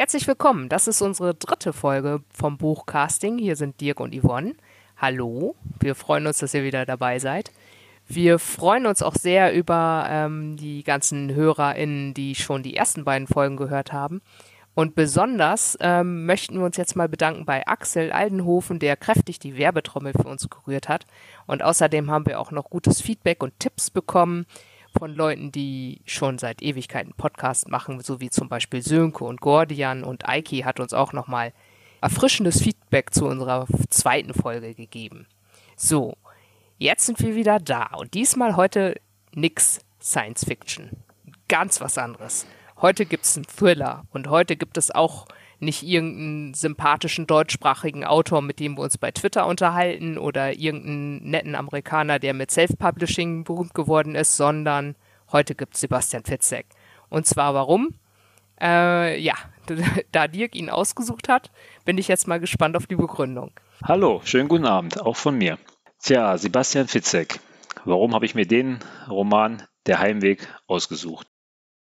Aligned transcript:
Herzlich 0.00 0.26
willkommen. 0.26 0.70
Das 0.70 0.88
ist 0.88 1.02
unsere 1.02 1.34
dritte 1.34 1.74
Folge 1.74 2.22
vom 2.32 2.56
Buchcasting. 2.56 3.36
Hier 3.36 3.54
sind 3.54 3.82
Dirk 3.82 4.00
und 4.00 4.18
Yvonne. 4.18 4.54
Hallo. 4.96 5.56
Wir 5.78 5.94
freuen 5.94 6.26
uns, 6.26 6.38
dass 6.38 6.54
ihr 6.54 6.64
wieder 6.64 6.86
dabei 6.86 7.18
seid. 7.18 7.52
Wir 8.08 8.38
freuen 8.38 8.86
uns 8.86 9.02
auch 9.02 9.14
sehr 9.14 9.52
über 9.52 10.06
ähm, 10.08 10.56
die 10.56 10.84
ganzen 10.84 11.34
HörerInnen, 11.34 12.14
die 12.14 12.34
schon 12.34 12.62
die 12.62 12.76
ersten 12.76 13.04
beiden 13.04 13.28
Folgen 13.28 13.58
gehört 13.58 13.92
haben. 13.92 14.22
Und 14.72 14.94
besonders 14.94 15.76
ähm, 15.82 16.24
möchten 16.24 16.56
wir 16.56 16.64
uns 16.64 16.78
jetzt 16.78 16.96
mal 16.96 17.10
bedanken 17.10 17.44
bei 17.44 17.66
Axel 17.66 18.10
Aldenhofen, 18.10 18.78
der 18.78 18.96
kräftig 18.96 19.38
die 19.38 19.58
Werbetrommel 19.58 20.14
für 20.14 20.28
uns 20.28 20.48
gerührt 20.48 20.88
hat. 20.88 21.04
Und 21.46 21.62
außerdem 21.62 22.10
haben 22.10 22.24
wir 22.24 22.40
auch 22.40 22.52
noch 22.52 22.70
gutes 22.70 23.02
Feedback 23.02 23.42
und 23.42 23.60
Tipps 23.60 23.90
bekommen 23.90 24.46
von 24.98 25.14
Leuten, 25.14 25.52
die 25.52 26.00
schon 26.06 26.38
seit 26.38 26.62
Ewigkeiten 26.62 27.12
Podcast 27.14 27.68
machen, 27.68 28.00
so 28.00 28.20
wie 28.20 28.30
zum 28.30 28.48
Beispiel 28.48 28.82
Sönke 28.82 29.24
und 29.24 29.40
Gordian 29.40 30.04
und 30.04 30.28
Eiki 30.28 30.60
hat 30.60 30.80
uns 30.80 30.92
auch 30.92 31.12
nochmal 31.12 31.52
erfrischendes 32.00 32.62
Feedback 32.62 33.12
zu 33.12 33.26
unserer 33.26 33.66
zweiten 33.88 34.34
Folge 34.34 34.74
gegeben. 34.74 35.26
So, 35.76 36.14
jetzt 36.78 37.06
sind 37.06 37.20
wir 37.20 37.34
wieder 37.34 37.58
da 37.58 37.90
und 37.96 38.14
diesmal 38.14 38.56
heute 38.56 39.00
nix 39.34 39.80
Science 40.00 40.44
Fiction. 40.44 40.90
Ganz 41.48 41.80
was 41.80 41.98
anderes. 41.98 42.46
Heute 42.80 43.04
gibt 43.04 43.24
es 43.24 43.36
einen 43.36 43.46
Thriller 43.46 44.04
und 44.12 44.28
heute 44.28 44.56
gibt 44.56 44.76
es 44.76 44.90
auch 44.90 45.26
nicht 45.60 45.82
irgendeinen 45.82 46.54
sympathischen 46.54 47.26
deutschsprachigen 47.26 48.04
Autor, 48.04 48.42
mit 48.42 48.60
dem 48.60 48.76
wir 48.76 48.82
uns 48.82 48.98
bei 48.98 49.10
Twitter 49.10 49.46
unterhalten 49.46 50.18
oder 50.18 50.54
irgendeinen 50.58 51.30
netten 51.30 51.54
Amerikaner, 51.54 52.18
der 52.18 52.34
mit 52.34 52.50
Self-Publishing 52.50 53.44
berühmt 53.44 53.74
geworden 53.74 54.14
ist, 54.14 54.36
sondern 54.36 54.96
heute 55.32 55.54
gibt 55.54 55.74
es 55.74 55.80
Sebastian 55.80 56.24
Fitzek. 56.24 56.66
Und 57.08 57.26
zwar 57.26 57.54
warum? 57.54 57.94
Äh, 58.60 59.20
ja, 59.20 59.34
da 60.12 60.28
Dirk 60.28 60.54
ihn 60.54 60.70
ausgesucht 60.70 61.28
hat, 61.28 61.50
bin 61.84 61.98
ich 61.98 62.08
jetzt 62.08 62.26
mal 62.26 62.40
gespannt 62.40 62.76
auf 62.76 62.86
die 62.86 62.96
Begründung. 62.96 63.52
Hallo, 63.84 64.20
schönen 64.24 64.48
guten 64.48 64.66
Abend, 64.66 65.00
auch 65.00 65.16
von 65.16 65.36
mir. 65.36 65.58
Tja, 66.02 66.36
Sebastian 66.38 66.88
Fitzek. 66.88 67.40
Warum 67.84 68.14
habe 68.14 68.26
ich 68.26 68.34
mir 68.34 68.46
den 68.46 68.78
Roman 69.08 69.62
Der 69.86 69.98
Heimweg 69.98 70.46
ausgesucht? 70.66 71.26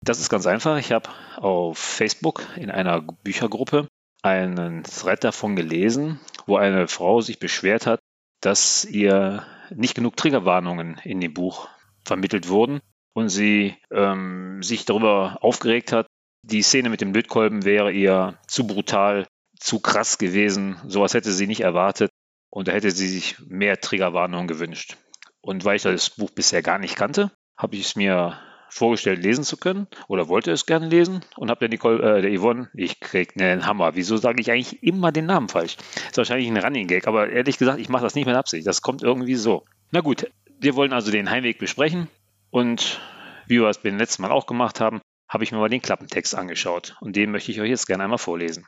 Das 0.04 0.20
ist 0.20 0.28
ganz 0.28 0.46
einfach. 0.46 0.76
Ich 0.76 0.92
habe 0.92 1.08
auf 1.36 1.78
Facebook 1.78 2.46
in 2.56 2.70
einer 2.70 3.00
Büchergruppe 3.00 3.88
einen 4.22 4.84
Thread 4.84 5.24
davon 5.24 5.56
gelesen, 5.56 6.20
wo 6.46 6.56
eine 6.56 6.88
Frau 6.88 7.22
sich 7.22 7.38
beschwert 7.38 7.86
hat, 7.86 8.00
dass 8.42 8.84
ihr 8.84 9.46
nicht 9.70 9.94
genug 9.94 10.18
Triggerwarnungen 10.18 11.00
in 11.04 11.20
dem 11.20 11.32
Buch 11.32 11.70
vermittelt 12.04 12.48
wurden 12.48 12.80
und 13.14 13.30
sie 13.30 13.76
ähm, 13.90 14.62
sich 14.62 14.84
darüber 14.84 15.38
aufgeregt 15.40 15.92
hat, 15.92 16.06
die 16.42 16.60
Szene 16.60 16.90
mit 16.90 17.00
dem 17.00 17.14
Lötkolben 17.14 17.64
wäre 17.64 17.90
ihr 17.90 18.38
zu 18.46 18.66
brutal, 18.66 19.26
zu 19.58 19.80
krass 19.80 20.18
gewesen. 20.18 20.76
Sowas 20.86 21.14
hätte 21.14 21.32
sie 21.32 21.46
nicht 21.46 21.62
erwartet 21.62 22.10
und 22.50 22.68
da 22.68 22.72
hätte 22.72 22.90
sie 22.90 23.08
sich 23.08 23.38
mehr 23.46 23.80
Triggerwarnungen 23.80 24.48
gewünscht. 24.48 24.98
Und 25.40 25.64
weil 25.64 25.76
ich 25.76 25.82
das 25.82 26.10
Buch 26.10 26.30
bisher 26.30 26.62
gar 26.62 26.78
nicht 26.78 26.96
kannte, 26.96 27.30
habe 27.56 27.76
ich 27.76 27.86
es 27.86 27.96
mir 27.96 28.38
vorgestellt, 28.74 29.22
lesen 29.22 29.44
zu 29.44 29.56
können 29.56 29.86
oder 30.08 30.28
wollte 30.28 30.50
es 30.50 30.66
gerne 30.66 30.88
lesen 30.88 31.24
und 31.36 31.50
habe 31.50 31.60
der 31.60 31.68
Nicole, 31.68 32.18
äh, 32.18 32.22
der 32.22 32.38
Yvonne, 32.38 32.68
ich 32.74 33.00
krieg 33.00 33.34
einen 33.40 33.66
Hammer. 33.66 33.94
Wieso 33.94 34.16
sage 34.16 34.40
ich 34.40 34.50
eigentlich 34.50 34.82
immer 34.82 35.12
den 35.12 35.26
Namen 35.26 35.48
falsch? 35.48 35.76
Ist 36.08 36.16
wahrscheinlich 36.16 36.48
ein 36.48 36.56
Running 36.56 36.88
Gag, 36.88 37.06
aber 37.06 37.30
ehrlich 37.30 37.58
gesagt, 37.58 37.78
ich 37.78 37.88
mache 37.88 38.02
das 38.02 38.14
nicht 38.14 38.26
mit 38.26 38.34
Absicht. 38.34 38.66
Das 38.66 38.82
kommt 38.82 39.02
irgendwie 39.02 39.36
so. 39.36 39.64
Na 39.92 40.00
gut, 40.00 40.30
wir 40.58 40.74
wollen 40.74 40.92
also 40.92 41.12
den 41.12 41.30
Heimweg 41.30 41.58
besprechen 41.58 42.08
und 42.50 43.00
wie 43.46 43.60
wir 43.60 43.68
es 43.68 43.78
beim 43.78 43.98
letzten 43.98 44.22
Mal 44.22 44.32
auch 44.32 44.46
gemacht 44.46 44.80
haben, 44.80 45.00
habe 45.28 45.44
ich 45.44 45.52
mir 45.52 45.58
mal 45.58 45.68
den 45.68 45.82
Klappentext 45.82 46.34
angeschaut 46.34 46.96
und 47.00 47.16
den 47.16 47.30
möchte 47.30 47.52
ich 47.52 47.60
euch 47.60 47.70
jetzt 47.70 47.86
gerne 47.86 48.04
einmal 48.04 48.18
vorlesen. 48.18 48.66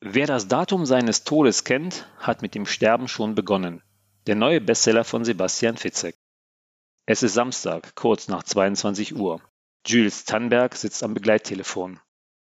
Wer 0.00 0.26
das 0.26 0.48
Datum 0.48 0.86
seines 0.86 1.24
Todes 1.24 1.64
kennt, 1.64 2.08
hat 2.18 2.42
mit 2.42 2.54
dem 2.54 2.66
Sterben 2.66 3.06
schon 3.06 3.34
begonnen. 3.34 3.82
Der 4.26 4.34
neue 4.34 4.60
Bestseller 4.60 5.04
von 5.04 5.24
Sebastian 5.24 5.76
Fitzek. 5.76 6.16
Es 7.04 7.22
ist 7.22 7.34
Samstag, 7.34 7.94
kurz 7.96 8.28
nach 8.28 8.44
22 8.44 9.16
Uhr. 9.16 9.40
Jules 9.84 10.24
Tannberg 10.24 10.76
sitzt 10.76 11.02
am 11.02 11.12
Begleittelefon. 11.12 11.98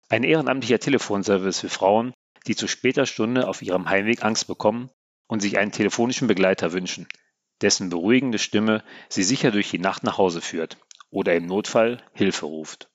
Ein 0.08 0.24
ehrenamtlicher 0.24 0.80
Telefonservice 0.80 1.60
für 1.60 1.68
Frauen, 1.68 2.12
die 2.48 2.56
zu 2.56 2.66
später 2.66 3.06
Stunde 3.06 3.46
auf 3.46 3.62
ihrem 3.62 3.88
Heimweg 3.88 4.24
Angst 4.24 4.48
bekommen 4.48 4.90
und 5.28 5.40
sich 5.40 5.56
einen 5.56 5.70
telefonischen 5.70 6.26
Begleiter 6.26 6.72
wünschen, 6.72 7.06
dessen 7.60 7.90
beruhigende 7.90 8.40
Stimme 8.40 8.82
sie 9.08 9.22
sicher 9.22 9.52
durch 9.52 9.70
die 9.70 9.78
Nacht 9.78 10.02
nach 10.02 10.18
Hause 10.18 10.40
führt 10.40 10.78
oder 11.10 11.36
im 11.36 11.46
Notfall 11.46 12.02
Hilfe 12.12 12.46
ruft. 12.46 12.90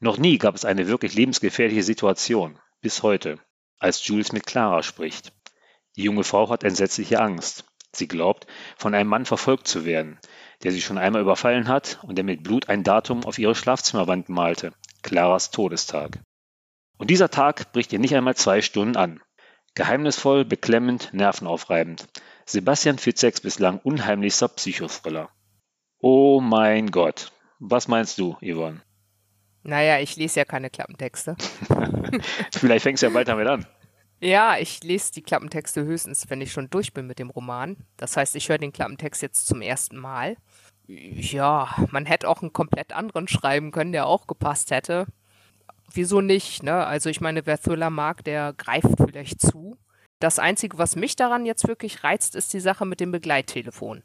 Noch 0.00 0.16
nie 0.16 0.38
gab 0.38 0.54
es 0.54 0.64
eine 0.64 0.88
wirklich 0.88 1.14
lebensgefährliche 1.14 1.82
Situation, 1.82 2.58
bis 2.80 3.02
heute, 3.02 3.38
als 3.78 4.06
Jules 4.06 4.32
mit 4.32 4.46
Clara 4.46 4.82
spricht. 4.82 5.34
Die 5.96 6.04
junge 6.04 6.24
Frau 6.24 6.48
hat 6.48 6.64
entsetzliche 6.64 7.20
Angst. 7.20 7.64
Sie 7.92 8.08
glaubt, 8.08 8.46
von 8.76 8.94
einem 8.94 9.10
Mann 9.10 9.26
verfolgt 9.26 9.68
zu 9.68 9.84
werden, 9.84 10.18
der 10.62 10.72
sie 10.72 10.80
schon 10.80 10.98
einmal 10.98 11.22
überfallen 11.22 11.68
hat 11.68 11.98
und 12.02 12.16
der 12.16 12.24
mit 12.24 12.42
Blut 12.42 12.68
ein 12.68 12.84
Datum 12.84 13.24
auf 13.24 13.38
ihre 13.38 13.54
Schlafzimmerwand 13.54 14.28
malte, 14.28 14.72
Claras 15.02 15.50
Todestag. 15.50 16.18
Und 16.96 17.10
dieser 17.10 17.30
Tag 17.30 17.72
bricht 17.72 17.92
ihr 17.92 17.98
nicht 17.98 18.14
einmal 18.14 18.34
zwei 18.34 18.60
Stunden 18.60 18.96
an. 18.96 19.20
Geheimnisvoll, 19.74 20.44
beklemmend, 20.44 21.10
nervenaufreibend. 21.12 22.08
Sebastian 22.44 22.98
Fitzeks 22.98 23.40
bislang 23.40 23.78
unheimlichster 23.78 24.48
Psychothriller. 24.48 25.30
Oh 26.00 26.40
mein 26.40 26.90
Gott. 26.90 27.32
Was 27.60 27.86
meinst 27.86 28.18
du, 28.18 28.36
Yvonne? 28.40 28.82
Naja, 29.62 30.00
ich 30.00 30.16
lese 30.16 30.40
ja 30.40 30.44
keine 30.44 30.70
Klappentexte. 30.70 31.36
Vielleicht 32.52 32.84
fängst 32.84 33.02
du 33.02 33.06
ja 33.06 33.12
bald 33.12 33.28
damit 33.28 33.46
an. 33.48 33.66
Ja, 34.20 34.56
ich 34.58 34.82
lese 34.82 35.12
die 35.12 35.22
Klappentexte 35.22 35.84
höchstens, 35.84 36.28
wenn 36.28 36.40
ich 36.40 36.50
schon 36.50 36.70
durch 36.70 36.92
bin 36.92 37.06
mit 37.06 37.20
dem 37.20 37.30
Roman. 37.30 37.76
Das 37.96 38.16
heißt, 38.16 38.34
ich 38.34 38.48
höre 38.48 38.58
den 38.58 38.72
Klappentext 38.72 39.22
jetzt 39.22 39.46
zum 39.46 39.60
ersten 39.62 39.96
Mal. 39.96 40.36
Ja, 40.88 41.68
man 41.90 42.06
hätte 42.06 42.28
auch 42.28 42.40
einen 42.40 42.54
komplett 42.54 42.94
anderen 42.94 43.28
schreiben 43.28 43.72
können, 43.72 43.92
der 43.92 44.06
auch 44.06 44.26
gepasst 44.26 44.70
hätte. 44.70 45.06
Wieso 45.92 46.22
nicht, 46.22 46.62
ne? 46.62 46.86
Also 46.86 47.10
ich 47.10 47.20
meine, 47.20 47.44
wer 47.44 47.60
Thriller 47.60 47.90
mag, 47.90 48.24
der 48.24 48.54
greift 48.54 48.96
vielleicht 48.96 49.40
zu. 49.40 49.76
Das 50.18 50.38
Einzige, 50.38 50.78
was 50.78 50.96
mich 50.96 51.14
daran 51.14 51.44
jetzt 51.44 51.68
wirklich 51.68 52.04
reizt, 52.04 52.34
ist 52.34 52.52
die 52.54 52.60
Sache 52.60 52.86
mit 52.86 53.00
dem 53.00 53.12
Begleittelefon. 53.12 54.02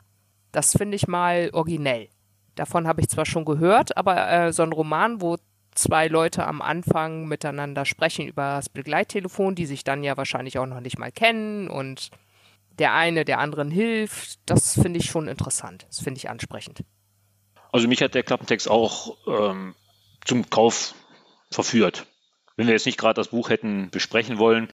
Das 0.52 0.74
finde 0.74 0.96
ich 0.96 1.08
mal 1.08 1.50
originell. 1.54 2.10
Davon 2.56 2.86
habe 2.86 3.02
ich 3.02 3.08
zwar 3.10 3.26
schon 3.26 3.46
gehört, 3.46 3.98
aber 3.98 4.30
äh, 4.30 4.54
so 4.54 4.64
ein 4.64 4.74
Roman, 4.74 5.22
wo 5.22 5.38
zwei 5.74 6.08
Leute 6.08 6.46
am 6.46 6.62
Anfang 6.62 7.28
miteinander 7.28 7.86
sprechen 7.86 8.28
über 8.28 8.58
das 8.58 8.70
Begleittelefon, 8.70 9.56
die 9.56 9.66
sich 9.66 9.84
dann 9.84 10.04
ja 10.04 10.18
wahrscheinlich 10.18 10.60
auch 10.60 10.68
noch 10.68 10.82
nicht 10.82 11.00
mal 11.00 11.12
kennen 11.12 11.68
und 11.70 12.12
der 12.80 12.94
eine 12.94 13.26
der 13.26 13.40
anderen 13.40 13.72
hilft. 13.72 14.40
Das 14.46 14.74
finde 14.74 15.00
ich 15.00 15.06
schon 15.06 15.28
interessant. 15.28 15.86
Das 15.90 16.02
finde 16.02 16.18
ich 16.18 16.30
ansprechend. 16.30 16.84
Also 17.72 17.88
mich 17.88 18.02
hat 18.02 18.14
der 18.14 18.24
Klappentext 18.24 18.70
auch 18.70 19.18
ähm, 19.28 19.76
zum 20.26 20.50
Kauf 20.50 20.94
verführt. 21.52 22.06
Wenn 22.56 22.68
wir 22.68 22.74
jetzt 22.74 22.86
nicht 22.86 23.00
gerade 23.00 23.16
das 23.16 23.30
Buch 23.30 23.50
hätten 23.50 23.90
besprechen 23.90 24.38
wollen, 24.38 24.70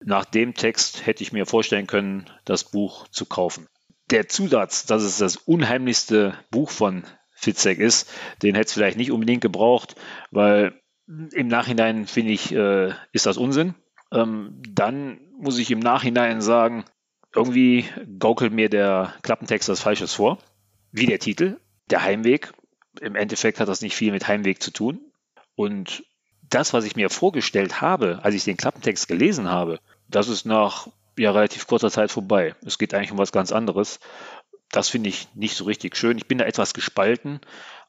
nach 0.00 0.26
dem 0.26 0.54
Text 0.54 1.06
hätte 1.06 1.22
ich 1.22 1.32
mir 1.32 1.46
vorstellen 1.46 1.86
können, 1.86 2.30
das 2.44 2.64
Buch 2.64 3.08
zu 3.08 3.24
kaufen. 3.24 3.66
Der 4.10 4.28
Zusatz, 4.28 4.84
dass 4.84 5.02
es 5.02 5.18
das 5.18 5.36
unheimlichste 5.36 6.34
Buch 6.50 6.70
von 6.70 7.04
Fitzek 7.34 7.78
ist. 7.78 8.10
Den 8.42 8.54
hätte 8.54 8.68
es 8.68 8.72
vielleicht 8.72 8.96
nicht 8.96 9.12
unbedingt 9.12 9.40
gebraucht, 9.40 9.96
weil 10.30 10.80
im 11.06 11.48
Nachhinein 11.48 12.06
finde 12.06 12.32
ich, 12.32 12.52
äh, 12.52 12.92
ist 13.12 13.26
das 13.26 13.36
Unsinn. 13.36 13.74
Ähm, 14.12 14.60
dann 14.68 15.20
muss 15.38 15.58
ich 15.58 15.70
im 15.70 15.78
Nachhinein 15.78 16.40
sagen, 16.40 16.84
irgendwie 17.36 17.86
gaukelt 18.18 18.52
mir 18.52 18.68
der 18.68 19.14
Klappentext 19.22 19.68
das 19.68 19.80
Falsches 19.80 20.14
vor. 20.14 20.38
Wie 20.92 21.06
der 21.06 21.18
Titel, 21.18 21.60
der 21.90 22.02
Heimweg. 22.02 22.52
Im 23.00 23.14
Endeffekt 23.14 23.60
hat 23.60 23.68
das 23.68 23.82
nicht 23.82 23.94
viel 23.94 24.12
mit 24.12 24.26
Heimweg 24.26 24.62
zu 24.62 24.70
tun. 24.70 25.00
Und 25.54 26.04
das, 26.48 26.72
was 26.72 26.84
ich 26.84 26.96
mir 26.96 27.10
vorgestellt 27.10 27.80
habe, 27.80 28.20
als 28.22 28.34
ich 28.34 28.44
den 28.44 28.56
Klappentext 28.56 29.08
gelesen 29.08 29.50
habe, 29.50 29.80
das 30.08 30.28
ist 30.28 30.46
nach 30.46 30.88
ja, 31.18 31.30
relativ 31.30 31.66
kurzer 31.66 31.90
Zeit 31.90 32.10
vorbei. 32.10 32.54
Es 32.64 32.78
geht 32.78 32.94
eigentlich 32.94 33.12
um 33.12 33.18
was 33.18 33.32
ganz 33.32 33.52
anderes 33.52 34.00
das 34.70 34.88
finde 34.88 35.08
ich 35.08 35.28
nicht 35.34 35.56
so 35.56 35.64
richtig 35.64 35.96
schön. 35.96 36.18
Ich 36.18 36.26
bin 36.26 36.38
da 36.38 36.44
etwas 36.44 36.74
gespalten, 36.74 37.40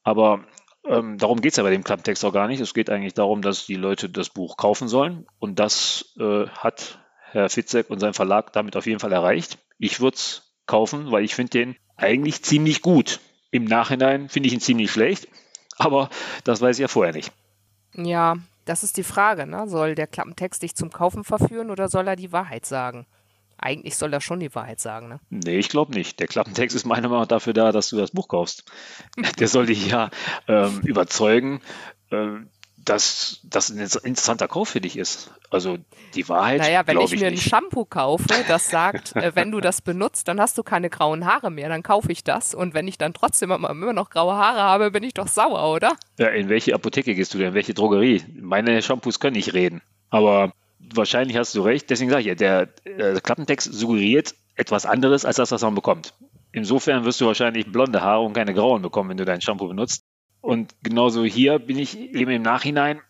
aber 0.04 0.45
ähm, 0.86 1.18
darum 1.18 1.42
geht 1.42 1.51
es 1.51 1.57
ja 1.57 1.63
bei 1.63 1.72
dem 1.72 1.83
Klapptext 1.83 2.24
auch 2.24 2.33
gar 2.33 2.48
nicht. 2.48 2.62
Es 2.62 2.74
geht 2.74 2.89
eigentlich 2.89 3.13
darum, 3.13 3.42
dass 3.42 3.66
die 3.66 3.75
Leute 3.75 4.10
das 4.10 4.30
Buch 4.30 4.57
kaufen 4.57 4.88
sollen 4.88 5.27
und 5.39 5.60
das 5.60 6.13
äh, 6.19 6.48
hat 6.48 7.00
Herr 7.31 7.50
Fitzek 7.50 7.89
und 7.89 8.00
sein 8.00 8.13
Verlag 8.13 8.53
damit 8.53 8.75
auf 8.75 8.85
jeden 8.85 9.00
Fall 9.00 9.12
erreicht. 9.12 9.57
Ich 9.77 10.00
würde 10.00 10.15
es 10.15 10.53
kaufen, 10.65 11.12
weil 11.12 11.24
ich 11.24 11.35
finde 11.35 11.51
den 11.51 11.75
eigentlich 11.95 12.44
ziemlich 12.44 12.81
gut. 12.81 13.19
Im 13.51 13.65
Nachhinein 13.65 14.29
finde 14.29 14.47
ich 14.47 14.53
ihn 14.53 14.62
ziemlich 14.62 14.91
schlecht, 14.91 15.27
aber 15.77 16.09
das 16.44 16.62
weiß 16.62 16.77
ich 16.77 16.81
ja 16.81 16.88
vorher 16.88 17.13
nicht. 17.13 17.31
Ja, 17.95 18.35
das 18.65 18.83
ist 18.83 18.97
die 18.97 19.03
Frage. 19.03 19.47
Ne? 19.47 19.68
Soll 19.68 19.95
der 19.95 20.07
Klappentext 20.07 20.62
dich 20.62 20.75
zum 20.75 20.91
Kaufen 20.91 21.24
verführen 21.24 21.71
oder 21.71 21.88
soll 21.88 22.07
er 22.07 22.15
die 22.15 22.31
Wahrheit 22.31 22.65
sagen? 22.65 23.07
Eigentlich 23.59 23.95
soll 23.95 24.13
er 24.13 24.21
schon 24.21 24.39
die 24.39 24.53
Wahrheit 24.53 24.79
sagen, 24.79 25.07
ne? 25.07 25.19
Nee, 25.31 25.57
ich 25.57 25.69
glaube 25.69 25.94
nicht. 25.94 26.19
Der 26.19 26.27
Klappentext 26.27 26.75
ist 26.75 26.85
meiner 26.85 27.07
Meinung 27.07 27.21
nach 27.21 27.27
dafür 27.27 27.53
da, 27.53 27.71
dass 27.71 27.89
du 27.89 27.97
das 27.97 28.12
Buch 28.12 28.27
kaufst. 28.27 28.71
Der 29.39 29.47
soll 29.47 29.65
dich 29.65 29.88
ja 29.89 30.12
ähm, 30.47 30.81
überzeugen, 30.83 31.62
ähm, 32.12 32.50
dass 32.89 33.42
das 33.44 33.69
ein 33.69 33.80
interessanter 33.80 34.48
Kauf 34.48 34.69
für 34.69 34.81
dich 34.81 34.98
ist. 34.98 35.31
Also 35.50 35.78
die 36.16 36.28
Wahrheit. 36.30 36.60
Naja, 36.60 36.84
wenn 36.86 37.00
ich, 37.00 37.13
ich 37.13 37.19
mir 37.19 37.31
nicht. 37.31 37.45
ein 37.45 37.50
Shampoo 37.50 37.86
kaufe, 37.86 38.28
das 38.48 38.69
sagt, 38.69 39.16
äh, 39.16 39.36
wenn 39.36 39.51
du 39.51 39.60
das 39.60 39.81
benutzt, 39.81 40.28
dann 40.28 40.39
hast 40.39 40.57
du 40.57 40.63
keine 40.63 40.89
grauen 40.89 41.25
Haare 41.25 41.51
mehr, 41.51 41.69
dann 41.69 41.84
kaufe 41.84 42.12
ich 42.12 42.24
das. 42.24 42.56
Und 42.56 42.74
wenn 42.74 42.88
ich 42.88 42.98
dann 42.98 43.13
trotzdem 43.13 43.51
immer 43.51 43.94
noch 43.94 44.10
graue 44.10 44.36
Haare 44.36 44.62
habe, 44.62 44.92
bin 44.92 45.04
ich 45.04 45.13
doch 45.13 45.28
sauer, 45.28 45.74
oder? 45.74 45.95
Ja, 46.18 46.28
in 46.28 46.50
welche 46.50 46.74
Apotheke 46.74 47.13
gehst 47.13 47.34
du 47.34 47.38
denn? 47.38 47.50
In 47.50 47.54
welche 47.54 47.74
Drogerie? 47.74 48.24
Meine 48.39 48.81
Shampoos 48.81 49.19
können 49.19 49.36
nicht 49.36 49.54
reden. 49.54 49.81
Aber 50.10 50.54
wahrscheinlich 50.80 51.38
hast 51.38 51.56
du 51.56 51.62
recht. 51.62 51.89
Deswegen 51.89 52.10
sage 52.10 52.22
ich 52.22 52.28
ja, 52.28 52.36
der 52.36 52.69
äh, 52.86 53.19
Klappentext 53.19 53.72
suggeriert 53.74 54.34
etwas 54.56 54.86
anderes 54.86 55.25
als 55.25 55.36
das, 55.36 55.51
was 55.51 55.62
man 55.62 55.75
bekommt. 55.75 56.13
Insofern 56.51 57.06
wirst 57.06 57.22
du 57.22 57.25
wahrscheinlich 57.25 57.72
blonde 57.72 58.01
Haare 58.01 58.24
und 58.24 58.34
keine 58.34 58.54
grauen 58.54 58.81
bekommen, 58.81 59.10
wenn 59.10 59.18
du 59.18 59.25
dein 59.25 59.42
Shampoo 59.42 59.68
benutzt. 59.68 60.04
Und 60.42 60.75
genauso 60.84 61.25
hier 61.25 61.60
bin 61.60 61.78
ich 61.78 61.98
eben 61.98 62.31
im 62.31 62.42
Nachhinein 62.42 63.01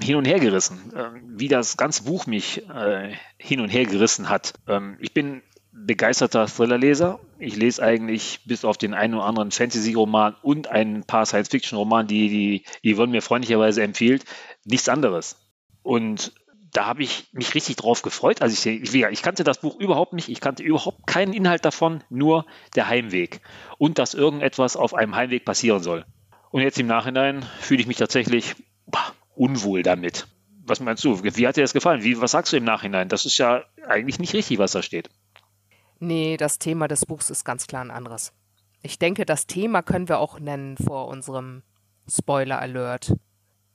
hin 0.00 0.16
und 0.16 0.26
her 0.26 0.38
gerissen, 0.38 0.92
ähm, 0.96 1.22
wie 1.26 1.48
das 1.48 1.76
ganze 1.76 2.04
Buch 2.04 2.26
mich 2.26 2.68
äh, 2.68 3.14
hin 3.36 3.60
und 3.60 3.68
her 3.68 3.84
gerissen 3.84 4.28
hat. 4.28 4.54
Ähm, 4.68 4.96
ich 5.00 5.12
bin 5.12 5.42
begeisterter 5.72 6.46
Thrillerleser. 6.46 7.18
Ich 7.38 7.56
lese 7.56 7.82
eigentlich 7.82 8.40
bis 8.44 8.64
auf 8.64 8.76
den 8.76 8.94
einen 8.94 9.14
oder 9.14 9.24
anderen 9.24 9.50
Fantasy-Roman 9.50 10.36
und 10.42 10.68
ein 10.68 11.02
paar 11.04 11.26
Science-Fiction-Roman, 11.26 12.06
die, 12.06 12.62
die 12.82 12.94
Yvonne 12.94 13.10
mir 13.10 13.22
freundlicherweise 13.22 13.82
empfiehlt, 13.82 14.24
nichts 14.64 14.88
anderes. 14.88 15.36
Und 15.82 16.32
da 16.72 16.86
habe 16.86 17.02
ich 17.02 17.28
mich 17.32 17.54
richtig 17.54 17.76
drauf 17.76 18.02
gefreut. 18.02 18.40
Also 18.40 18.54
ich, 18.54 18.82
ich, 18.82 18.94
ich, 18.94 19.22
kannte 19.22 19.44
das 19.44 19.58
Buch 19.58 19.78
überhaupt 19.78 20.12
nicht. 20.12 20.28
Ich 20.28 20.40
kannte 20.40 20.62
überhaupt 20.62 21.06
keinen 21.06 21.32
Inhalt 21.32 21.64
davon, 21.64 22.04
nur 22.08 22.46
der 22.76 22.88
Heimweg 22.88 23.40
und 23.78 23.98
dass 23.98 24.14
irgendetwas 24.14 24.76
auf 24.76 24.94
einem 24.94 25.16
Heimweg 25.16 25.44
passieren 25.44 25.82
soll. 25.82 26.04
Und 26.52 26.60
jetzt 26.60 26.78
im 26.78 26.86
Nachhinein 26.86 27.42
fühle 27.60 27.80
ich 27.80 27.86
mich 27.86 27.96
tatsächlich 27.96 28.54
bah, 28.86 29.12
unwohl 29.34 29.82
damit. 29.82 30.26
Was 30.64 30.80
meinst 30.80 31.02
du? 31.02 31.24
Wie 31.24 31.48
hat 31.48 31.56
dir 31.56 31.62
das 31.62 31.72
gefallen? 31.72 32.04
Wie, 32.04 32.20
was 32.20 32.32
sagst 32.32 32.52
du 32.52 32.58
im 32.58 32.64
Nachhinein? 32.64 33.08
Das 33.08 33.24
ist 33.24 33.38
ja 33.38 33.64
eigentlich 33.88 34.20
nicht 34.20 34.34
richtig, 34.34 34.58
was 34.58 34.72
da 34.72 34.82
steht. 34.82 35.08
Nee, 35.98 36.36
das 36.36 36.58
Thema 36.58 36.88
des 36.88 37.06
Buchs 37.06 37.30
ist 37.30 37.44
ganz 37.44 37.66
klar 37.66 37.82
ein 37.82 37.90
anderes. 37.90 38.32
Ich 38.82 38.98
denke, 38.98 39.24
das 39.24 39.46
Thema 39.46 39.82
können 39.82 40.08
wir 40.08 40.18
auch 40.18 40.38
nennen 40.38 40.76
vor 40.76 41.08
unserem 41.08 41.62
Spoiler 42.06 42.60
Alert. 42.60 43.14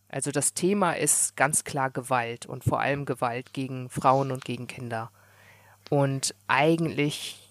Also 0.07 0.31
das 0.31 0.53
Thema 0.53 0.93
ist 0.93 1.35
ganz 1.35 1.63
klar 1.63 1.89
Gewalt 1.89 2.45
und 2.45 2.63
vor 2.63 2.79
allem 2.79 3.05
Gewalt 3.05 3.53
gegen 3.53 3.89
Frauen 3.89 4.31
und 4.31 4.45
gegen 4.45 4.67
Kinder. 4.67 5.09
Und 5.89 6.35
eigentlich, 6.47 7.46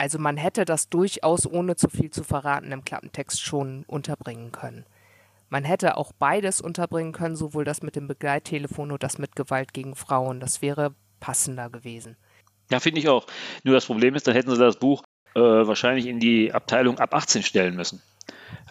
also 0.00 0.18
man 0.18 0.38
hätte 0.38 0.64
das 0.64 0.88
durchaus 0.88 1.46
ohne 1.46 1.76
zu 1.76 1.90
viel 1.90 2.10
zu 2.10 2.24
verraten 2.24 2.72
im 2.72 2.86
Klappentext 2.86 3.42
schon 3.42 3.84
unterbringen 3.86 4.50
können. 4.50 4.86
Man 5.50 5.62
hätte 5.62 5.98
auch 5.98 6.12
beides 6.18 6.62
unterbringen 6.62 7.12
können, 7.12 7.36
sowohl 7.36 7.66
das 7.66 7.82
mit 7.82 7.96
dem 7.96 8.08
Begleittelefon 8.08 8.92
und 8.92 9.02
das 9.02 9.18
mit 9.18 9.36
Gewalt 9.36 9.74
gegen 9.74 9.94
Frauen. 9.94 10.40
Das 10.40 10.62
wäre 10.62 10.94
passender 11.20 11.68
gewesen. 11.68 12.16
Ja, 12.70 12.80
finde 12.80 13.00
ich 13.00 13.10
auch. 13.10 13.26
Nur 13.62 13.74
das 13.74 13.84
Problem 13.84 14.14
ist, 14.14 14.26
dann 14.26 14.32
hätten 14.32 14.50
sie 14.50 14.56
das 14.56 14.76
Buch 14.76 15.02
äh, 15.34 15.40
wahrscheinlich 15.40 16.06
in 16.06 16.18
die 16.18 16.50
Abteilung 16.50 16.98
ab 16.98 17.14
18 17.14 17.42
stellen 17.42 17.76
müssen. 17.76 18.00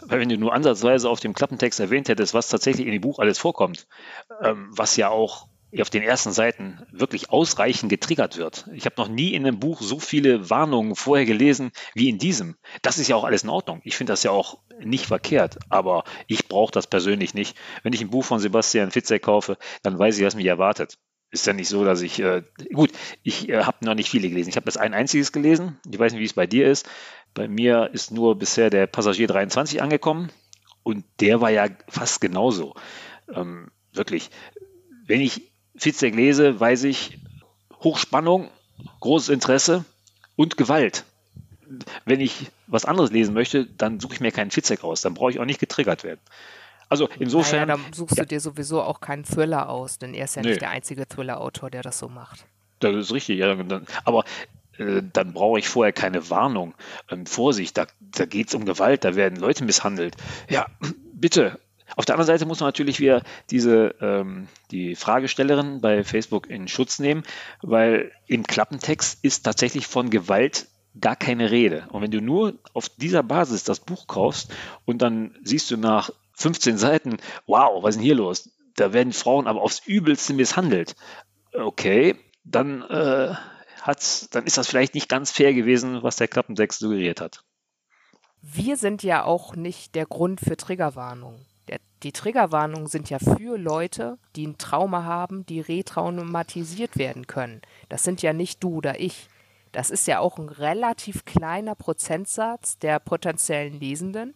Weil 0.01 0.21
wenn 0.21 0.29
du 0.29 0.37
nur 0.37 0.55
ansatzweise 0.55 1.11
auf 1.11 1.19
dem 1.19 1.35
Klappentext 1.35 1.79
erwähnt 1.79 2.09
hättest, 2.09 2.33
was 2.33 2.49
tatsächlich 2.49 2.87
in 2.87 2.93
dem 2.93 3.01
Buch 3.01 3.19
alles 3.19 3.37
vorkommt, 3.37 3.85
ähm, 4.41 4.69
was 4.71 4.95
ja 4.95 5.09
auch 5.09 5.47
auf 5.77 5.89
den 5.89 6.03
ersten 6.03 6.31
Seiten 6.31 6.79
wirklich 6.91 7.29
ausreichend 7.29 7.89
getriggert 7.89 8.37
wird. 8.37 8.67
Ich 8.73 8.85
habe 8.85 8.95
noch 8.97 9.07
nie 9.07 9.33
in 9.33 9.45
einem 9.45 9.59
Buch 9.59 9.81
so 9.81 9.99
viele 9.99 10.49
Warnungen 10.49 10.95
vorher 10.95 11.25
gelesen 11.25 11.71
wie 11.93 12.09
in 12.09 12.17
diesem. 12.17 12.55
Das 12.81 12.97
ist 12.97 13.07
ja 13.07 13.15
auch 13.15 13.23
alles 13.23 13.43
in 13.43 13.49
Ordnung. 13.49 13.81
Ich 13.83 13.95
finde 13.95 14.13
das 14.13 14.23
ja 14.23 14.31
auch 14.31 14.59
nicht 14.79 15.05
verkehrt, 15.05 15.59
aber 15.69 16.03
ich 16.27 16.47
brauche 16.47 16.71
das 16.71 16.87
persönlich 16.87 17.33
nicht. 17.33 17.55
Wenn 17.83 17.93
ich 17.93 18.01
ein 18.01 18.09
Buch 18.09 18.25
von 18.25 18.39
Sebastian 18.39 18.91
Fitzek 18.91 19.21
kaufe, 19.21 19.57
dann 19.83 19.99
weiß 19.99 20.17
ich, 20.17 20.25
was 20.25 20.35
mich 20.35 20.47
erwartet. 20.47 20.97
Ist 21.31 21.45
ja 21.45 21.53
nicht 21.53 21.69
so, 21.69 21.85
dass 21.85 22.01
ich, 22.01 22.19
äh, 22.19 22.41
gut, 22.73 22.91
ich 23.21 23.49
äh, 23.49 23.63
habe 23.63 23.85
noch 23.85 23.93
nicht 23.93 24.09
viele 24.09 24.29
gelesen. 24.29 24.49
Ich 24.49 24.55
habe 24.55 24.65
das 24.65 24.77
ein 24.77 24.95
einziges 24.95 25.31
gelesen. 25.31 25.77
Ich 25.89 25.99
weiß 25.99 26.13
nicht, 26.13 26.21
wie 26.21 26.25
es 26.25 26.33
bei 26.33 26.47
dir 26.47 26.67
ist. 26.67 26.89
Bei 27.35 27.47
mir 27.47 27.91
ist 27.93 28.09
nur 28.09 28.35
bisher 28.39 28.71
der 28.71 28.87
Passagier 28.87 29.27
23 29.27 29.83
angekommen 29.83 30.31
und 30.81 31.05
der 31.19 31.39
war 31.39 31.51
ja 31.51 31.67
fast 31.87 32.21
genauso. 32.21 32.73
Ähm, 33.31 33.69
wirklich. 33.93 34.31
Wenn 35.05 35.21
ich 35.21 35.48
Fitzek 35.79 36.15
lese, 36.15 36.59
weiß 36.59 36.83
ich 36.83 37.19
Hochspannung, 37.81 38.49
großes 38.99 39.29
Interesse 39.29 39.85
und 40.35 40.57
Gewalt. 40.57 41.05
Wenn 42.05 42.19
ich 42.19 42.51
was 42.67 42.85
anderes 42.85 43.11
lesen 43.11 43.33
möchte, 43.33 43.65
dann 43.65 43.99
suche 43.99 44.15
ich 44.15 44.19
mir 44.19 44.31
keinen 44.31 44.51
Fitzek 44.51 44.83
aus. 44.83 45.01
Dann 45.01 45.13
brauche 45.13 45.31
ich 45.31 45.39
auch 45.39 45.45
nicht 45.45 45.59
getriggert 45.59 46.03
werden. 46.03 46.19
Also 46.89 47.07
insofern. 47.19 47.67
Naja, 47.67 47.77
dann 47.77 47.93
suchst 47.93 48.17
ja. 48.17 48.23
du 48.23 48.27
dir 48.29 48.39
sowieso 48.39 48.81
auch 48.81 48.99
keinen 48.99 49.23
Thriller 49.23 49.69
aus, 49.69 49.99
denn 49.99 50.13
er 50.13 50.25
ist 50.25 50.35
ja 50.35 50.41
nee. 50.41 50.49
nicht 50.49 50.61
der 50.61 50.71
einzige 50.71 51.07
Thriller-Autor, 51.07 51.69
der 51.69 51.83
das 51.83 51.99
so 51.99 52.09
macht. 52.09 52.45
Das 52.79 52.95
ist 52.95 53.13
richtig, 53.13 53.37
ja. 53.37 53.55
Aber 54.05 54.23
äh, 54.77 55.03
dann 55.13 55.33
brauche 55.33 55.59
ich 55.59 55.69
vorher 55.69 55.93
keine 55.93 56.29
Warnung. 56.29 56.73
Ähm, 57.09 57.25
Vorsicht, 57.25 57.77
da, 57.77 57.85
da 57.99 58.25
geht 58.25 58.47
es 58.47 58.55
um 58.55 58.65
Gewalt, 58.65 59.03
da 59.03 59.15
werden 59.15 59.39
Leute 59.39 59.63
misshandelt. 59.63 60.15
Ja, 60.49 60.65
bitte. 61.13 61.59
Auf 61.95 62.05
der 62.05 62.15
anderen 62.15 62.27
Seite 62.27 62.45
muss 62.45 62.59
man 62.59 62.67
natürlich 62.67 62.99
wieder 62.99 63.23
diese 63.49 63.95
ähm, 64.01 64.47
die 64.71 64.95
Fragestellerin 64.95 65.81
bei 65.81 66.03
Facebook 66.03 66.49
in 66.49 66.67
Schutz 66.67 66.99
nehmen, 66.99 67.23
weil 67.61 68.11
im 68.27 68.43
Klappentext 68.43 69.23
ist 69.23 69.43
tatsächlich 69.43 69.87
von 69.87 70.09
Gewalt 70.09 70.67
gar 70.99 71.15
keine 71.15 71.51
Rede. 71.51 71.87
Und 71.91 72.01
wenn 72.01 72.11
du 72.11 72.21
nur 72.21 72.55
auf 72.73 72.89
dieser 72.89 73.23
Basis 73.23 73.63
das 73.63 73.79
Buch 73.79 74.07
kaufst 74.07 74.51
und 74.85 75.01
dann 75.01 75.37
siehst 75.43 75.69
du 75.71 75.77
nach 75.77 76.11
15 76.33 76.77
Seiten, 76.77 77.17
wow, 77.47 77.83
was 77.83 77.91
ist 77.91 77.97
denn 77.97 78.05
hier 78.05 78.15
los? 78.15 78.49
Da 78.75 78.93
werden 78.93 79.13
Frauen 79.13 79.47
aber 79.47 79.61
aufs 79.61 79.85
Übelste 79.85 80.33
misshandelt. 80.33 80.95
Okay, 81.53 82.15
dann 82.43 82.81
äh, 82.83 83.35
hat, 83.81 84.33
dann 84.33 84.45
ist 84.45 84.57
das 84.57 84.67
vielleicht 84.67 84.93
nicht 84.93 85.09
ganz 85.09 85.31
fair 85.31 85.53
gewesen, 85.53 86.01
was 86.01 86.15
der 86.15 86.27
Klappentext 86.27 86.79
suggeriert 86.79 87.21
hat. 87.21 87.43
Wir 88.41 88.77
sind 88.77 89.03
ja 89.03 89.25
auch 89.25 89.55
nicht 89.55 89.95
der 89.95 90.05
Grund 90.05 90.39
für 90.39 90.55
Triggerwarnungen. 90.55 91.45
Die 92.03 92.11
Triggerwarnungen 92.11 92.87
sind 92.87 93.09
ja 93.09 93.19
für 93.19 93.57
Leute, 93.57 94.17
die 94.35 94.47
ein 94.47 94.57
Trauma 94.57 95.03
haben, 95.03 95.45
die 95.45 95.59
retraumatisiert 95.59 96.97
werden 96.97 97.27
können. 97.27 97.61
Das 97.89 98.03
sind 98.03 98.21
ja 98.21 98.31
nicht 98.31 98.63
du 98.63 98.77
oder 98.77 98.99
ich. 98.99 99.27
Das 99.71 99.89
ist 99.89 100.07
ja 100.07 100.19
auch 100.19 100.37
ein 100.37 100.49
relativ 100.49 101.25
kleiner 101.25 101.75
Prozentsatz 101.75 102.79
der 102.79 102.99
potenziellen 102.99 103.79
Lesenden. 103.79 104.33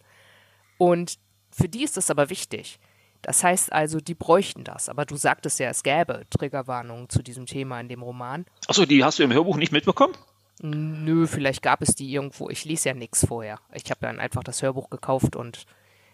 Und 0.77 1.17
für 1.51 1.69
die 1.69 1.83
ist 1.83 1.97
das 1.97 2.11
aber 2.11 2.29
wichtig. 2.29 2.79
Das 3.21 3.43
heißt 3.43 3.71
also, 3.71 3.99
die 3.99 4.15
bräuchten 4.15 4.65
das. 4.65 4.89
Aber 4.89 5.05
du 5.05 5.15
sagtest 5.15 5.59
ja, 5.59 5.69
es 5.69 5.83
gäbe 5.83 6.25
Triggerwarnungen 6.29 7.09
zu 7.09 7.23
diesem 7.23 7.45
Thema 7.45 7.79
in 7.79 7.87
dem 7.87 8.03
Roman. 8.03 8.45
Achso, 8.67 8.85
die 8.85 9.03
hast 9.03 9.19
du 9.19 9.23
im 9.23 9.31
Hörbuch 9.31 9.55
nicht 9.55 9.71
mitbekommen? 9.71 10.13
Nö, 10.61 11.25
vielleicht 11.25 11.61
gab 11.61 11.81
es 11.81 11.95
die 11.95 12.11
irgendwo. 12.11 12.49
Ich 12.49 12.65
lese 12.65 12.89
ja 12.89 12.95
nichts 12.95 13.25
vorher. 13.25 13.59
Ich 13.73 13.89
habe 13.89 14.01
dann 14.01 14.19
einfach 14.19 14.43
das 14.43 14.61
Hörbuch 14.61 14.89
gekauft 14.89 15.35
und 15.35 15.65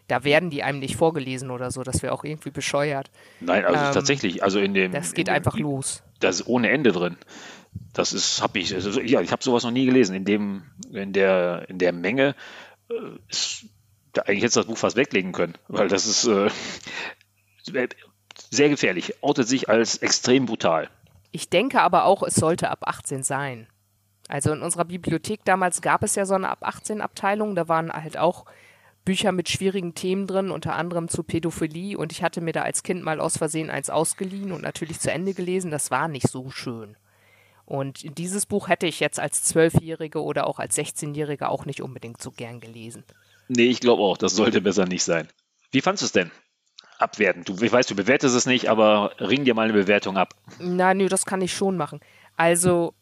da 0.10 0.24
werden 0.24 0.50
die 0.50 0.64
einem 0.64 0.80
nicht 0.80 0.96
vorgelesen 0.96 1.52
oder 1.52 1.72
so. 1.72 1.84
Das 1.84 2.02
wäre 2.04 2.14
auch 2.14 2.24
irgendwie 2.24 2.52
bescheuert. 2.52 3.12
Nein, 3.40 3.64
also 3.64 3.86
ähm, 3.86 3.94
tatsächlich. 3.94 4.44
Also 4.44 4.60
in 4.60 4.74
dem. 4.74 4.92
Das 4.92 5.14
geht 5.14 5.28
dem, 5.28 5.36
einfach 5.36 5.58
los. 5.58 6.04
Das 6.20 6.42
ist 6.42 6.48
ohne 6.48 6.70
Ende 6.70 6.92
drin. 6.92 7.18
Das 7.94 8.14
ist, 8.14 8.42
habe 8.42 8.60
ich, 8.60 8.74
also, 8.74 9.00
ja, 9.00 9.22
ich 9.22 9.32
habe 9.32 9.44
sowas 9.44 9.64
noch 9.64 9.72
nie 9.72 9.86
gelesen. 9.86 10.16
In 10.16 10.26
dem, 10.26 10.64
in 10.92 11.14
der, 11.14 11.70
in 11.70 11.78
der 11.78 11.94
Menge 11.94 12.36
äh, 12.90 12.94
ist 13.30 13.66
eigentlich 14.18 14.44
hätte 14.44 14.56
das 14.56 14.66
Buch 14.66 14.78
fast 14.78 14.96
weglegen 14.96 15.32
können, 15.32 15.54
weil 15.68 15.88
das 15.88 16.06
ist 16.06 16.26
äh, 16.26 16.50
sehr 18.50 18.70
gefährlich, 18.70 19.22
outet 19.22 19.48
sich 19.48 19.70
als 19.70 19.98
extrem 19.98 20.46
brutal. 20.46 20.90
Ich 21.32 21.50
denke 21.50 21.82
aber 21.82 22.06
auch, 22.06 22.24
es 22.24 22.36
sollte 22.36 22.70
ab 22.72 22.80
18 22.86 23.24
sein. 23.24 23.68
Also 24.28 24.52
in 24.52 24.62
unserer 24.62 24.86
Bibliothek 24.86 25.46
damals 25.46 25.82
gab 25.82 26.04
es 26.04 26.16
ja 26.16 26.26
so 26.26 26.36
eine 26.36 26.50
ab 26.50 26.60
18 26.62 27.02
Abteilung, 27.02 27.56
da 27.56 27.68
waren 27.68 27.92
halt 27.92 28.18
auch 28.18 28.46
Bücher 29.10 29.32
mit 29.32 29.50
schwierigen 29.50 29.96
Themen 29.96 30.28
drin, 30.28 30.52
unter 30.52 30.76
anderem 30.76 31.08
zu 31.08 31.24
Pädophilie 31.24 31.98
und 31.98 32.12
ich 32.12 32.22
hatte 32.22 32.42
mir 32.42 32.54
da 32.54 32.62
als 32.62 32.84
Kind 32.84 33.04
mal 33.04 33.20
aus 33.20 33.40
Versehen 33.40 33.72
eins 33.72 33.90
ausgeliehen 33.90 34.52
und 34.52 34.62
natürlich 34.62 35.00
zu 35.00 35.12
Ende 35.12 35.34
gelesen, 35.34 35.72
das 35.72 35.90
war 35.90 36.08
nicht 36.08 36.28
so 36.28 36.52
schön. 36.52 36.96
Und 37.66 38.20
dieses 38.20 38.46
Buch 38.46 38.68
hätte 38.68 38.86
ich 38.86 39.00
jetzt 39.00 39.20
als 39.20 39.42
Zwölfjährige 39.42 40.22
oder 40.22 40.46
auch 40.46 40.60
als 40.60 40.78
16-Jährige 40.78 41.50
auch 41.50 41.66
nicht 41.66 41.82
unbedingt 41.82 42.22
so 42.22 42.30
gern 42.30 42.60
gelesen. 42.60 43.04
Nee, 43.48 43.66
ich 43.66 43.80
glaube 43.80 44.04
auch, 44.04 44.16
das 44.16 44.36
sollte 44.36 44.62
besser 44.62 44.86
nicht 44.86 45.04
sein. 45.04 45.28
Wie 45.72 45.82
fandest 45.82 46.04
du 46.04 46.06
es 46.06 46.12
denn? 46.12 46.32
Abwerten. 47.00 47.44
Du, 47.46 47.56
ich 47.64 47.72
weiß, 47.72 47.88
du 47.88 47.96
bewertest 47.96 48.36
es 48.36 48.46
nicht, 48.46 48.70
aber 48.70 49.14
ring 49.20 49.44
dir 49.44 49.56
mal 49.56 49.64
eine 49.64 49.74
Bewertung 49.74 50.18
ab. 50.18 50.36
Na, 50.60 50.94
nö, 50.94 51.10
das 51.10 51.26
kann 51.26 51.42
ich 51.42 51.56
schon 51.56 51.78
machen. 51.78 52.00
Also, 52.38 52.94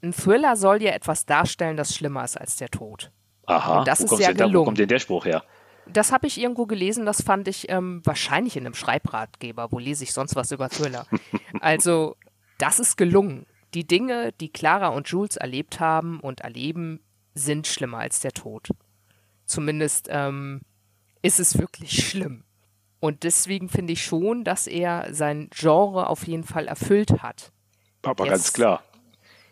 ein 0.00 0.12
Thriller 0.12 0.54
soll 0.54 0.78
dir 0.78 0.94
etwas 0.94 1.26
darstellen, 1.26 1.76
das 1.76 1.92
schlimmer 1.92 2.22
ist 2.22 2.40
als 2.40 2.54
der 2.54 2.68
Tod. 2.68 3.10
Aha, 3.50 3.78
Und 3.80 3.88
das 3.88 4.00
wo, 4.00 4.14
ist 4.14 4.20
ja 4.20 4.28
denn 4.28 4.36
da, 4.36 4.44
wo 4.44 4.48
gelungen. 4.48 4.64
kommt 4.66 4.78
denn 4.78 4.88
der 4.88 4.98
Spruch 4.98 5.24
her? 5.24 5.44
Das 5.86 6.12
habe 6.12 6.26
ich 6.26 6.40
irgendwo 6.40 6.66
gelesen, 6.66 7.04
das 7.06 7.22
fand 7.22 7.48
ich 7.48 7.68
ähm, 7.68 8.00
wahrscheinlich 8.04 8.56
in 8.56 8.64
einem 8.64 8.74
Schreibratgeber. 8.74 9.72
Wo 9.72 9.78
lese 9.78 10.04
ich 10.04 10.12
sonst 10.12 10.36
was 10.36 10.52
über 10.52 10.68
Thriller? 10.68 11.06
also, 11.60 12.16
das 12.58 12.78
ist 12.78 12.96
gelungen. 12.96 13.46
Die 13.74 13.86
Dinge, 13.86 14.32
die 14.40 14.50
Clara 14.52 14.88
und 14.88 15.08
Jules 15.08 15.36
erlebt 15.36 15.80
haben 15.80 16.20
und 16.20 16.40
erleben, 16.40 17.00
sind 17.34 17.66
schlimmer 17.66 17.98
als 17.98 18.20
der 18.20 18.32
Tod. 18.32 18.68
Zumindest 19.46 20.08
ähm, 20.10 20.60
ist 21.22 21.40
es 21.40 21.58
wirklich 21.58 22.06
schlimm. 22.08 22.44
Und 23.00 23.22
deswegen 23.24 23.68
finde 23.68 23.94
ich 23.94 24.04
schon, 24.04 24.44
dass 24.44 24.66
er 24.66 25.12
sein 25.14 25.48
Genre 25.52 26.08
auf 26.08 26.26
jeden 26.26 26.44
Fall 26.44 26.68
erfüllt 26.68 27.22
hat. 27.22 27.50
Aber 28.02 28.26
ganz 28.26 28.52
klar. 28.52 28.82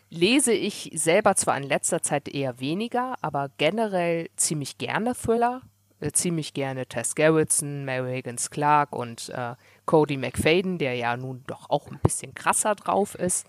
Lese 0.09 0.53
ich 0.53 0.91
selber 0.95 1.35
zwar 1.35 1.57
in 1.57 1.63
letzter 1.63 2.01
Zeit 2.01 2.27
eher 2.27 2.59
weniger, 2.59 3.15
aber 3.21 3.49
generell 3.57 4.29
ziemlich 4.35 4.77
gerne 4.77 5.13
Thriller. 5.13 5.61
Äh, 5.99 6.11
ziemlich 6.11 6.53
gerne 6.53 6.85
Tess 6.85 7.13
Gerritsen, 7.13 7.85
Mary 7.85 8.15
Higgins 8.15 8.49
Clark 8.49 8.95
und 8.95 9.29
äh, 9.29 9.55
Cody 9.85 10.17
McFadden, 10.17 10.77
der 10.77 10.95
ja 10.95 11.17
nun 11.17 11.43
doch 11.45 11.69
auch 11.69 11.91
ein 11.91 11.99
bisschen 12.01 12.33
krasser 12.33 12.75
drauf 12.75 13.15
ist. 13.15 13.45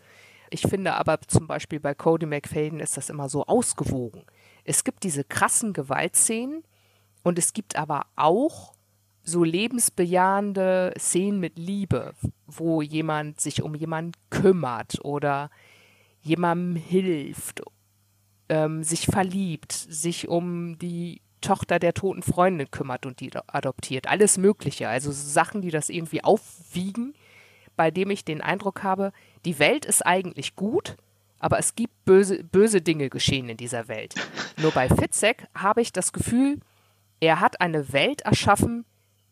Ich 0.50 0.62
finde 0.62 0.94
aber 0.94 1.20
zum 1.28 1.46
Beispiel 1.46 1.78
bei 1.78 1.94
Cody 1.94 2.26
McFadden 2.26 2.80
ist 2.80 2.96
das 2.96 3.08
immer 3.08 3.28
so 3.28 3.46
ausgewogen. 3.46 4.24
Es 4.64 4.82
gibt 4.84 5.04
diese 5.04 5.22
krassen 5.22 5.72
Gewaltszenen 5.72 6.64
und 7.22 7.38
es 7.38 7.52
gibt 7.52 7.76
aber 7.76 8.06
auch 8.16 8.72
so 9.22 9.44
lebensbejahende 9.44 10.92
Szenen 10.98 11.38
mit 11.38 11.56
Liebe, 11.56 12.14
wo 12.46 12.82
jemand 12.82 13.40
sich 13.40 13.62
um 13.62 13.76
jemanden 13.76 14.12
kümmert 14.30 15.04
oder 15.04 15.50
jemandem 16.22 16.76
hilft, 16.76 17.62
ähm, 18.48 18.82
sich 18.82 19.06
verliebt, 19.06 19.72
sich 19.72 20.28
um 20.28 20.78
die 20.78 21.20
Tochter 21.40 21.78
der 21.78 21.94
toten 21.94 22.22
Freundin 22.22 22.70
kümmert 22.70 23.06
und 23.06 23.20
die 23.20 23.30
adoptiert. 23.46 24.08
Alles 24.08 24.36
Mögliche. 24.36 24.88
Also 24.88 25.10
Sachen, 25.10 25.62
die 25.62 25.70
das 25.70 25.88
irgendwie 25.88 26.22
aufwiegen, 26.22 27.14
bei 27.76 27.90
dem 27.90 28.10
ich 28.10 28.24
den 28.24 28.42
Eindruck 28.42 28.82
habe, 28.82 29.12
die 29.44 29.58
Welt 29.58 29.86
ist 29.86 30.04
eigentlich 30.04 30.54
gut, 30.56 30.96
aber 31.38 31.58
es 31.58 31.74
gibt 31.74 32.04
böse, 32.04 32.44
böse 32.44 32.82
Dinge 32.82 33.08
geschehen 33.08 33.48
in 33.48 33.56
dieser 33.56 33.88
Welt. 33.88 34.14
Nur 34.58 34.72
bei 34.72 34.88
Fitzek 34.88 35.46
habe 35.54 35.80
ich 35.80 35.92
das 35.92 36.12
Gefühl, 36.12 36.60
er 37.20 37.40
hat 37.40 37.60
eine 37.60 37.92
Welt 37.92 38.22
erschaffen, 38.22 38.84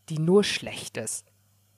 die 0.08 0.18
nur 0.18 0.44
schlecht 0.44 0.96
ist. 0.96 1.26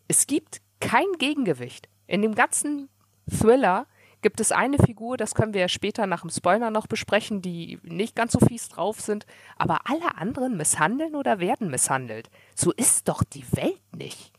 Es 0.08 0.26
gibt 0.26 0.60
kein 0.80 1.06
Gegengewicht. 1.18 1.88
In 2.06 2.22
dem 2.22 2.34
ganzen 2.34 2.88
Thriller 3.28 3.86
gibt 4.22 4.40
es 4.40 4.52
eine 4.52 4.78
Figur, 4.78 5.16
das 5.16 5.34
können 5.34 5.54
wir 5.54 5.62
ja 5.62 5.68
später 5.68 6.06
nach 6.06 6.22
dem 6.22 6.30
Spoiler 6.30 6.70
noch 6.70 6.86
besprechen, 6.86 7.42
die 7.42 7.78
nicht 7.82 8.16
ganz 8.16 8.32
so 8.32 8.40
fies 8.40 8.68
drauf 8.68 9.00
sind, 9.00 9.26
aber 9.56 9.80
alle 9.84 10.16
anderen 10.16 10.56
misshandeln 10.56 11.14
oder 11.14 11.40
werden 11.40 11.70
misshandelt. 11.70 12.30
So 12.54 12.72
ist 12.72 13.08
doch 13.08 13.22
die 13.24 13.44
Welt 13.52 13.80
nicht. 13.96 14.32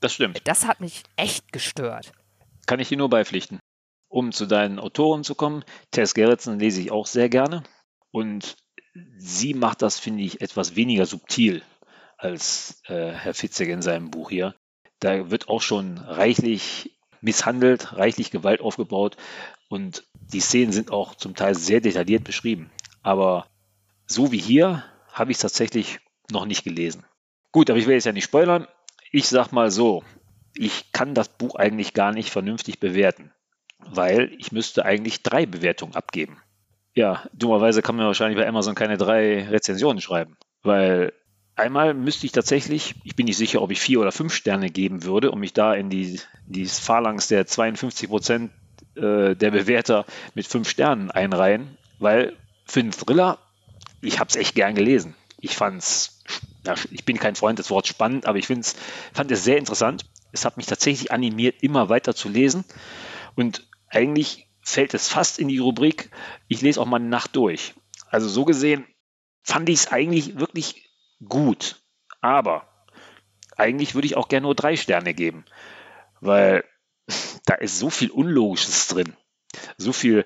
Das 0.00 0.14
stimmt. 0.14 0.40
Das 0.44 0.66
hat 0.66 0.80
mich 0.80 1.04
echt 1.16 1.52
gestört. 1.52 2.12
Kann 2.66 2.80
ich 2.80 2.88
dir 2.88 2.98
nur 2.98 3.10
beipflichten. 3.10 3.60
Um 4.08 4.32
zu 4.32 4.46
deinen 4.46 4.78
Autoren 4.78 5.24
zu 5.24 5.34
kommen, 5.34 5.64
Tess 5.90 6.14
Gerritsen 6.14 6.58
lese 6.58 6.80
ich 6.80 6.90
auch 6.90 7.06
sehr 7.06 7.28
gerne 7.28 7.62
und 8.10 8.56
sie 9.16 9.54
macht 9.54 9.80
das, 9.80 9.98
finde 9.98 10.22
ich, 10.22 10.40
etwas 10.42 10.76
weniger 10.76 11.06
subtil 11.06 11.62
als 12.18 12.82
äh, 12.86 13.12
Herr 13.12 13.34
Fitzek 13.34 13.68
in 13.68 13.82
seinem 13.82 14.10
Buch 14.10 14.30
hier. 14.30 14.54
Da 15.00 15.30
wird 15.30 15.48
auch 15.48 15.62
schon 15.62 15.98
reichlich 15.98 16.92
misshandelt, 17.22 17.96
reichlich 17.96 18.30
Gewalt 18.30 18.60
aufgebaut 18.60 19.16
und 19.68 20.04
die 20.32 20.40
Szenen 20.40 20.72
sind 20.72 20.90
auch 20.90 21.14
zum 21.14 21.34
Teil 21.34 21.54
sehr 21.54 21.80
detailliert 21.80 22.24
beschrieben. 22.24 22.70
Aber 23.02 23.46
so 24.06 24.32
wie 24.32 24.38
hier 24.38 24.84
habe 25.10 25.30
ich 25.30 25.36
es 25.36 25.42
tatsächlich 25.42 26.00
noch 26.30 26.44
nicht 26.44 26.64
gelesen. 26.64 27.04
Gut, 27.52 27.70
aber 27.70 27.78
ich 27.78 27.86
will 27.86 27.94
jetzt 27.94 28.06
ja 28.06 28.12
nicht 28.12 28.24
spoilern. 28.24 28.66
Ich 29.10 29.28
sag 29.28 29.52
mal 29.52 29.70
so, 29.70 30.02
ich 30.54 30.92
kann 30.92 31.14
das 31.14 31.28
Buch 31.28 31.56
eigentlich 31.56 31.94
gar 31.94 32.12
nicht 32.12 32.30
vernünftig 32.30 32.80
bewerten, 32.80 33.32
weil 33.78 34.32
ich 34.38 34.52
müsste 34.52 34.84
eigentlich 34.84 35.22
drei 35.22 35.46
Bewertungen 35.46 35.94
abgeben. 35.94 36.38
Ja, 36.94 37.26
dummerweise 37.32 37.82
kann 37.82 37.96
man 37.96 38.06
wahrscheinlich 38.06 38.38
bei 38.38 38.46
Amazon 38.46 38.74
keine 38.74 38.98
drei 38.98 39.48
Rezensionen 39.48 40.00
schreiben, 40.00 40.36
weil 40.62 41.12
Einmal 41.54 41.92
müsste 41.92 42.26
ich 42.26 42.32
tatsächlich, 42.32 42.94
ich 43.04 43.14
bin 43.14 43.26
nicht 43.26 43.36
sicher, 43.36 43.60
ob 43.60 43.70
ich 43.70 43.80
vier 43.80 44.00
oder 44.00 44.12
fünf 44.12 44.34
Sterne 44.34 44.70
geben 44.70 45.04
würde, 45.04 45.30
um 45.30 45.40
mich 45.40 45.52
da 45.52 45.74
in 45.74 45.90
die, 45.90 46.18
die 46.46 46.64
Phalanx 46.66 47.28
der 47.28 47.46
52 47.46 48.08
Prozent 48.08 48.52
äh, 48.94 49.34
der 49.36 49.50
Bewerter 49.50 50.06
mit 50.34 50.46
fünf 50.46 50.68
Sternen 50.68 51.10
einreihen, 51.10 51.76
weil 51.98 52.36
für 52.64 52.80
einen 52.80 52.92
Thriller, 52.92 53.38
ich 54.00 54.18
habe 54.18 54.28
es 54.28 54.36
echt 54.36 54.54
gern 54.54 54.74
gelesen. 54.74 55.14
Ich 55.38 55.54
fand's, 55.54 56.22
ja, 56.66 56.74
ich 56.90 57.04
bin 57.04 57.18
kein 57.18 57.34
Freund 57.34 57.58
des 57.58 57.70
Wortes 57.70 57.90
spannend, 57.90 58.26
aber 58.26 58.38
ich 58.38 58.46
find's, 58.46 58.76
fand 59.12 59.30
es 59.30 59.44
sehr 59.44 59.58
interessant. 59.58 60.06
Es 60.32 60.44
hat 60.46 60.56
mich 60.56 60.66
tatsächlich 60.66 61.12
animiert, 61.12 61.62
immer 61.62 61.90
weiter 61.90 62.14
zu 62.14 62.30
lesen. 62.30 62.64
Und 63.34 63.66
eigentlich 63.88 64.46
fällt 64.62 64.94
es 64.94 65.08
fast 65.08 65.38
in 65.38 65.48
die 65.48 65.58
Rubrik, 65.58 66.10
ich 66.48 66.62
lese 66.62 66.80
auch 66.80 66.86
mal 66.86 66.96
eine 66.96 67.08
Nacht 67.08 67.36
durch. 67.36 67.74
Also 68.08 68.28
so 68.28 68.44
gesehen 68.44 68.86
fand 69.42 69.68
ich 69.68 69.80
es 69.80 69.88
eigentlich 69.88 70.38
wirklich 70.38 70.91
gut. 71.28 71.76
Aber 72.20 72.68
eigentlich 73.56 73.94
würde 73.94 74.06
ich 74.06 74.16
auch 74.16 74.28
gerne 74.28 74.44
nur 74.46 74.54
drei 74.54 74.76
Sterne 74.76 75.14
geben, 75.14 75.44
weil 76.20 76.64
da 77.46 77.54
ist 77.54 77.78
so 77.78 77.90
viel 77.90 78.10
Unlogisches 78.10 78.88
drin. 78.88 79.14
So 79.76 79.92
viel, 79.92 80.24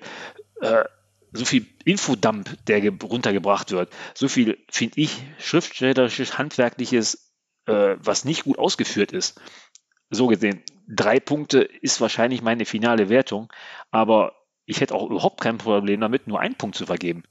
äh, 0.61 0.85
so 1.33 1.45
viel 1.45 1.65
Infodump, 1.85 2.57
der 2.67 2.89
runtergebracht 2.91 3.71
wird. 3.71 3.91
So 4.13 4.27
viel, 4.27 4.57
finde 4.69 5.01
ich, 5.01 5.21
schriftstellerisches, 5.39 6.37
handwerkliches, 6.37 7.33
äh, 7.65 7.95
was 7.99 8.25
nicht 8.25 8.43
gut 8.43 8.57
ausgeführt 8.57 9.11
ist. 9.11 9.39
So 10.09 10.27
gesehen, 10.27 10.63
drei 10.87 11.19
Punkte 11.19 11.59
ist 11.59 11.99
wahrscheinlich 11.99 12.41
meine 12.41 12.65
finale 12.65 13.09
Wertung, 13.09 13.51
aber 13.91 14.33
ich 14.65 14.79
hätte 14.79 14.95
auch 14.95 15.09
überhaupt 15.09 15.41
kein 15.41 15.57
Problem 15.57 15.99
damit, 15.99 16.27
nur 16.27 16.39
einen 16.39 16.55
Punkt 16.55 16.77
zu 16.77 16.85
vergeben. 16.85 17.23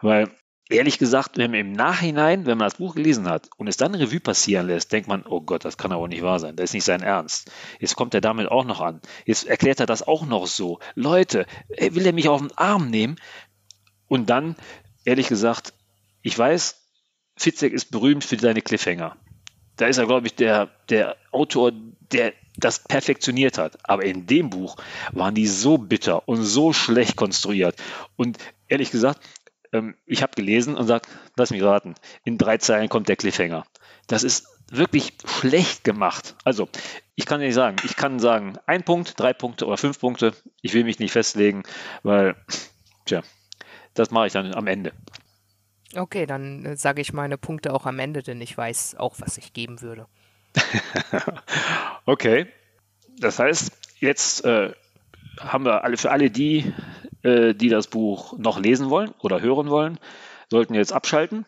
Weil 0.00 0.30
ehrlich 0.68 0.98
gesagt, 0.98 1.36
wenn 1.36 1.50
man 1.50 1.60
im 1.60 1.72
Nachhinein, 1.72 2.46
wenn 2.46 2.58
man 2.58 2.66
das 2.66 2.78
Buch 2.78 2.94
gelesen 2.94 3.28
hat 3.28 3.50
und 3.56 3.68
es 3.68 3.76
dann 3.76 3.94
Revue 3.94 4.20
passieren 4.20 4.66
lässt, 4.66 4.92
denkt 4.92 5.08
man, 5.08 5.24
oh 5.26 5.40
Gott, 5.40 5.64
das 5.64 5.76
kann 5.76 5.92
aber 5.92 6.08
nicht 6.08 6.22
wahr 6.22 6.40
sein. 6.40 6.56
Das 6.56 6.70
ist 6.70 6.74
nicht 6.74 6.84
sein 6.84 7.02
Ernst. 7.02 7.50
Jetzt 7.80 7.96
kommt 7.96 8.14
er 8.14 8.20
damit 8.20 8.50
auch 8.50 8.64
noch 8.64 8.80
an. 8.80 9.00
Jetzt 9.26 9.46
erklärt 9.46 9.80
er 9.80 9.86
das 9.86 10.06
auch 10.06 10.24
noch 10.26 10.46
so. 10.46 10.78
Leute, 10.94 11.46
will 11.68 12.06
er 12.06 12.12
mich 12.12 12.28
auf 12.28 12.40
den 12.40 12.56
Arm 12.56 12.90
nehmen? 12.90 13.16
Und 14.08 14.30
dann, 14.30 14.56
ehrlich 15.04 15.28
gesagt, 15.28 15.74
ich 16.22 16.38
weiß, 16.38 16.80
Fitzek 17.36 17.72
ist 17.72 17.90
berühmt 17.90 18.24
für 18.24 18.38
seine 18.38 18.62
Cliffhanger. 18.62 19.16
Da 19.76 19.86
ist 19.86 19.98
er, 19.98 20.06
glaube 20.06 20.28
ich, 20.28 20.34
der, 20.34 20.70
der 20.88 21.16
Autor, 21.32 21.72
der 22.12 22.32
das 22.56 22.78
perfektioniert 22.78 23.58
hat. 23.58 23.78
Aber 23.82 24.04
in 24.04 24.26
dem 24.26 24.50
Buch 24.50 24.76
waren 25.12 25.34
die 25.34 25.48
so 25.48 25.78
bitter 25.78 26.28
und 26.28 26.42
so 26.44 26.72
schlecht 26.72 27.16
konstruiert. 27.16 27.76
Und 28.16 28.38
ehrlich 28.68 28.92
gesagt, 28.92 29.20
ähm, 29.74 29.96
ich 30.06 30.22
habe 30.22 30.32
gelesen 30.34 30.76
und 30.76 30.86
sage, 30.86 31.08
lass 31.36 31.50
mich 31.50 31.62
raten, 31.62 31.94
in 32.24 32.38
drei 32.38 32.56
Zeilen 32.58 32.88
kommt 32.88 33.08
der 33.08 33.16
Cliffhanger. 33.16 33.66
Das 34.06 34.22
ist 34.22 34.46
wirklich 34.70 35.14
schlecht 35.26 35.84
gemacht. 35.84 36.36
Also, 36.44 36.68
ich 37.16 37.26
kann 37.26 37.40
nicht 37.40 37.54
sagen, 37.54 37.76
ich 37.84 37.96
kann 37.96 38.18
sagen, 38.18 38.56
ein 38.66 38.84
Punkt, 38.84 39.18
drei 39.18 39.32
Punkte 39.32 39.66
oder 39.66 39.76
fünf 39.76 39.98
Punkte. 39.98 40.32
Ich 40.62 40.72
will 40.72 40.84
mich 40.84 40.98
nicht 41.00 41.12
festlegen, 41.12 41.64
weil, 42.02 42.36
tja, 43.04 43.22
das 43.94 44.10
mache 44.10 44.28
ich 44.28 44.32
dann 44.32 44.54
am 44.54 44.66
Ende. 44.66 44.92
Okay, 45.96 46.26
dann 46.26 46.64
äh, 46.64 46.76
sage 46.76 47.00
ich 47.00 47.12
meine 47.12 47.36
Punkte 47.36 47.72
auch 47.72 47.86
am 47.86 47.98
Ende, 47.98 48.22
denn 48.22 48.40
ich 48.40 48.56
weiß 48.56 48.96
auch, 48.96 49.16
was 49.18 49.38
ich 49.38 49.52
geben 49.52 49.80
würde. 49.80 50.06
okay, 52.06 52.46
das 53.18 53.38
heißt, 53.38 53.72
jetzt 54.00 54.44
äh, 54.44 54.72
haben 55.38 55.64
wir 55.64 55.84
alle 55.84 55.96
für 55.96 56.10
alle 56.10 56.30
die, 56.30 56.72
äh, 57.24 57.54
die 57.54 57.68
das 57.68 57.88
Buch 57.88 58.38
noch 58.38 58.60
lesen 58.60 58.90
wollen 58.90 59.12
oder 59.20 59.40
hören 59.40 59.68
wollen, 59.68 59.98
sollten 60.50 60.74
jetzt 60.74 60.92
abschalten 60.92 61.46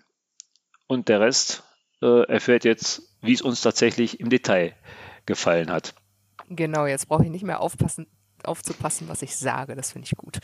und 0.87 1.09
der 1.09 1.21
Rest 1.21 1.63
äh, 2.03 2.27
erfährt 2.27 2.65
jetzt, 2.65 3.17
wie 3.21 3.33
es 3.33 3.43
uns 3.43 3.61
tatsächlich 3.61 4.21
im 4.21 4.31
Detail 4.31 4.75
gefallen 5.27 5.71
hat. 5.71 5.95
Genau, 6.49 6.87
jetzt 6.87 7.09
brauche 7.09 7.25
ich 7.25 7.31
nicht 7.31 7.45
mehr 7.45 7.61
aufpassen, 7.61 8.07
aufzupassen, 8.43 9.09
was 9.09 9.23
ich 9.23 9.37
sage. 9.37 9.75
Das 9.75 9.93
finde 9.93 10.07
ich 10.11 10.17
gut. 10.17 10.39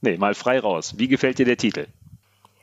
Nee, 0.00 0.16
mal 0.16 0.34
frei 0.34 0.58
raus. 0.58 0.94
Wie 0.98 1.08
gefällt 1.08 1.38
dir 1.38 1.46
der 1.46 1.56
Titel? 1.56 1.86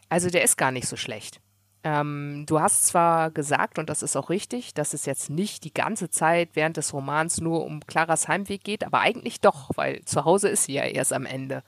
Also 0.10 0.30
der 0.30 0.44
ist 0.44 0.58
gar 0.58 0.72
nicht 0.72 0.88
so 0.88 0.98
schlecht. 0.98 1.40
Ähm, 1.84 2.44
du 2.46 2.60
hast 2.60 2.88
zwar 2.88 3.32
gesagt, 3.32 3.80
und 3.80 3.90
das 3.90 4.04
ist 4.04 4.18
auch 4.18 4.30
richtig, 4.30 4.74
dass 4.74 4.94
es 4.94 5.06
jetzt 5.06 5.30
nicht 5.30 5.64
die 5.64 5.74
ganze 5.74 6.10
Zeit 6.10 6.50
während 6.54 6.76
des 6.76 6.94
Romans 6.94 7.40
nur 7.40 7.66
um 7.66 7.80
Claras 7.86 8.28
Heimweg 8.28 8.64
geht, 8.64 8.84
aber 8.84 9.00
eigentlich 9.00 9.40
doch, 9.40 9.72
weil 9.76 10.04
zu 10.04 10.26
Hause 10.26 10.50
ist 10.50 10.66
sie 10.66 10.74
ja 10.74 10.84
erst 10.84 11.14
am 11.14 11.26
Ende. 11.26 11.64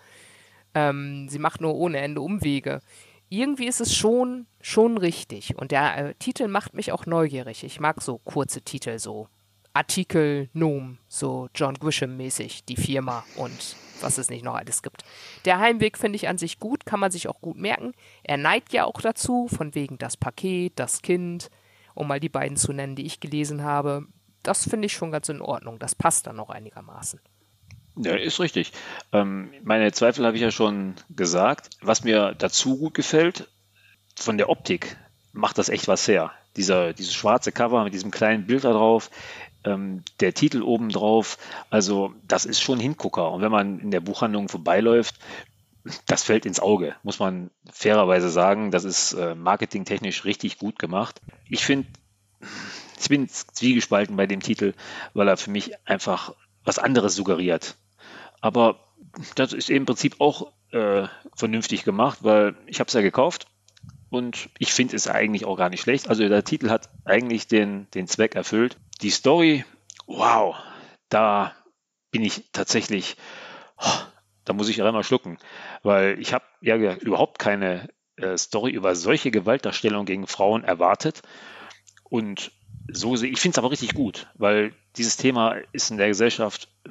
Ähm, 0.73 1.29
sie 1.29 1.39
macht 1.39 1.61
nur 1.61 1.75
ohne 1.75 1.99
Ende 1.99 2.21
Umwege. 2.21 2.81
Irgendwie 3.29 3.67
ist 3.67 3.79
es 3.79 3.95
schon, 3.95 4.47
schon 4.59 4.97
richtig. 4.97 5.57
Und 5.57 5.71
der 5.71 5.97
äh, 5.97 6.13
Titel 6.15 6.49
macht 6.49 6.73
mich 6.73 6.91
auch 6.91 7.05
neugierig. 7.05 7.63
Ich 7.63 7.79
mag 7.79 8.01
so 8.01 8.17
kurze 8.17 8.61
Titel, 8.61 8.99
so 8.99 9.29
Artikel, 9.73 10.49
Noom, 10.51 10.97
so 11.07 11.47
John 11.55 11.75
Grisham-mäßig, 11.75 12.65
die 12.65 12.75
Firma 12.75 13.23
und 13.37 13.77
was 14.03 14.17
es 14.17 14.29
nicht 14.29 14.43
noch 14.43 14.55
alles 14.55 14.83
gibt. 14.83 15.03
Der 15.45 15.59
Heimweg 15.59 15.97
finde 15.97 16.15
ich 16.15 16.27
an 16.27 16.37
sich 16.37 16.59
gut, 16.59 16.85
kann 16.85 16.99
man 16.99 17.11
sich 17.11 17.27
auch 17.27 17.41
gut 17.41 17.57
merken. 17.57 17.93
Er 18.23 18.37
neigt 18.37 18.73
ja 18.73 18.85
auch 18.85 19.01
dazu, 19.01 19.47
von 19.47 19.75
wegen 19.75 19.97
das 19.97 20.17
Paket, 20.17 20.73
das 20.75 21.01
Kind, 21.01 21.49
um 21.93 22.07
mal 22.07 22.19
die 22.19 22.29
beiden 22.29 22.57
zu 22.57 22.73
nennen, 22.73 22.95
die 22.95 23.05
ich 23.05 23.19
gelesen 23.19 23.63
habe. 23.63 24.05
Das 24.43 24.67
finde 24.67 24.87
ich 24.87 24.93
schon 24.93 25.11
ganz 25.11 25.29
in 25.29 25.41
Ordnung. 25.41 25.79
Das 25.79 25.95
passt 25.95 26.27
dann 26.27 26.35
noch 26.35 26.49
einigermaßen. 26.49 27.19
Ja, 27.97 28.15
ist 28.15 28.39
richtig. 28.39 28.71
Ähm, 29.11 29.51
meine 29.63 29.91
Zweifel 29.91 30.25
habe 30.25 30.35
ich 30.35 30.41
ja 30.41 30.51
schon 30.51 30.95
gesagt. 31.09 31.69
Was 31.81 32.03
mir 32.03 32.33
dazu 32.37 32.77
gut 32.77 32.93
gefällt, 32.93 33.49
von 34.15 34.37
der 34.37 34.49
Optik 34.49 34.97
macht 35.33 35.57
das 35.57 35.69
echt 35.69 35.87
was 35.87 36.07
her. 36.07 36.31
Dieser, 36.55 36.93
dieses 36.93 37.13
schwarze 37.13 37.51
Cover 37.51 37.83
mit 37.83 37.93
diesem 37.93 38.11
kleinen 38.11 38.45
Bild 38.45 38.63
da 38.63 38.71
drauf, 38.71 39.09
ähm, 39.63 40.03
der 40.19 40.33
Titel 40.33 40.61
oben 40.61 40.89
drauf, 40.89 41.37
also 41.69 42.13
das 42.27 42.45
ist 42.45 42.61
schon 42.61 42.79
Hingucker. 42.79 43.31
Und 43.31 43.41
wenn 43.41 43.51
man 43.51 43.79
in 43.79 43.91
der 43.91 43.99
Buchhandlung 43.99 44.49
vorbeiläuft, 44.49 45.15
das 46.05 46.23
fällt 46.23 46.45
ins 46.45 46.59
Auge, 46.59 46.95
muss 47.03 47.19
man 47.19 47.49
fairerweise 47.71 48.29
sagen. 48.29 48.71
Das 48.71 48.83
ist 48.83 49.13
äh, 49.13 49.35
marketingtechnisch 49.35 50.25
richtig 50.25 50.59
gut 50.59 50.77
gemacht. 50.77 51.21
Ich 51.49 51.65
finde, 51.65 51.87
ich 52.99 53.09
bin 53.09 53.27
zwiegespalten 53.27 54.15
bei 54.15 54.27
dem 54.27 54.41
Titel, 54.41 54.73
weil 55.13 55.27
er 55.27 55.37
für 55.37 55.51
mich 55.51 55.73
einfach 55.87 56.35
was 56.63 56.77
anderes 56.77 57.15
suggeriert. 57.15 57.75
Aber 58.41 58.79
das 59.35 59.53
ist 59.53 59.69
im 59.69 59.85
Prinzip 59.85 60.15
auch 60.19 60.51
äh, 60.71 61.07
vernünftig 61.35 61.83
gemacht, 61.83 62.19
weil 62.21 62.55
ich 62.67 62.79
habe 62.79 62.87
es 62.87 62.93
ja 62.93 63.01
gekauft 63.01 63.47
und 64.09 64.49
ich 64.59 64.73
finde 64.73 64.95
es 64.95 65.07
eigentlich 65.07 65.45
auch 65.45 65.57
gar 65.57 65.69
nicht 65.69 65.81
schlecht. 65.81 66.09
Also 66.09 66.27
der 66.27 66.43
Titel 66.43 66.69
hat 66.69 66.89
eigentlich 67.05 67.47
den, 67.47 67.87
den 67.91 68.07
Zweck 68.07 68.35
erfüllt. 68.35 68.77
Die 69.01 69.09
Story, 69.09 69.65
wow, 70.05 70.55
da 71.09 71.55
bin 72.11 72.23
ich 72.23 72.43
tatsächlich, 72.51 73.15
oh, 73.77 73.99
da 74.45 74.53
muss 74.53 74.69
ich 74.69 74.81
einmal 74.81 75.03
schlucken, 75.03 75.37
weil 75.81 76.19
ich 76.19 76.33
habe 76.33 76.45
ja 76.61 76.75
überhaupt 76.75 77.39
keine 77.39 77.89
äh, 78.17 78.37
Story 78.37 78.71
über 78.71 78.95
solche 78.95 79.31
Gewaltdarstellung 79.31 80.05
gegen 80.05 80.27
Frauen 80.27 80.63
erwartet. 80.63 81.21
Und 82.03 82.51
so 82.91 83.15
sehe 83.15 83.31
ich 83.31 83.39
finde 83.39 83.55
es 83.55 83.59
aber 83.59 83.71
richtig 83.71 83.93
gut, 83.93 84.27
weil 84.35 84.73
dieses 84.97 85.17
Thema 85.17 85.55
ist 85.71 85.91
in 85.91 85.97
der 85.97 86.09
Gesellschaft 86.09 86.67
äh, 86.85 86.89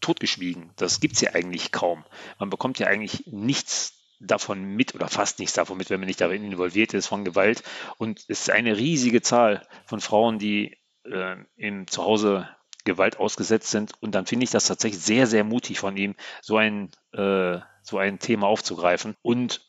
totgeschwiegen. 0.00 0.70
Das 0.76 1.00
gibt 1.00 1.14
es 1.14 1.20
ja 1.22 1.34
eigentlich 1.34 1.72
kaum. 1.72 2.04
Man 2.38 2.50
bekommt 2.50 2.78
ja 2.78 2.86
eigentlich 2.86 3.26
nichts 3.26 3.94
davon 4.20 4.76
mit 4.76 4.94
oder 4.94 5.08
fast 5.08 5.38
nichts 5.38 5.54
davon 5.54 5.78
mit, 5.78 5.90
wenn 5.90 6.00
man 6.00 6.08
nicht 6.08 6.20
darin 6.20 6.44
involviert 6.44 6.94
ist 6.94 7.06
von 7.06 7.24
Gewalt. 7.24 7.62
Und 7.98 8.20
es 8.28 8.40
ist 8.40 8.50
eine 8.50 8.76
riesige 8.76 9.22
Zahl 9.22 9.66
von 9.86 10.00
Frauen, 10.00 10.38
die 10.38 10.76
äh, 11.10 11.36
im 11.56 11.86
Zuhause 11.86 12.48
Gewalt 12.84 13.18
ausgesetzt 13.18 13.70
sind. 13.70 13.92
Und 14.00 14.14
dann 14.14 14.26
finde 14.26 14.44
ich 14.44 14.50
das 14.50 14.66
tatsächlich 14.66 15.02
sehr, 15.02 15.26
sehr 15.26 15.44
mutig 15.44 15.78
von 15.78 15.96
ihm, 15.96 16.14
so 16.40 16.56
ein, 16.56 16.90
äh, 17.12 17.58
so 17.82 17.98
ein 17.98 18.18
Thema 18.18 18.46
aufzugreifen. 18.46 19.14
Und 19.22 19.60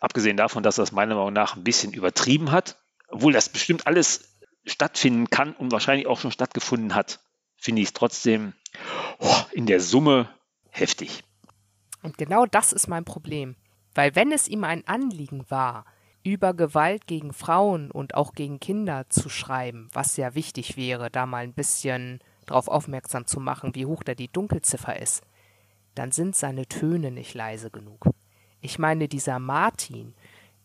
abgesehen 0.00 0.36
davon, 0.36 0.62
dass 0.62 0.76
das 0.76 0.92
meiner 0.92 1.14
Meinung 1.14 1.32
nach 1.32 1.56
ein 1.56 1.64
bisschen 1.64 1.92
übertrieben 1.92 2.52
hat, 2.52 2.78
obwohl 3.08 3.32
das 3.32 3.48
bestimmt 3.48 3.86
alles 3.86 4.38
stattfinden 4.64 5.30
kann 5.30 5.54
und 5.54 5.72
wahrscheinlich 5.72 6.06
auch 6.06 6.20
schon 6.20 6.30
stattgefunden 6.30 6.94
hat, 6.94 7.20
finde 7.56 7.82
ich 7.82 7.88
es 7.88 7.94
trotzdem 7.94 8.52
oh, 9.18 9.42
in 9.52 9.66
der 9.66 9.80
Summe 9.80 10.28
heftig. 10.70 11.24
Und 12.02 12.18
genau 12.18 12.46
das 12.46 12.72
ist 12.72 12.86
mein 12.86 13.04
Problem. 13.04 13.56
Weil 13.94 14.14
wenn 14.14 14.30
es 14.30 14.46
ihm 14.46 14.62
ein 14.62 14.86
Anliegen 14.86 15.44
war, 15.48 15.84
über 16.32 16.54
Gewalt 16.54 17.06
gegen 17.06 17.32
Frauen 17.32 17.90
und 17.90 18.14
auch 18.14 18.32
gegen 18.32 18.60
Kinder 18.60 19.08
zu 19.08 19.28
schreiben, 19.28 19.88
was 19.92 20.16
ja 20.16 20.34
wichtig 20.34 20.76
wäre, 20.76 21.10
da 21.10 21.26
mal 21.26 21.44
ein 21.44 21.52
bisschen 21.52 22.20
darauf 22.46 22.68
aufmerksam 22.68 23.26
zu 23.26 23.40
machen, 23.40 23.74
wie 23.74 23.86
hoch 23.86 24.02
da 24.02 24.14
die 24.14 24.32
Dunkelziffer 24.32 25.00
ist, 25.00 25.22
dann 25.94 26.12
sind 26.12 26.36
seine 26.36 26.66
Töne 26.66 27.10
nicht 27.10 27.34
leise 27.34 27.70
genug. 27.70 28.08
Ich 28.60 28.78
meine, 28.78 29.08
dieser 29.08 29.38
Martin, 29.38 30.14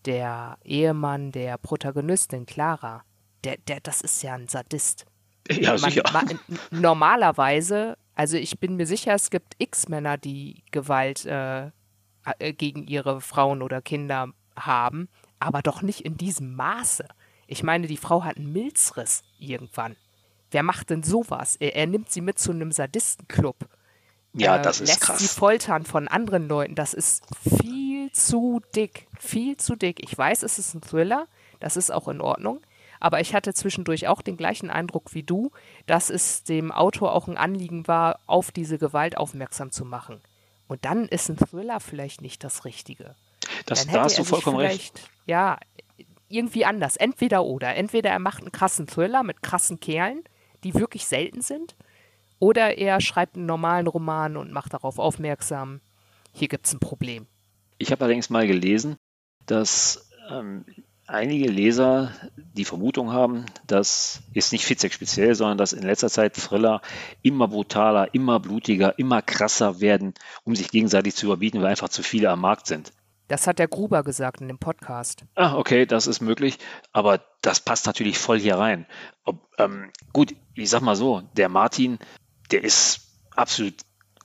der 0.05 0.57
Ehemann 0.63 1.31
der 1.31 1.57
Protagonistin 1.57 2.45
Clara, 2.45 3.03
der, 3.43 3.57
der, 3.67 3.79
das 3.81 4.01
ist 4.01 4.21
ja 4.23 4.33
ein 4.33 4.47
Sadist. 4.47 5.05
Ja, 5.49 5.77
sicher. 5.77 6.03
Man, 6.13 6.39
normalerweise, 6.71 7.97
also 8.15 8.37
ich 8.37 8.59
bin 8.59 8.75
mir 8.75 8.87
sicher, 8.87 9.13
es 9.13 9.29
gibt 9.29 9.55
x 9.57 9.89
Männer, 9.89 10.17
die 10.17 10.63
Gewalt 10.71 11.25
äh, 11.25 11.67
äh, 12.39 12.53
gegen 12.53 12.87
ihre 12.87 13.21
Frauen 13.21 13.61
oder 13.61 13.81
Kinder 13.81 14.29
haben, 14.55 15.09
aber 15.43 15.61
doch 15.61 15.81
nicht 15.81 16.01
in 16.01 16.17
diesem 16.17 16.55
Maße. 16.55 17.05
Ich 17.47 17.63
meine, 17.63 17.87
die 17.87 17.97
Frau 17.97 18.23
hat 18.23 18.37
einen 18.37 18.51
Milzriss 18.51 19.23
irgendwann. 19.39 19.95
Wer 20.51 20.63
macht 20.63 20.89
denn 20.89 21.03
sowas? 21.03 21.55
Er, 21.57 21.75
er 21.75 21.87
nimmt 21.87 22.11
sie 22.11 22.21
mit 22.21 22.39
zu 22.39 22.51
einem 22.51 22.71
Sadistenclub. 22.71 23.57
Ja, 24.33 24.57
das 24.57 24.81
ist 24.81 24.87
lässt 24.87 25.01
krass. 25.01 25.19
sie 25.19 25.27
foltern 25.27 25.85
von 25.85 26.07
anderen 26.07 26.47
Leuten. 26.47 26.75
Das 26.75 26.93
ist 26.93 27.23
viel 27.59 28.11
zu 28.11 28.61
dick. 28.75 29.07
Viel 29.19 29.57
zu 29.57 29.75
dick. 29.75 30.03
Ich 30.03 30.17
weiß, 30.17 30.43
es 30.43 30.57
ist 30.57 30.73
ein 30.73 30.81
Thriller. 30.81 31.27
Das 31.59 31.77
ist 31.77 31.91
auch 31.91 32.07
in 32.07 32.21
Ordnung. 32.21 32.61
Aber 32.99 33.19
ich 33.19 33.35
hatte 33.35 33.53
zwischendurch 33.53 34.07
auch 34.07 34.21
den 34.21 34.37
gleichen 34.37 34.69
Eindruck 34.69 35.13
wie 35.13 35.23
du, 35.23 35.51
dass 35.85 36.09
es 36.09 36.43
dem 36.43 36.71
Autor 36.71 37.13
auch 37.13 37.27
ein 37.27 37.37
Anliegen 37.37 37.87
war, 37.87 38.19
auf 38.25 38.51
diese 38.51 38.77
Gewalt 38.77 39.17
aufmerksam 39.17 39.71
zu 39.71 39.85
machen. 39.85 40.21
Und 40.67 40.85
dann 40.85 41.07
ist 41.07 41.29
ein 41.29 41.37
Thriller 41.37 41.79
vielleicht 41.79 42.21
nicht 42.21 42.43
das 42.43 42.65
Richtige. 42.65 43.15
Das, 43.65 43.87
da 43.87 44.03
hast 44.03 44.19
du 44.19 44.23
vollkommen 44.23 44.57
recht. 44.57 45.09
Ja, 45.25 45.57
irgendwie 46.29 46.65
anders. 46.65 46.95
Entweder 46.95 47.43
oder. 47.43 47.75
Entweder 47.75 48.09
er 48.09 48.19
macht 48.19 48.41
einen 48.41 48.51
krassen 48.51 48.87
Thriller 48.87 49.23
mit 49.23 49.41
krassen 49.41 49.79
Kerlen, 49.79 50.23
die 50.63 50.73
wirklich 50.73 51.05
selten 51.05 51.41
sind, 51.41 51.75
oder 52.39 52.77
er 52.77 52.99
schreibt 52.99 53.37
einen 53.37 53.45
normalen 53.45 53.87
Roman 53.87 54.35
und 54.35 54.51
macht 54.51 54.73
darauf 54.73 54.99
aufmerksam, 54.99 55.79
hier 56.33 56.47
gibt 56.47 56.65
es 56.65 56.73
ein 56.73 56.79
Problem. 56.79 57.27
Ich 57.77 57.91
habe 57.91 58.03
allerdings 58.03 58.29
mal 58.29 58.47
gelesen, 58.47 58.97
dass 59.45 60.09
ähm, 60.29 60.65
einige 61.07 61.49
Leser 61.49 62.11
die 62.35 62.65
Vermutung 62.65 63.11
haben, 63.11 63.45
dass 63.67 64.21
ist 64.33 64.51
nicht 64.51 64.65
Fitzek 64.65 64.93
speziell, 64.93 65.35
sondern 65.35 65.57
dass 65.57 65.73
in 65.73 65.83
letzter 65.83 66.09
Zeit 66.09 66.33
Thriller 66.33 66.81
immer 67.21 67.47
brutaler, 67.47 68.13
immer 68.13 68.39
blutiger, 68.39 68.97
immer 68.97 69.21
krasser 69.21 69.79
werden, 69.79 70.13
um 70.43 70.55
sich 70.55 70.69
gegenseitig 70.69 71.15
zu 71.15 71.27
überbieten, 71.27 71.61
weil 71.61 71.69
einfach 71.69 71.89
zu 71.89 72.03
viele 72.03 72.29
am 72.29 72.41
Markt 72.41 72.67
sind. 72.67 72.91
Das 73.27 73.47
hat 73.47 73.59
der 73.59 73.67
Gruber 73.67 74.03
gesagt 74.03 74.41
in 74.41 74.47
dem 74.47 74.57
Podcast. 74.57 75.23
Ah, 75.35 75.55
okay, 75.55 75.85
das 75.85 76.07
ist 76.07 76.21
möglich, 76.21 76.59
aber 76.91 77.21
das 77.41 77.59
passt 77.59 77.85
natürlich 77.85 78.17
voll 78.17 78.39
hier 78.39 78.57
rein. 78.57 78.85
Ob, 79.23 79.47
ähm, 79.57 79.91
gut, 80.11 80.35
ich 80.55 80.69
sag 80.69 80.81
mal 80.81 80.95
so, 80.95 81.21
der 81.33 81.49
Martin, 81.49 81.99
der 82.51 82.63
ist 82.63 83.01
absolut 83.35 83.75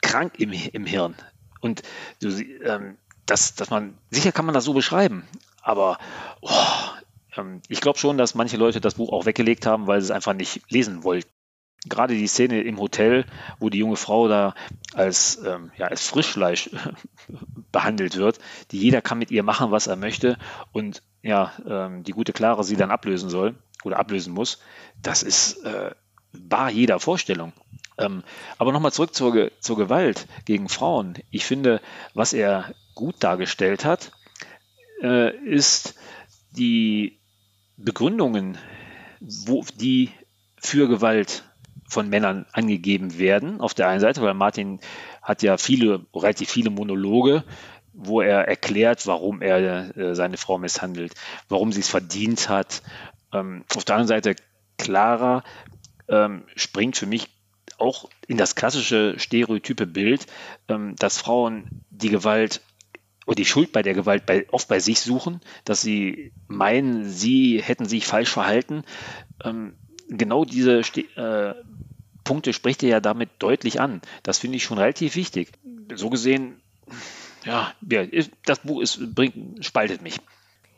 krank 0.03 0.35
im, 0.39 0.53
im 0.53 0.87
Hirn. 0.87 1.15
Und 1.61 1.83
du, 2.21 2.29
ähm, 2.29 2.99
das, 3.27 3.55
dass 3.55 3.71
man, 3.71 3.99
sicher 4.11 4.33
kann 4.33 4.47
man 4.47 4.55
das 4.55 4.65
so 4.65 4.73
beschreiben, 4.73 5.27
aber 5.63 5.99
oh, 6.41 6.51
ähm, 7.37 7.63
ich 7.69 7.81
glaube 7.81 7.99
schon, 7.99 8.19
dass 8.19 8.35
manche 8.35 8.57
Leute 8.57 8.81
das 8.81 8.95
Buch 8.95 9.13
auch 9.13 9.27
weggelegt 9.27 9.67
haben, 9.67 9.87
weil 9.87 10.01
sie 10.01 10.07
es 10.07 10.11
einfach 10.11 10.35
nicht 10.35 10.71
lesen 10.71 11.05
wollten. 11.05 11.31
Gerade 11.87 12.15
die 12.15 12.27
Szene 12.27 12.63
im 12.63 12.79
Hotel, 12.79 13.25
wo 13.61 13.71
die 13.71 13.79
junge 13.79 13.97
Frau 13.97 14.29
da 14.29 14.55
als, 14.95 15.41
ähm, 15.45 15.71
ja, 15.77 15.87
als 15.87 16.07
Frischfleisch 16.07 16.71
behandelt 17.73 18.17
wird, 18.17 18.39
die 18.73 18.79
jeder 18.79 19.01
kann 19.01 19.19
mit 19.19 19.31
ihr 19.31 19.43
machen, 19.43 19.71
was 19.71 19.87
er 19.87 19.97
möchte 19.97 20.39
und 20.73 21.03
ja, 21.23 21.53
ähm, 21.69 22.05
die 22.05 22.13
gute 22.13 22.33
Clara 22.33 22.63
sie 22.63 22.77
dann 22.77 22.91
ablösen 22.91 23.31
soll 23.31 23.55
oder 23.85 23.99
ablösen 23.99 24.35
muss, 24.35 24.59
das 25.03 25.23
ist 25.23 25.65
äh, 25.65 25.93
bar 26.33 26.71
jeder 26.71 27.01
Vorstellung. 27.01 27.53
Ähm, 27.97 28.23
aber 28.59 28.73
nochmal 28.73 28.93
zurück 28.93 29.15
zur, 29.15 29.51
zur 29.61 29.77
Gewalt 29.77 30.27
gegen 30.45 30.69
Frauen. 30.69 31.15
Ich 31.31 31.45
finde, 31.45 31.81
was 32.15 32.33
er 32.33 32.75
gut 32.95 33.17
dargestellt 33.21 33.85
hat, 33.85 34.13
äh, 35.03 35.37
ist 35.37 35.95
die 36.51 37.19
Begründungen, 37.77 38.59
wo 39.21 39.65
die 39.77 40.11
für 40.57 40.89
Gewalt 40.89 41.45
von 41.89 42.09
Männern 42.09 42.47
angegeben 42.53 43.19
werden. 43.19 43.61
Auf 43.61 43.75
der 43.75 43.89
einen 43.89 44.01
Seite, 44.01 44.23
weil 44.23 44.35
Martin 44.35 44.81
hat 45.23 45.43
ja 45.43 45.57
viele, 45.57 46.07
relativ 46.15 46.51
viele 46.51 46.71
Monologe, 46.71 47.45
wo 47.93 48.21
er 48.21 48.47
erklärt, 48.47 49.07
warum 49.07 49.43
er 49.43 49.97
äh, 49.97 50.15
seine 50.15 50.37
Frau 50.37 50.59
misshandelt, 50.59 51.15
warum 51.49 51.73
sie 51.73 51.81
es 51.81 51.89
verdient 51.89 52.49
hat. 52.49 52.83
Ähm, 53.33 53.65
auf 53.75 53.85
der 53.85 53.97
anderen 53.97 54.09
Seite, 54.09 54.37
Clara 54.77 55.43
ähm, 56.09 56.45
springt 56.55 56.97
für 56.97 57.07
mich 57.07 57.29
auch 57.79 58.09
in 58.27 58.37
das 58.37 58.55
klassische 58.55 59.19
stereotype 59.19 59.87
Bild, 59.87 60.27
ähm, 60.69 60.95
dass 60.97 61.19
Frauen 61.19 61.85
die 61.91 62.11
Gewalt 62.11 62.63
oder 63.27 63.37
die 63.37 63.45
Schuld 63.45 63.73
bei 63.73 63.83
der 63.83 63.95
Gewalt 63.95 64.27
bei, 64.27 64.47
oft 64.51 64.69
bei 64.69 64.81
sich 64.81 65.01
suchen, 65.01 65.41
dass 65.65 65.83
sie 65.83 66.33
meinen, 66.47 67.09
sie 67.09 67.61
hätten 67.63 67.87
sich 67.87 68.07
falsch 68.07 68.31
verhalten. 68.31 68.85
Ähm, 69.45 69.75
genau 70.09 70.45
diese 70.45 70.81
äh, 70.81 71.55
Punkte 72.25 72.53
spricht 72.53 72.83
er 72.83 72.89
ja 72.89 73.01
damit 73.01 73.31
deutlich 73.39 73.81
an. 73.81 74.01
Das 74.23 74.39
finde 74.39 74.57
ich 74.57 74.65
schon 74.65 74.79
relativ 74.79 75.17
wichtig. 75.17 75.53
So 75.95 76.11
gesehen, 76.11 76.61
ja, 77.45 77.73
ja 77.89 78.05
das 78.45 78.61
Buch 78.61 78.81
ist, 78.81 79.15
bringt, 79.15 79.65
spaltet 79.65 80.03
mich. 80.03 80.19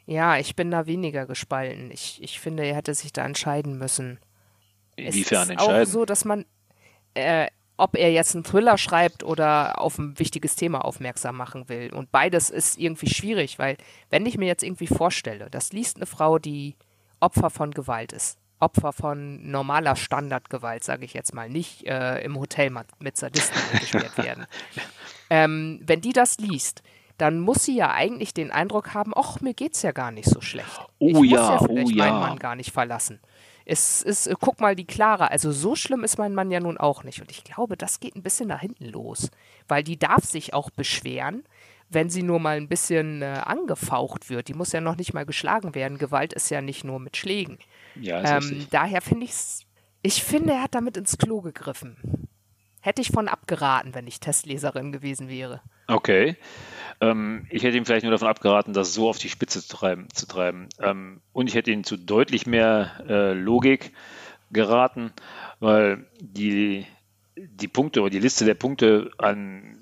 Ja, 0.07 0.39
ich 0.39 0.57
bin 0.57 0.71
da 0.71 0.87
weniger 0.87 1.27
gespalten. 1.27 1.91
Ich, 1.93 2.23
ich 2.23 2.41
finde, 2.41 2.65
er 2.65 2.75
hätte 2.75 2.95
sich 2.95 3.13
da 3.13 3.25
entscheiden 3.25 3.79
müssen. 3.79 4.19
Inwiefern 4.97 5.43
es 5.43 5.45
ist 5.45 5.51
entscheiden? 5.51 5.83
auch 5.83 5.87
so, 5.87 6.05
dass 6.05 6.25
man, 6.25 6.45
äh, 7.15 7.47
ob 7.77 7.97
er 7.97 8.11
jetzt 8.13 8.35
einen 8.35 8.45
Thriller 8.45 8.77
schreibt 8.77 9.23
oder 9.23 9.81
auf 9.81 9.99
ein 9.99 10.19
wichtiges 10.19 10.57
Thema 10.57 10.85
aufmerksam 10.85 11.37
machen 11.37 11.69
will. 11.69 11.93
Und 11.93 12.11
beides 12.11 12.51
ist 12.51 12.79
irgendwie 12.79 13.09
schwierig, 13.09 13.59
weil 13.59 13.77
wenn 14.11 14.27
ich 14.27 14.37
mir 14.37 14.47
jetzt 14.47 14.63
irgendwie 14.63 14.89
vorstelle, 14.89 15.49
das 15.49 15.73
liest 15.73 15.97
eine 15.97 16.07
Frau, 16.07 16.39
die 16.39 16.77
Opfer 17.21 17.51
von 17.51 17.71
Gewalt 17.71 18.13
ist, 18.13 18.40
Opfer 18.61 18.93
von 18.93 19.51
normaler 19.51 19.97
Standardgewalt, 19.97 20.85
sage 20.85 21.05
ich 21.05 21.15
jetzt 21.15 21.35
mal, 21.35 21.49
nicht 21.49 21.87
äh, 21.87 22.23
im 22.23 22.39
Hotel 22.39 22.71
mit 22.99 23.17
Sadisten 23.17 23.61
beschwert 23.81 24.17
werden. 24.19 24.47
Ähm, 25.31 25.81
wenn 25.85 26.01
die 26.01 26.13
das 26.13 26.39
liest, 26.39 26.83
dann 27.21 27.41
muss 27.41 27.65
sie 27.65 27.77
ja 27.77 27.93
eigentlich 27.93 28.33
den 28.33 28.51
Eindruck 28.51 28.95
haben, 28.95 29.13
ach, 29.15 29.41
mir 29.41 29.53
geht's 29.53 29.83
ja 29.83 29.93
gar 29.93 30.11
nicht 30.11 30.29
so 30.29 30.41
schlecht. 30.41 30.81
Oh 30.99 31.09
ich 31.09 31.15
muss 31.15 31.31
ja, 31.31 31.53
ja 31.55 31.59
vielleicht 31.59 31.87
oh 31.87 31.91
ja. 31.91 32.05
meinen 32.05 32.21
Mann 32.21 32.39
gar 32.39 32.57
nicht 32.57 32.73
verlassen. 32.73 33.21
Es 33.67 34.03
ist, 34.03 34.27
äh, 34.27 34.35
guck 34.41 34.61
mal, 34.61 34.75
die 34.75 34.87
Clara, 34.87 35.27
also 35.27 35.53
so 35.53 35.77
schlimm 35.77 36.03
ist 36.03 36.19
mein 36.19 36.35
Mann 36.35 36.51
ja 36.51 36.61
nun 36.61 36.79
auch 36.79 37.05
nicht. 37.05 37.21
Und 37.21 37.31
ich 37.31 37.45
glaube, 37.45 37.77
das 37.77 38.01
geht 38.01 38.17
ein 38.17 38.23
bisschen 38.23 38.49
nach 38.49 38.61
hinten 38.61 38.87
los. 38.87 39.31
Weil 39.69 39.85
die 39.85 39.99
darf 39.99 40.25
sich 40.25 40.55
auch 40.55 40.71
beschweren, 40.71 41.45
wenn 41.91 42.09
sie 42.09 42.23
nur 42.23 42.39
mal 42.39 42.57
ein 42.57 42.69
bisschen 42.69 43.21
äh, 43.21 43.43
angefaucht 43.45 44.31
wird. 44.31 44.49
Die 44.49 44.55
muss 44.55 44.73
ja 44.73 44.81
noch 44.81 44.97
nicht 44.97 45.13
mal 45.13 45.27
geschlagen 45.27 45.75
werden. 45.75 45.99
Gewalt 45.99 46.33
ist 46.33 46.51
ja 46.51 46.63
nicht 46.63 46.85
nur 46.85 47.01
mit 47.01 47.17
Schlägen. 47.17 47.59
Ja, 48.01 48.39
Ähm, 48.39 48.67
daher 48.71 49.03
finde 49.03 49.25
ich 49.25 49.33
es, 49.33 49.67
ich 50.03 50.23
finde, 50.23 50.55
er 50.55 50.63
hat 50.63 50.75
damit 50.75 50.97
ins 50.97 51.19
Klo 51.19 51.41
gegriffen. 51.41 52.29
Hätte 52.81 53.03
ich 53.03 53.11
von 53.11 53.29
abgeraten, 53.29 53.95
wenn 53.95 54.07
ich 54.07 54.21
Testleserin 54.21 54.93
gewesen 54.93 55.29
wäre. 55.29 55.61
Okay. 55.87 56.37
Ähm, 57.01 57.47
ich 57.51 57.63
hätte 57.65 57.77
ihm 57.77 57.85
vielleicht 57.85 58.05
nur 58.05 58.13
davon 58.13 58.29
abgeraten, 58.29 58.73
das 58.73 58.95
so 58.95 59.09
auf 59.09 59.19
die 59.19 59.29
Spitze 59.29 59.61
zu 59.61 59.77
treiben. 59.77 60.09
Zu 60.15 60.27
treiben. 60.27 60.69
Ähm, 60.81 61.21
und 61.33 61.49
ich 61.49 61.55
hätte 61.55 61.73
ihn 61.73 61.85
zu 61.85 61.97
deutlich 61.97 62.47
mehr 62.47 63.05
äh, 63.09 63.33
Logik 63.33 63.93
geraten, 64.53 65.13
weil 65.59 66.07
die, 66.21 66.87
die 67.37 67.69
Punkte 67.69 68.01
oder 68.01 68.11
die 68.11 68.19
Liste 68.19 68.45
der 68.45 68.55
Punkte 68.55 69.11
an 69.19 69.80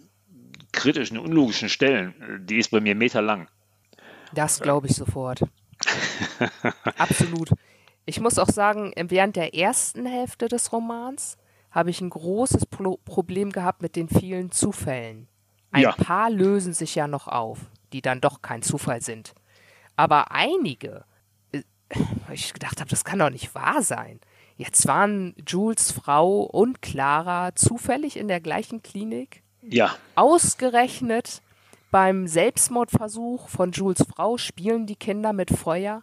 kritischen, 0.78 1.18
unlogischen 1.18 1.68
Stellen, 1.68 2.14
äh, 2.22 2.38
die 2.40 2.58
ist 2.58 2.70
bei 2.70 2.80
mir 2.80 2.94
meterlang. 2.94 3.48
Das 4.32 4.60
glaube 4.60 4.86
ich 4.88 4.94
sofort. 4.94 5.40
Absolut. 6.98 7.50
Ich 8.04 8.20
muss 8.20 8.38
auch 8.38 8.48
sagen, 8.48 8.92
während 8.96 9.36
der 9.36 9.54
ersten 9.54 10.06
Hälfte 10.06 10.48
des 10.48 10.72
Romans 10.72 11.36
habe 11.70 11.90
ich 11.90 12.00
ein 12.00 12.10
großes 12.10 12.66
Pro 12.66 12.98
Problem 13.04 13.50
gehabt 13.50 13.82
mit 13.82 13.96
den 13.96 14.08
vielen 14.08 14.50
Zufällen. 14.50 15.28
Ein 15.70 15.82
Ja. 15.82 15.92
paar 15.92 16.30
lösen 16.30 16.72
sich 16.72 16.94
ja 16.94 17.06
noch 17.06 17.28
auf, 17.28 17.58
die 17.92 18.00
dann 18.00 18.20
doch 18.20 18.40
kein 18.40 18.62
Zufall 18.62 19.02
sind. 19.02 19.34
Aber 19.96 20.32
einige, 20.32 21.04
äh, 21.52 21.62
weil 22.26 22.34
ich 22.34 22.52
gedacht 22.54 22.80
habe, 22.80 22.88
das 22.90 23.04
kann 23.04 23.18
doch 23.18 23.30
nicht 23.30 23.54
wahr 23.54 23.82
sein. 23.82 24.20
Jetzt 24.56 24.86
waren 24.88 25.34
Jules 25.46 25.92
Frau 25.92 26.40
und 26.42 26.82
Clara 26.82 27.54
zufällig 27.54 28.16
in 28.16 28.28
der 28.28 28.40
gleichen 28.40 28.82
Klinik 28.82 29.42
Ja, 29.70 29.96
Ausgerechnet 30.14 31.42
beim 31.90 32.26
Selbstmordversuch 32.26 33.48
von 33.48 33.72
Jules 33.72 34.04
Frau 34.14 34.36
spielen 34.36 34.86
die 34.86 34.96
Kinder 34.96 35.32
mit 35.32 35.50
Feuer. 35.50 36.02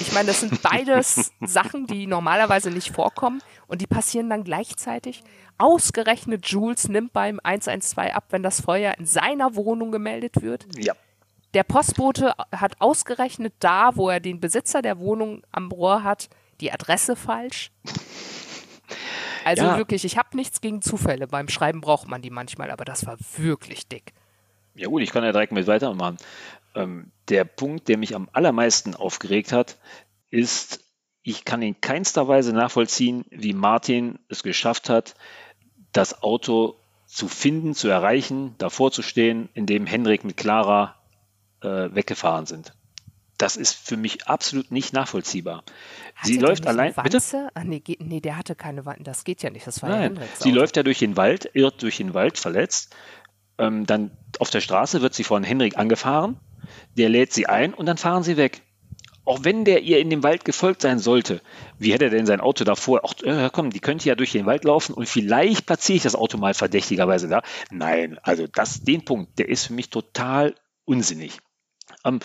Ich 0.00 0.12
meine, 0.12 0.28
das 0.28 0.40
sind 0.40 0.62
beides 0.70 1.32
Sachen, 1.40 1.86
die 1.86 2.06
normalerweise 2.06 2.70
nicht 2.70 2.94
vorkommen 2.94 3.42
und 3.66 3.80
die 3.80 3.86
passieren 3.86 4.30
dann 4.30 4.44
gleichzeitig. 4.44 5.22
Ausgerechnet 5.58 6.46
Jules 6.46 6.88
nimmt 6.88 7.12
beim 7.12 7.40
112 7.42 8.14
ab, 8.14 8.24
wenn 8.30 8.42
das 8.42 8.60
Feuer 8.60 8.94
in 8.98 9.06
seiner 9.06 9.54
Wohnung 9.56 9.92
gemeldet 9.92 10.42
wird. 10.42 10.66
ja. 10.76 10.94
Der 11.54 11.62
Postbote 11.62 12.34
hat 12.50 12.80
ausgerechnet 12.80 13.54
da, 13.60 13.94
wo 13.94 14.10
er 14.10 14.18
den 14.18 14.40
Besitzer 14.40 14.82
der 14.82 14.98
Wohnung 14.98 15.44
am 15.52 15.70
Rohr 15.70 16.02
hat, 16.02 16.28
die 16.60 16.72
Adresse 16.72 17.14
falsch. 17.14 17.70
Also 19.44 19.64
Ja. 19.64 19.76
wirklich, 19.76 20.04
ich 20.04 20.16
habe 20.16 20.36
nichts 20.36 20.60
gegen 20.60 20.82
Zufälle. 20.82 21.26
Beim 21.26 21.48
Schreiben 21.48 21.80
braucht 21.80 22.08
man 22.08 22.22
die 22.22 22.30
manchmal, 22.30 22.70
aber 22.70 22.84
das 22.84 23.06
war 23.06 23.16
wirklich 23.36 23.86
dick. 23.88 24.12
Ja 24.74 24.88
gut, 24.88 25.02
ich 25.02 25.10
kann 25.10 25.22
ja 25.22 25.32
direkt 25.32 25.52
mit 25.52 25.66
weitermachen. 25.66 26.16
Ähm, 26.74 27.12
der 27.28 27.44
Punkt, 27.44 27.88
der 27.88 27.98
mich 27.98 28.16
am 28.16 28.28
allermeisten 28.32 28.94
aufgeregt 28.94 29.52
hat, 29.52 29.78
ist, 30.30 30.80
ich 31.22 31.44
kann 31.44 31.62
in 31.62 31.80
keinster 31.80 32.26
Weise 32.26 32.52
nachvollziehen, 32.52 33.24
wie 33.30 33.52
Martin 33.52 34.18
es 34.28 34.42
geschafft 34.42 34.88
hat, 34.88 35.14
das 35.92 36.22
Auto 36.22 36.76
zu 37.06 37.28
finden, 37.28 37.74
zu 37.74 37.88
erreichen, 37.88 38.56
davor 38.58 38.90
zu 38.90 39.02
stehen, 39.02 39.48
in 39.54 39.66
dem 39.66 39.86
Henrik 39.86 40.24
mit 40.24 40.36
Clara 40.36 40.96
äh, 41.60 41.94
weggefahren 41.94 42.46
sind. 42.46 42.74
Das 43.38 43.56
ist 43.56 43.74
für 43.74 43.96
mich 43.96 44.26
absolut 44.28 44.70
nicht 44.70 44.92
nachvollziehbar. 44.92 45.64
Hatte 46.14 46.32
Sie 46.32 46.38
läuft 46.38 46.66
allein. 46.66 46.94
Bitte? 47.02 47.16
Wanze? 47.16 47.48
Ah, 47.54 47.64
nee, 47.64 47.82
nee, 47.98 48.20
der 48.20 48.36
hatte 48.36 48.54
keine 48.54 48.86
Wanze. 48.86 49.02
Das 49.02 49.24
geht 49.24 49.42
ja 49.42 49.50
nicht. 49.50 49.66
Das 49.66 49.82
war 49.82 49.90
ja 49.90 49.96
Nein, 49.96 50.02
Hendricks 50.04 50.40
sie 50.40 50.50
läuft 50.52 50.76
ja 50.76 50.82
durch 50.82 50.98
den 50.98 51.16
Wald, 51.16 51.50
irrt 51.54 51.82
durch 51.82 51.96
den 51.96 52.14
Wald, 52.14 52.38
verletzt. 52.38 52.94
Ähm, 53.58 53.86
dann 53.86 54.12
auf 54.38 54.50
der 54.50 54.60
Straße 54.60 55.02
wird 55.02 55.14
sie 55.14 55.24
von 55.24 55.42
Henrik 55.42 55.76
angefahren. 55.78 56.38
Der 56.96 57.08
lädt 57.08 57.32
sie 57.32 57.46
ein 57.46 57.74
und 57.74 57.86
dann 57.86 57.96
fahren 57.96 58.22
sie 58.22 58.36
weg. 58.36 58.62
Auch 59.26 59.42
wenn 59.42 59.64
der 59.64 59.82
ihr 59.82 60.00
in 60.00 60.10
dem 60.10 60.22
Wald 60.22 60.44
gefolgt 60.44 60.82
sein 60.82 60.98
sollte, 60.98 61.40
wie 61.78 61.92
hätte 61.92 62.04
er 62.04 62.10
denn 62.10 62.26
sein 62.26 62.40
Auto 62.40 62.64
davor? 62.64 63.00
Ach, 63.04 63.14
äh, 63.22 63.48
komm, 63.50 63.70
die 63.70 63.80
könnte 63.80 64.06
ja 64.08 64.14
durch 64.14 64.32
den 64.32 64.44
Wald 64.44 64.64
laufen 64.64 64.92
und 64.92 65.08
vielleicht 65.08 65.64
platziere 65.64 65.96
ich 65.96 66.02
das 66.02 66.14
Auto 66.14 66.36
mal 66.36 66.52
verdächtigerweise 66.52 67.28
da. 67.28 67.42
Nein, 67.70 68.18
also 68.22 68.46
das, 68.46 68.82
den 68.82 69.04
Punkt, 69.04 69.38
der 69.38 69.48
ist 69.48 69.66
für 69.66 69.72
mich 69.72 69.88
total 69.88 70.54
unsinnig. 70.84 71.38
Ähm, 72.04 72.20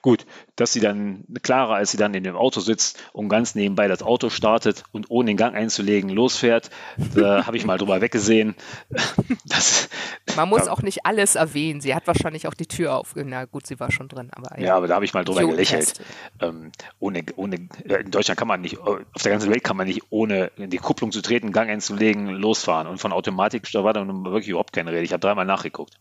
gut, 0.00 0.26
dass 0.56 0.72
sie 0.72 0.80
dann, 0.80 1.24
Clara, 1.42 1.74
als 1.74 1.90
sie 1.90 1.96
dann 1.96 2.14
in 2.14 2.22
dem 2.22 2.36
Auto 2.36 2.60
sitzt 2.60 3.02
und 3.12 3.28
ganz 3.28 3.54
nebenbei 3.54 3.88
das 3.88 4.02
Auto 4.02 4.30
startet 4.30 4.84
und 4.92 5.10
ohne 5.10 5.26
den 5.26 5.36
Gang 5.36 5.56
einzulegen 5.56 6.08
losfährt, 6.10 6.70
da 7.14 7.44
habe 7.46 7.56
ich 7.56 7.64
mal 7.64 7.78
drüber 7.78 8.00
weggesehen. 8.00 8.54
Das, 9.46 9.88
Man 10.36 10.48
muss 10.48 10.68
auch 10.68 10.82
nicht 10.82 11.06
alles 11.06 11.34
erwähnen. 11.34 11.80
Sie 11.80 11.94
hat 11.94 12.06
wahrscheinlich 12.06 12.48
auch 12.48 12.54
die 12.54 12.66
Tür 12.66 12.96
auf. 12.96 13.14
Na 13.14 13.44
gut, 13.44 13.66
sie 13.66 13.78
war 13.78 13.92
schon 13.92 14.08
drin, 14.08 14.30
aber 14.32 14.58
ja, 14.58 14.76
aber 14.76 14.88
da 14.88 14.94
habe 14.94 15.04
ich 15.04 15.14
mal 15.14 15.24
drüber 15.24 15.44
gelächelt. 15.44 15.94
Ähm, 16.40 16.72
ohne, 16.98 17.24
ohne, 17.36 17.68
äh, 17.84 18.00
in 18.00 18.10
Deutschland 18.10 18.38
kann 18.38 18.48
man 18.48 18.60
nicht, 18.60 18.78
auf 18.78 19.22
der 19.22 19.32
ganzen 19.32 19.50
Welt 19.50 19.62
kann 19.62 19.76
man 19.76 19.86
nicht 19.86 20.02
ohne 20.10 20.50
in 20.56 20.70
die 20.70 20.78
Kupplung 20.78 21.12
zu 21.12 21.20
treten, 21.20 21.52
Gang 21.52 21.70
einzulegen, 21.70 22.28
losfahren. 22.28 22.86
Und 22.86 22.98
von 22.98 23.12
Automatik 23.12 23.70
da 23.72 23.84
war 23.84 23.92
da 23.92 24.04
nun 24.04 24.24
wirklich 24.24 24.48
überhaupt 24.48 24.72
keine 24.72 24.92
Rede. 24.92 25.02
Ich 25.02 25.12
habe 25.12 25.20
dreimal 25.20 25.46
nachgeguckt. 25.46 25.94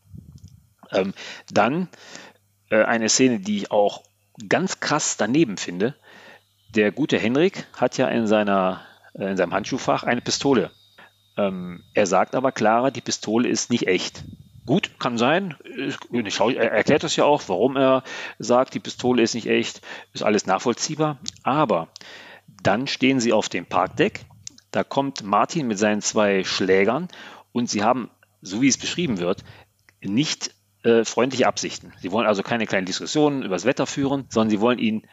Ähm, 0.94 1.14
dann 1.52 1.84
äh, 1.84 1.88
eine 2.82 3.10
Szene, 3.10 3.40
die 3.40 3.58
ich 3.58 3.72
auch 3.72 4.04
ganz 4.50 4.80
krass 4.80 5.18
daneben 5.18 5.58
finde. 5.58 5.96
Der 6.76 6.92
gute 6.92 7.20
Henrik 7.20 7.68
hat 7.78 7.98
ja 7.98 8.08
in, 8.08 8.28
seiner, 8.28 8.82
äh, 9.14 9.32
in 9.32 9.38
seinem 9.38 9.54
Handschuhfach 9.54 10.04
eine 10.04 10.22
Pistole. 10.22 10.72
Ähm, 11.38 11.84
er 11.94 12.06
sagt 12.06 12.36
aber 12.36 12.52
Clara, 12.52 12.92
die 12.92 13.02
Pistole 13.02 13.50
ist 13.50 13.70
nicht 13.70 13.88
echt. 13.88 14.24
Gut, 14.66 14.98
kann 15.00 15.18
sein. 15.18 15.56
Er 16.16 16.72
erklärt 16.72 17.04
das 17.04 17.18
ja 17.18 17.26
auch, 17.26 17.44
warum 17.48 17.76
er 17.76 18.04
sagt, 18.40 18.74
die 18.74 18.80
Pistole 18.80 19.22
ist 19.22 19.36
nicht 19.36 19.48
echt. 19.48 19.82
Ist 20.14 20.24
alles 20.24 20.46
nachvollziehbar. 20.46 21.18
Aber 21.44 21.90
dann 22.62 22.88
stehen 22.88 23.20
sie 23.20 23.34
auf 23.34 23.50
dem 23.50 23.66
Parkdeck. 23.66 24.22
Da 24.72 24.84
kommt 24.84 25.22
Martin 25.24 25.68
mit 25.68 25.78
seinen 25.78 26.02
zwei 26.02 26.44
Schlägern 26.44 27.10
und 27.52 27.70
sie 27.70 27.84
haben, 27.84 28.10
so 28.42 28.62
wie 28.62 28.70
es 28.70 28.78
beschrieben 28.78 29.20
wird, 29.20 29.44
nicht 30.02 30.52
äh, 30.84 31.06
freundliche 31.06 31.48
Absichten. 31.48 31.94
Sie 32.02 32.12
wollen 32.12 32.28
also 32.28 32.44
keine 32.44 32.68
kleinen 32.68 32.86
Diskussionen 32.86 33.44
über 33.44 33.56
das 33.56 33.66
Wetter 33.66 33.88
führen, 33.88 34.26
sondern 34.30 34.50
sie 34.50 34.60
wollen 34.60 34.80
ihn, 34.80 35.08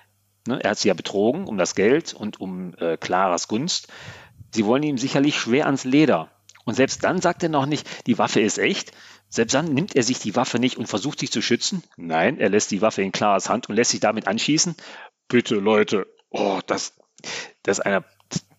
ne, 0.46 0.62
er 0.62 0.70
hat 0.70 0.78
sie 0.78 0.88
ja 0.88 0.94
betrogen 0.94 1.46
um 1.46 1.58
das 1.58 1.74
Geld 1.74 2.14
und 2.14 2.40
um 2.40 2.74
äh, 2.74 2.96
Claras 2.96 3.48
Gunst. 3.48 3.88
Sie 4.52 4.66
wollen 4.66 4.82
ihm 4.82 4.98
sicherlich 4.98 5.38
schwer 5.38 5.66
ans 5.66 5.84
Leder. 5.84 6.30
Und 6.64 6.74
selbst 6.74 7.04
dann 7.04 7.20
sagt 7.20 7.42
er 7.42 7.48
noch 7.48 7.66
nicht, 7.66 8.06
die 8.06 8.18
Waffe 8.18 8.40
ist 8.40 8.58
echt. 8.58 8.92
Selbst 9.28 9.54
dann 9.54 9.72
nimmt 9.72 9.94
er 9.94 10.02
sich 10.02 10.18
die 10.18 10.34
Waffe 10.34 10.58
nicht 10.58 10.76
und 10.76 10.86
versucht 10.86 11.20
sich 11.20 11.30
zu 11.30 11.40
schützen. 11.40 11.82
Nein, 11.96 12.38
er 12.38 12.48
lässt 12.48 12.70
die 12.72 12.82
Waffe 12.82 13.02
in 13.02 13.12
Claras 13.12 13.48
Hand 13.48 13.68
und 13.68 13.76
lässt 13.76 13.92
sich 13.92 14.00
damit 14.00 14.26
anschießen. 14.26 14.74
Bitte, 15.28 15.54
Leute, 15.54 16.06
oh, 16.30 16.58
das, 16.66 16.94
das 17.62 17.78
ist 17.78 17.86
einer. 17.86 18.04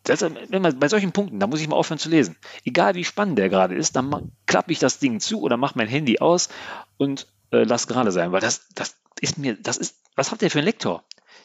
Das, 0.03 0.21
wenn 0.21 0.61
man, 0.61 0.79
bei 0.79 0.87
solchen 0.87 1.11
Punkten, 1.11 1.39
da 1.39 1.47
muss 1.47 1.61
ich 1.61 1.67
mal 1.67 1.75
aufhören 1.75 1.99
zu 1.99 2.09
lesen. 2.09 2.35
Egal 2.65 2.95
wie 2.95 3.03
spannend 3.03 3.37
der 3.37 3.49
gerade 3.49 3.75
ist, 3.75 3.95
dann 3.95 4.31
klappe 4.47 4.71
ich 4.71 4.79
das 4.79 4.99
Ding 4.99 5.19
zu 5.19 5.41
oder 5.41 5.57
mache 5.57 5.77
mein 5.77 5.87
Handy 5.87 6.19
aus 6.19 6.49
und 6.97 7.27
äh, 7.51 7.63
lass 7.63 7.87
gerade 7.87 8.11
sein, 8.11 8.31
weil 8.31 8.41
das, 8.41 8.67
das 8.73 8.95
ist 9.19 9.37
mir, 9.37 9.55
das 9.55 9.77
ist, 9.77 9.97
was 10.15 10.31
hat 10.31 10.41
der 10.41 10.49
für 10.49 10.59
einen 10.59 10.65
Lektor? 10.65 11.03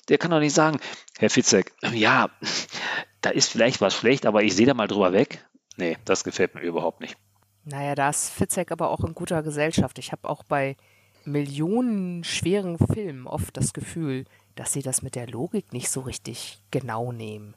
Der 0.09 0.19
kann 0.19 0.31
doch 0.31 0.41
nicht 0.41 0.55
sagen, 0.55 0.79
Herr 1.19 1.31
Fitzek, 1.31 1.73
ja, 1.93 2.31
da 3.21 3.31
ist 3.31 3.51
vielleicht 3.51 3.81
was 3.81 3.95
schlecht, 3.95 4.25
aber 4.25 4.43
ich 4.43 4.55
sehe 4.55 4.67
da 4.67 4.75
mal 4.75 4.89
drüber 4.89 5.13
weg. 5.13 5.45
Nee, 5.77 5.99
das 6.05 6.25
gefällt 6.25 6.55
mir 6.55 6.63
überhaupt 6.63 7.01
nicht. 7.01 7.17
Naja, 7.65 7.95
da 7.95 8.09
ist 8.09 8.31
Fitzek 8.31 8.73
aber 8.73 8.91
auch 8.91 9.01
in 9.01 9.15
guter 9.15 9.43
Gesellschaft. 9.43 9.99
Ich 9.99 10.13
habe 10.13 10.29
auch 10.29 10.45
bei 10.45 10.77
Millionen 11.25 12.23
schweren 12.25 12.79
Filmen 12.79 13.27
oft 13.27 13.57
das 13.57 13.73
Gefühl, 13.73 14.25
dass 14.55 14.73
sie 14.73 14.83
das 14.83 15.03
mit 15.03 15.17
der 15.17 15.27
Logik 15.27 15.73
nicht 15.73 15.91
so 15.91 16.01
richtig 16.01 16.63
genau 16.71 17.13
nehmen. 17.13 17.55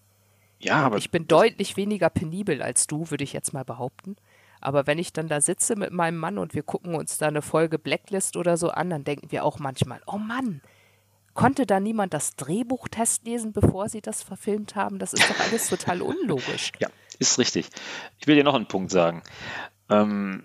Ja, 0.59 0.77
aber 0.83 0.97
Ich 0.97 1.11
bin 1.11 1.27
deutlich 1.27 1.77
weniger 1.77 2.09
penibel 2.09 2.61
als 2.61 2.87
du, 2.87 3.09
würde 3.09 3.23
ich 3.23 3.33
jetzt 3.33 3.53
mal 3.53 3.63
behaupten. 3.63 4.15
Aber 4.61 4.87
wenn 4.87 4.97
ich 4.97 5.13
dann 5.13 5.29
da 5.29 5.39
sitze 5.39 5.75
mit 5.75 5.91
meinem 5.91 6.17
Mann 6.17 6.37
und 6.37 6.53
wir 6.53 6.63
gucken 6.63 6.95
uns 6.95 7.17
da 7.17 7.27
eine 7.27 7.41
Folge 7.41 7.79
Blacklist 7.79 8.35
oder 8.35 8.57
so 8.57 8.69
an, 8.69 8.89
dann 8.89 9.05
denken 9.05 9.31
wir 9.31 9.45
auch 9.45 9.57
manchmal, 9.59 10.01
oh 10.05 10.17
Mann, 10.17 10.61
konnte 11.33 11.65
da 11.65 11.79
niemand 11.79 12.13
das 12.13 12.35
Drehbuch 12.35 12.89
testlesen, 12.89 13.53
bevor 13.53 13.87
sie 13.87 14.01
das 14.01 14.21
verfilmt 14.21 14.75
haben? 14.75 14.99
Das 14.99 15.13
ist 15.13 15.29
doch 15.29 15.39
alles 15.39 15.69
total 15.69 16.01
unlogisch. 16.01 16.73
Ja, 16.79 16.89
ist 17.19 17.39
richtig. 17.39 17.69
Ich 18.19 18.27
will 18.27 18.35
dir 18.35 18.43
noch 18.43 18.55
einen 18.55 18.67
Punkt 18.67 18.91
sagen. 18.91 19.23
Ähm, 19.89 20.43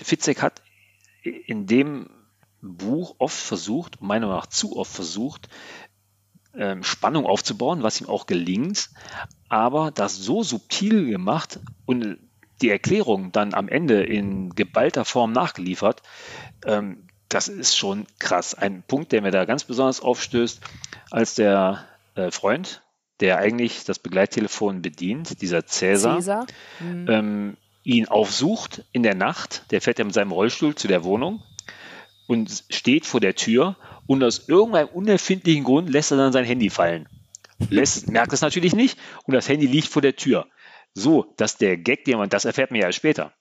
Fitzek 0.00 0.42
hat 0.42 0.62
in 1.22 1.66
dem 1.66 2.10
Buch 2.60 3.16
oft 3.18 3.36
versucht, 3.36 4.00
meiner 4.00 4.26
Meinung 4.26 4.40
nach 4.40 4.46
zu 4.46 4.76
oft 4.76 4.92
versucht, 4.92 5.48
ähm, 6.56 6.82
Spannung 6.82 7.26
aufzubauen, 7.26 7.82
was 7.82 8.00
ihm 8.00 8.08
auch 8.08 8.26
gelingt, 8.26 8.90
aber 9.48 9.90
das 9.90 10.16
so 10.16 10.42
subtil 10.42 11.06
gemacht 11.06 11.60
und 11.86 12.18
die 12.62 12.70
Erklärung 12.70 13.32
dann 13.32 13.54
am 13.54 13.68
Ende 13.68 14.02
in 14.02 14.54
geballter 14.54 15.04
Form 15.04 15.32
nachgeliefert, 15.32 16.02
ähm, 16.64 17.08
das 17.28 17.48
ist 17.48 17.76
schon 17.76 18.06
krass. 18.18 18.54
Ein 18.54 18.82
Punkt, 18.86 19.12
der 19.12 19.22
mir 19.22 19.32
da 19.32 19.44
ganz 19.44 19.64
besonders 19.64 20.00
aufstößt, 20.00 20.60
als 21.10 21.34
der 21.34 21.84
äh, 22.14 22.30
Freund, 22.30 22.82
der 23.20 23.38
eigentlich 23.38 23.84
das 23.84 23.98
Begleittelefon 23.98 24.82
bedient, 24.82 25.40
dieser 25.42 25.66
Cäsar, 25.66 26.18
Cäsar? 26.18 26.46
Mhm. 26.80 27.06
Ähm, 27.08 27.56
ihn 27.82 28.08
aufsucht 28.08 28.84
in 28.92 29.02
der 29.02 29.14
Nacht. 29.14 29.64
Der 29.70 29.80
fährt 29.80 29.98
ja 29.98 30.04
mit 30.04 30.14
seinem 30.14 30.32
Rollstuhl 30.32 30.74
zu 30.74 30.88
der 30.88 31.04
Wohnung 31.04 31.42
und 32.26 32.64
steht 32.70 33.04
vor 33.04 33.20
der 33.20 33.34
Tür 33.34 33.76
und 34.06 34.22
aus 34.22 34.48
irgendeinem 34.48 34.88
unerfindlichen 34.88 35.64
Grund 35.64 35.90
lässt 35.90 36.10
er 36.10 36.16
dann 36.16 36.32
sein 36.32 36.44
Handy 36.44 36.70
fallen. 36.70 37.08
Lässt, 37.70 38.10
merkt 38.10 38.32
es 38.32 38.40
natürlich 38.40 38.74
nicht 38.74 38.98
und 39.24 39.34
das 39.34 39.48
Handy 39.48 39.66
liegt 39.66 39.88
vor 39.88 40.02
der 40.02 40.16
Tür. 40.16 40.46
So, 40.94 41.32
dass 41.36 41.56
der 41.56 41.76
Gag, 41.76 42.04
den 42.04 42.18
man, 42.18 42.28
das 42.28 42.44
erfährt 42.44 42.70
man 42.70 42.80
ja 42.80 42.92
später. 42.92 43.32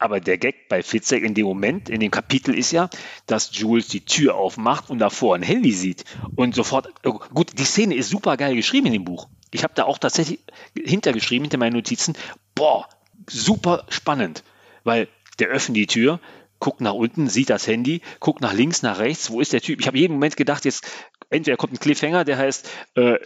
Aber 0.00 0.20
der 0.20 0.38
Gag 0.38 0.68
bei 0.68 0.82
Fitzek 0.82 1.24
in 1.24 1.34
dem 1.34 1.46
Moment, 1.46 1.88
in 1.88 2.00
dem 2.00 2.10
Kapitel 2.10 2.54
ist 2.54 2.70
ja, 2.70 2.88
dass 3.26 3.56
Jules 3.56 3.88
die 3.88 4.04
Tür 4.04 4.36
aufmacht 4.36 4.90
und 4.90 4.98
davor 4.98 5.34
ein 5.34 5.42
Handy 5.42 5.72
sieht 5.72 6.04
und 6.36 6.54
sofort, 6.54 6.88
oh, 7.04 7.18
gut, 7.34 7.58
die 7.58 7.64
Szene 7.64 7.96
ist 7.96 8.10
super 8.10 8.36
geil 8.36 8.54
geschrieben 8.54 8.86
in 8.86 8.92
dem 8.92 9.04
Buch. 9.04 9.28
Ich 9.50 9.64
habe 9.64 9.74
da 9.74 9.84
auch 9.84 9.98
tatsächlich 9.98 10.38
hintergeschrieben, 10.76 11.44
hinter 11.44 11.58
meinen 11.58 11.74
Notizen, 11.74 12.14
boah, 12.54 12.88
super 13.28 13.86
spannend, 13.88 14.44
weil 14.84 15.08
der 15.40 15.48
öffnet 15.48 15.76
die 15.76 15.86
Tür, 15.86 16.20
guckt 16.58 16.80
nach 16.80 16.94
unten, 16.94 17.28
sieht 17.28 17.50
das 17.50 17.66
Handy, 17.66 18.02
guckt 18.20 18.40
nach 18.40 18.52
links, 18.52 18.82
nach 18.82 18.98
rechts, 18.98 19.30
wo 19.30 19.40
ist 19.40 19.52
der 19.52 19.60
Typ? 19.60 19.80
Ich 19.80 19.86
habe 19.86 19.98
jeden 19.98 20.14
Moment 20.14 20.36
gedacht, 20.36 20.64
jetzt 20.64 20.86
entweder 21.30 21.56
kommt 21.56 21.74
ein 21.74 21.78
Cliffhanger, 21.78 22.24
der 22.24 22.38
heißt, 22.38 22.68
äh, 22.94 23.18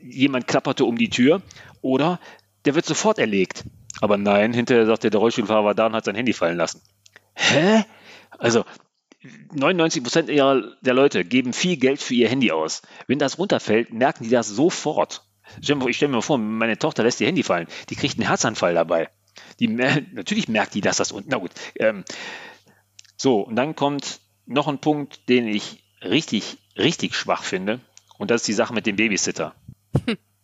jemand 0.00 0.46
klapperte 0.46 0.84
um 0.84 0.96
die 0.96 1.10
Tür, 1.10 1.42
oder 1.80 2.18
der 2.64 2.74
wird 2.74 2.86
sofort 2.86 3.18
erlegt. 3.18 3.64
Aber 4.00 4.16
nein, 4.16 4.52
hinterher 4.52 4.86
sagt 4.86 5.04
der, 5.04 5.14
Rollstuhlfahrer 5.14 5.64
war 5.64 5.74
da 5.74 5.86
und 5.86 5.94
hat 5.94 6.04
sein 6.04 6.14
Handy 6.14 6.32
fallen 6.32 6.56
lassen. 6.56 6.80
Hä? 7.34 7.84
Also 8.38 8.64
99 9.52 10.02
Prozent 10.02 10.28
der 10.28 10.94
Leute 10.94 11.24
geben 11.24 11.52
viel 11.52 11.76
Geld 11.76 12.00
für 12.00 12.14
ihr 12.14 12.28
Handy 12.28 12.50
aus. 12.50 12.82
Wenn 13.06 13.18
das 13.18 13.38
runterfällt, 13.38 13.92
merken 13.92 14.24
die 14.24 14.30
das 14.30 14.48
sofort. 14.48 15.24
Ich 15.60 15.96
stelle 15.96 16.12
mir 16.12 16.22
vor, 16.22 16.38
meine 16.38 16.78
Tochter 16.78 17.02
lässt 17.02 17.20
ihr 17.20 17.26
Handy 17.26 17.42
fallen. 17.42 17.68
Die 17.90 17.96
kriegt 17.96 18.18
einen 18.18 18.26
Herzanfall 18.26 18.74
dabei. 18.74 19.10
Die, 19.60 19.68
natürlich 19.68 20.48
merkt 20.48 20.74
die, 20.74 20.80
dass 20.80 20.96
das 20.96 21.12
unten. 21.12 21.30
Na 21.30 21.38
gut. 21.38 21.52
Ähm, 21.76 22.04
so, 23.22 23.42
und 23.42 23.54
dann 23.54 23.76
kommt 23.76 24.18
noch 24.46 24.66
ein 24.66 24.80
Punkt, 24.80 25.28
den 25.28 25.46
ich 25.46 25.84
richtig, 26.02 26.58
richtig 26.76 27.14
schwach 27.14 27.44
finde. 27.44 27.78
Und 28.18 28.32
das 28.32 28.40
ist 28.40 28.48
die 28.48 28.52
Sache 28.52 28.74
mit 28.74 28.84
dem 28.84 28.96
Babysitter. 28.96 29.54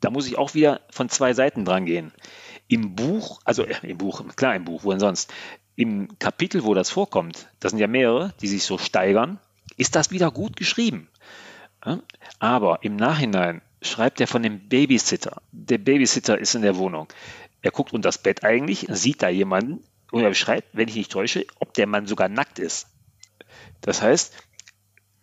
Da 0.00 0.10
muss 0.10 0.28
ich 0.28 0.38
auch 0.38 0.54
wieder 0.54 0.80
von 0.88 1.08
zwei 1.08 1.34
Seiten 1.34 1.64
dran 1.64 1.84
gehen. 1.84 2.12
Im 2.68 2.94
Buch, 2.94 3.40
also 3.44 3.64
äh, 3.64 3.74
im 3.82 3.98
Buch, 3.98 4.22
klar 4.36 4.54
im 4.54 4.64
Buch, 4.64 4.84
wo 4.84 4.92
denn 4.92 5.00
sonst? 5.00 5.34
Im 5.74 6.20
Kapitel, 6.20 6.62
wo 6.62 6.72
das 6.72 6.88
vorkommt, 6.88 7.48
das 7.58 7.72
sind 7.72 7.80
ja 7.80 7.88
mehrere, 7.88 8.32
die 8.40 8.46
sich 8.46 8.62
so 8.62 8.78
steigern, 8.78 9.40
ist 9.76 9.96
das 9.96 10.12
wieder 10.12 10.30
gut 10.30 10.54
geschrieben. 10.54 11.08
Aber 12.38 12.84
im 12.84 12.94
Nachhinein 12.94 13.60
schreibt 13.82 14.20
er 14.20 14.28
von 14.28 14.44
dem 14.44 14.68
Babysitter. 14.68 15.42
Der 15.50 15.78
Babysitter 15.78 16.38
ist 16.38 16.54
in 16.54 16.62
der 16.62 16.76
Wohnung. 16.76 17.08
Er 17.60 17.72
guckt 17.72 17.92
unter 17.92 18.06
das 18.06 18.18
Bett 18.18 18.44
eigentlich, 18.44 18.86
sieht 18.88 19.20
da 19.20 19.28
jemanden 19.28 19.82
und 20.10 20.22
er 20.22 20.28
beschreibt, 20.28 20.68
wenn 20.72 20.88
ich 20.88 20.94
nicht 20.96 21.12
täusche, 21.12 21.46
ob 21.58 21.74
der 21.74 21.86
Mann 21.86 22.06
sogar 22.06 22.28
nackt 22.28 22.58
ist. 22.58 22.88
Das 23.80 24.02
heißt, 24.02 24.34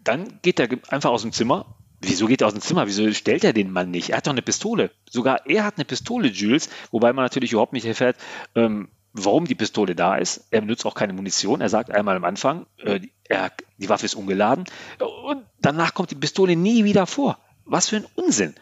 dann 0.03 0.39
geht 0.41 0.59
er 0.59 0.69
einfach 0.89 1.09
aus 1.09 1.23
dem 1.23 1.31
Zimmer. 1.31 1.77
Wieso 2.01 2.27
geht 2.27 2.41
er 2.41 2.47
aus 2.47 2.53
dem 2.53 2.61
Zimmer? 2.61 2.87
Wieso 2.87 3.11
stellt 3.13 3.43
er 3.43 3.53
den 3.53 3.71
Mann 3.71 3.89
nicht? 3.89 4.09
Er 4.09 4.17
hat 4.17 4.27
doch 4.27 4.31
eine 4.31 4.41
Pistole. 4.41 4.91
Sogar 5.09 5.47
er 5.47 5.63
hat 5.63 5.77
eine 5.77 5.85
Pistole, 5.85 6.27
Jules, 6.27 6.69
wobei 6.91 7.13
man 7.13 7.25
natürlich 7.25 7.53
überhaupt 7.53 7.73
nicht 7.73 7.85
erfährt, 7.85 8.17
ähm, 8.53 8.89
warum 9.13 9.45
die 9.45 9.55
Pistole 9.55 9.95
da 9.95 10.17
ist. 10.17 10.45
Er 10.51 10.61
benutzt 10.61 10.85
auch 10.85 10.93
keine 10.93 11.13
Munition. 11.13 11.61
Er 11.61 11.69
sagt 11.69 11.89
einmal 11.89 12.15
am 12.15 12.25
Anfang, 12.25 12.67
äh, 12.77 12.99
er, 13.23 13.51
die 13.77 13.89
Waffe 13.89 14.05
ist 14.05 14.15
ungeladen. 14.15 14.65
Und 14.99 15.45
danach 15.59 15.93
kommt 15.93 16.11
die 16.11 16.15
Pistole 16.15 16.55
nie 16.55 16.83
wieder 16.83 17.07
vor. 17.07 17.39
Was 17.63 17.89
für 17.89 17.97
ein 17.97 18.05
Unsinn. 18.15 18.53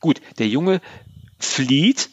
Gut, 0.00 0.20
der 0.38 0.48
Junge 0.48 0.82
flieht 1.38 2.10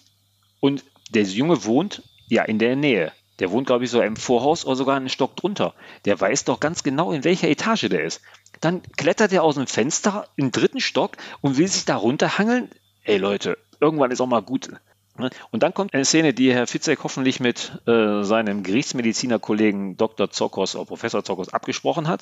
und 0.61 0.85
der 1.09 1.23
Junge 1.23 1.65
wohnt 1.65 2.03
ja 2.27 2.43
in 2.43 2.59
der 2.59 2.75
Nähe. 2.77 3.11
Der 3.41 3.49
wohnt, 3.49 3.65
glaube 3.65 3.83
ich, 3.83 3.89
so 3.89 3.99
im 4.03 4.15
Vorhaus 4.15 4.65
oder 4.65 4.75
sogar 4.75 4.95
einen 4.95 5.09
Stock 5.09 5.35
drunter. 5.35 5.73
Der 6.05 6.21
weiß 6.21 6.45
doch 6.45 6.59
ganz 6.59 6.83
genau, 6.83 7.11
in 7.11 7.23
welcher 7.23 7.49
Etage 7.49 7.89
der 7.89 8.03
ist. 8.03 8.21
Dann 8.59 8.83
klettert 8.97 9.33
er 9.33 9.41
aus 9.41 9.55
dem 9.55 9.65
Fenster 9.65 10.27
im 10.35 10.51
dritten 10.51 10.79
Stock 10.79 11.17
und 11.41 11.57
will 11.57 11.67
sich 11.67 11.83
da 11.85 11.95
runterhangeln. 11.95 12.69
Ey 13.03 13.17
Leute, 13.17 13.57
irgendwann 13.79 14.11
ist 14.11 14.21
auch 14.21 14.27
mal 14.27 14.43
gut. 14.43 14.69
Ne? 15.17 15.31
Und 15.49 15.63
dann 15.63 15.73
kommt 15.73 15.95
eine 15.95 16.05
Szene, 16.05 16.35
die 16.35 16.53
Herr 16.53 16.67
Fitzek 16.67 17.03
hoffentlich 17.03 17.39
mit 17.39 17.81
äh, 17.87 18.21
seinem 18.21 18.61
Gerichtsmedizinerkollegen 18.61 19.97
Dr. 19.97 20.29
Zokos 20.29 20.75
oder 20.75 20.85
Professor 20.85 21.23
Zokos 21.23 21.49
abgesprochen 21.49 22.07
hat. 22.07 22.21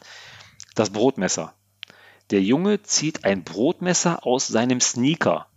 Das 0.76 0.90
Brotmesser. 0.90 1.54
Der 2.32 2.42
Junge 2.42 2.82
zieht 2.84 3.26
ein 3.26 3.44
Brotmesser 3.44 4.26
aus 4.26 4.48
seinem 4.48 4.80
Sneaker. 4.80 5.48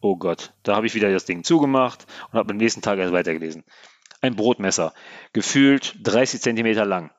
Oh 0.00 0.16
Gott, 0.16 0.54
da 0.62 0.76
habe 0.76 0.86
ich 0.86 0.94
wieder 0.94 1.12
das 1.12 1.26
Ding 1.26 1.44
zugemacht 1.44 2.06
und 2.32 2.38
habe 2.38 2.52
am 2.52 2.56
nächsten 2.56 2.80
Tag 2.80 2.98
erst 2.98 3.12
weitergelesen. 3.12 3.64
Ein 4.20 4.36
Brotmesser, 4.36 4.92
gefühlt 5.32 5.96
30 6.02 6.40
Zentimeter 6.40 6.84
lang, 6.84 7.10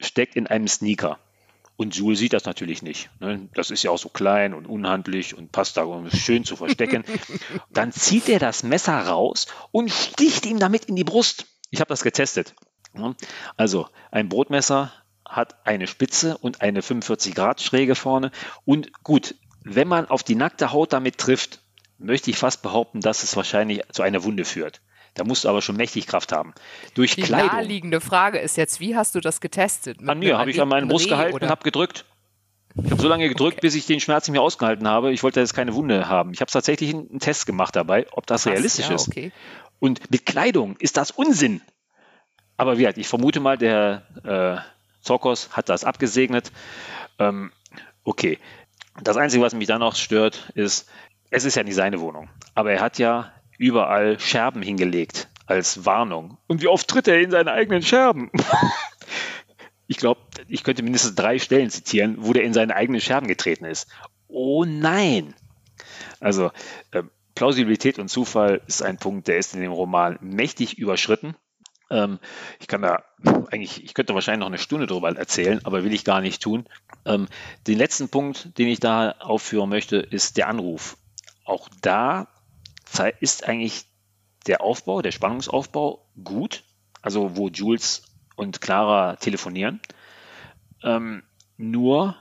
steckt 0.00 0.36
in 0.36 0.46
einem 0.46 0.68
Sneaker. 0.68 1.18
Und 1.76 1.94
Jules 1.94 2.18
sieht 2.18 2.32
das 2.32 2.44
natürlich 2.44 2.82
nicht. 2.82 3.08
Ne? 3.20 3.48
Das 3.54 3.70
ist 3.70 3.84
ja 3.84 3.92
auch 3.92 3.98
so 3.98 4.08
klein 4.08 4.52
und 4.52 4.66
unhandlich 4.66 5.36
und 5.36 5.52
passt 5.52 5.76
da, 5.76 5.84
um 5.84 6.06
es 6.06 6.18
schön 6.18 6.44
zu 6.44 6.56
verstecken. 6.56 7.04
Dann 7.70 7.92
zieht 7.92 8.28
er 8.28 8.40
das 8.40 8.64
Messer 8.64 8.98
raus 8.98 9.46
und 9.70 9.92
sticht 9.92 10.44
ihm 10.44 10.58
damit 10.58 10.86
in 10.86 10.96
die 10.96 11.04
Brust. 11.04 11.46
Ich 11.70 11.80
habe 11.80 11.88
das 11.88 12.02
getestet. 12.02 12.54
Ne? 12.94 13.14
Also 13.56 13.86
ein 14.10 14.28
Brotmesser 14.28 14.92
hat 15.24 15.66
eine 15.66 15.86
Spitze 15.86 16.36
und 16.38 16.62
eine 16.62 16.82
45 16.82 17.34
Grad 17.34 17.60
Schräge 17.60 17.94
vorne. 17.94 18.32
Und 18.64 19.04
gut, 19.04 19.36
wenn 19.62 19.86
man 19.86 20.06
auf 20.06 20.24
die 20.24 20.34
nackte 20.34 20.72
Haut 20.72 20.92
damit 20.92 21.18
trifft, 21.18 21.60
möchte 21.98 22.30
ich 22.30 22.38
fast 22.38 22.62
behaupten, 22.62 23.00
dass 23.00 23.22
es 23.22 23.36
wahrscheinlich 23.36 23.82
zu 23.92 24.02
einer 24.02 24.24
Wunde 24.24 24.44
führt. 24.44 24.80
Da 25.18 25.24
musst 25.24 25.44
du 25.44 25.48
aber 25.48 25.62
schon 25.62 25.76
mächtig 25.76 26.06
Kraft 26.06 26.32
haben. 26.32 26.54
Durch 26.94 27.16
die 27.16 27.22
Kleidung. 27.22 27.48
naheliegende 27.48 28.00
Frage 28.00 28.38
ist 28.38 28.56
jetzt, 28.56 28.78
wie 28.80 28.96
hast 28.96 29.14
du 29.14 29.20
das 29.20 29.40
getestet? 29.40 30.00
Mit 30.00 30.08
an 30.08 30.18
mir 30.20 30.38
habe 30.38 30.50
ich 30.50 30.60
an 30.62 30.68
meinen 30.68 30.88
Brust 30.88 31.08
gehalten 31.08 31.34
und 31.34 31.48
habe 31.48 31.64
gedrückt. 31.64 32.04
Ich 32.82 32.90
habe 32.92 33.02
so 33.02 33.08
lange 33.08 33.28
gedrückt, 33.28 33.54
okay. 33.54 33.66
bis 33.66 33.74
ich 33.74 33.86
den 33.86 33.98
Schmerz 33.98 34.28
nicht 34.28 34.32
mehr 34.32 34.42
ausgehalten 34.42 34.86
habe. 34.86 35.12
Ich 35.12 35.24
wollte 35.24 35.40
jetzt 35.40 35.54
keine 35.54 35.74
Wunde 35.74 36.08
haben. 36.08 36.32
Ich 36.32 36.40
habe 36.40 36.50
tatsächlich 36.50 36.94
einen 36.94 37.18
Test 37.18 37.46
gemacht 37.46 37.74
dabei, 37.74 38.06
ob 38.12 38.26
das 38.26 38.44
Krass, 38.44 38.52
realistisch 38.52 38.88
ja, 38.88 38.94
ist. 38.94 39.08
Okay. 39.08 39.32
Und 39.80 40.10
mit 40.10 40.24
Kleidung 40.24 40.76
ist 40.78 40.96
das 40.96 41.10
Unsinn. 41.10 41.60
Aber 42.56 42.78
wie 42.78 42.82
gesagt, 42.82 42.98
ich 42.98 43.08
vermute 43.08 43.40
mal, 43.40 43.58
der 43.58 44.02
äh, 44.22 45.02
Zokos 45.02 45.50
hat 45.52 45.68
das 45.68 45.82
abgesegnet. 45.82 46.52
Ähm, 47.18 47.50
okay. 48.04 48.38
Das 49.02 49.16
Einzige, 49.16 49.42
was 49.42 49.54
mich 49.54 49.66
dann 49.66 49.80
noch 49.80 49.96
stört, 49.96 50.50
ist, 50.54 50.88
es 51.30 51.44
ist 51.44 51.56
ja 51.56 51.64
nicht 51.64 51.74
seine 51.74 52.00
Wohnung. 52.00 52.28
Aber 52.54 52.72
er 52.72 52.80
hat 52.80 52.98
ja 52.98 53.32
überall 53.58 54.18
Scherben 54.18 54.62
hingelegt 54.62 55.28
als 55.46 55.84
Warnung. 55.84 56.38
Und 56.46 56.62
wie 56.62 56.68
oft 56.68 56.88
tritt 56.88 57.08
er 57.08 57.20
in 57.20 57.30
seine 57.30 57.52
eigenen 57.52 57.82
Scherben? 57.82 58.30
ich 59.86 59.96
glaube, 59.98 60.20
ich 60.46 60.64
könnte 60.64 60.82
mindestens 60.82 61.14
drei 61.14 61.38
Stellen 61.38 61.70
zitieren, 61.70 62.16
wo 62.18 62.32
der 62.32 62.44
in 62.44 62.54
seine 62.54 62.74
eigenen 62.74 63.00
Scherben 63.00 63.28
getreten 63.28 63.64
ist. 63.64 63.88
Oh 64.28 64.64
nein! 64.64 65.34
Also, 66.20 66.50
äh, 66.92 67.02
Plausibilität 67.34 67.98
und 67.98 68.08
Zufall 68.08 68.62
ist 68.66 68.82
ein 68.82 68.98
Punkt, 68.98 69.28
der 69.28 69.38
ist 69.38 69.54
in 69.54 69.60
dem 69.60 69.72
Roman 69.72 70.18
mächtig 70.20 70.78
überschritten. 70.78 71.36
Ähm, 71.90 72.18
ich 72.60 72.66
kann 72.66 72.82
da 72.82 73.04
eigentlich, 73.50 73.82
ich 73.84 73.94
könnte 73.94 74.14
wahrscheinlich 74.14 74.40
noch 74.40 74.48
eine 74.48 74.58
Stunde 74.58 74.86
drüber 74.86 75.16
erzählen, 75.16 75.60
aber 75.64 75.84
will 75.84 75.94
ich 75.94 76.04
gar 76.04 76.20
nicht 76.20 76.42
tun. 76.42 76.66
Ähm, 77.04 77.28
den 77.66 77.78
letzten 77.78 78.08
Punkt, 78.08 78.58
den 78.58 78.68
ich 78.68 78.80
da 78.80 79.12
aufführen 79.20 79.70
möchte, 79.70 79.96
ist 79.96 80.36
der 80.36 80.48
Anruf. 80.48 80.96
Auch 81.44 81.68
da 81.80 82.28
ist 83.20 83.46
eigentlich 83.46 83.86
der 84.46 84.60
Aufbau, 84.60 85.02
der 85.02 85.12
Spannungsaufbau 85.12 86.04
gut, 86.22 86.64
also 87.02 87.36
wo 87.36 87.48
Jules 87.48 88.02
und 88.36 88.60
Clara 88.60 89.16
telefonieren. 89.16 89.80
Ähm, 90.82 91.22
nur 91.56 92.16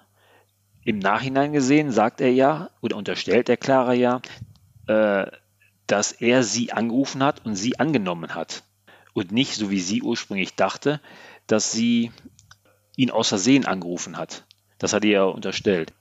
im 0.84 1.00
Nachhinein 1.00 1.54
gesehen 1.54 1.92
sagt 1.92 2.22
er 2.22 2.32
ja 2.32 2.70
oder 2.82 2.96
unterstellt 2.96 3.48
der 3.48 3.58
Clara 3.58 3.94
ja, 3.94 4.22
äh, 4.88 5.28
dass 5.86 6.12
er 6.12 6.44
sie 6.44 6.72
angerufen 6.72 7.24
hat 7.24 7.46
und 7.46 7.56
sie 7.56 7.80
angenommen 7.80 8.36
hat. 8.36 8.64
Und 9.14 9.32
nicht, 9.32 9.56
so 9.56 9.72
wie 9.72 9.80
sie 9.80 10.02
ursprünglich 10.02 10.56
dachte, 10.56 11.02
dass 11.48 11.72
sie 11.72 12.12
ihn 12.96 13.12
aus 13.12 13.30
Versehen 13.30 13.66
angerufen 13.66 14.18
hat. 14.18 14.46
Das 14.80 14.94
hat 14.94 15.06
er 15.06 15.12
ja 15.12 15.24
unterstellt. 15.24 15.94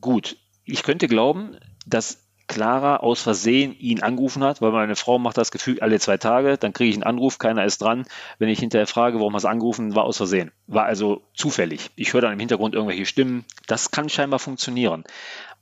Gut, 0.00 0.36
ich 0.64 0.82
könnte 0.82 1.08
glauben, 1.08 1.56
dass 1.86 2.29
Clara 2.50 2.96
aus 2.96 3.22
Versehen 3.22 3.78
ihn 3.78 4.02
angerufen 4.02 4.42
hat, 4.42 4.60
weil 4.60 4.72
meine 4.72 4.96
Frau 4.96 5.20
macht 5.20 5.38
das 5.38 5.52
Gefühl 5.52 5.78
alle 5.78 6.00
zwei 6.00 6.16
Tage, 6.16 6.58
dann 6.58 6.72
kriege 6.72 6.90
ich 6.90 6.96
einen 6.96 7.04
Anruf, 7.04 7.38
keiner 7.38 7.64
ist 7.64 7.80
dran. 7.80 8.06
Wenn 8.40 8.48
ich 8.48 8.58
hinterher 8.58 8.88
frage, 8.88 9.20
warum 9.20 9.34
hast 9.36 9.44
du 9.44 9.48
angerufen, 9.48 9.94
war 9.94 10.02
aus 10.02 10.16
Versehen. 10.16 10.50
War 10.66 10.84
also 10.84 11.22
zufällig. 11.32 11.92
Ich 11.94 12.12
höre 12.12 12.22
dann 12.22 12.32
im 12.32 12.40
Hintergrund 12.40 12.74
irgendwelche 12.74 13.06
Stimmen. 13.06 13.44
Das 13.68 13.92
kann 13.92 14.08
scheinbar 14.08 14.40
funktionieren. 14.40 15.04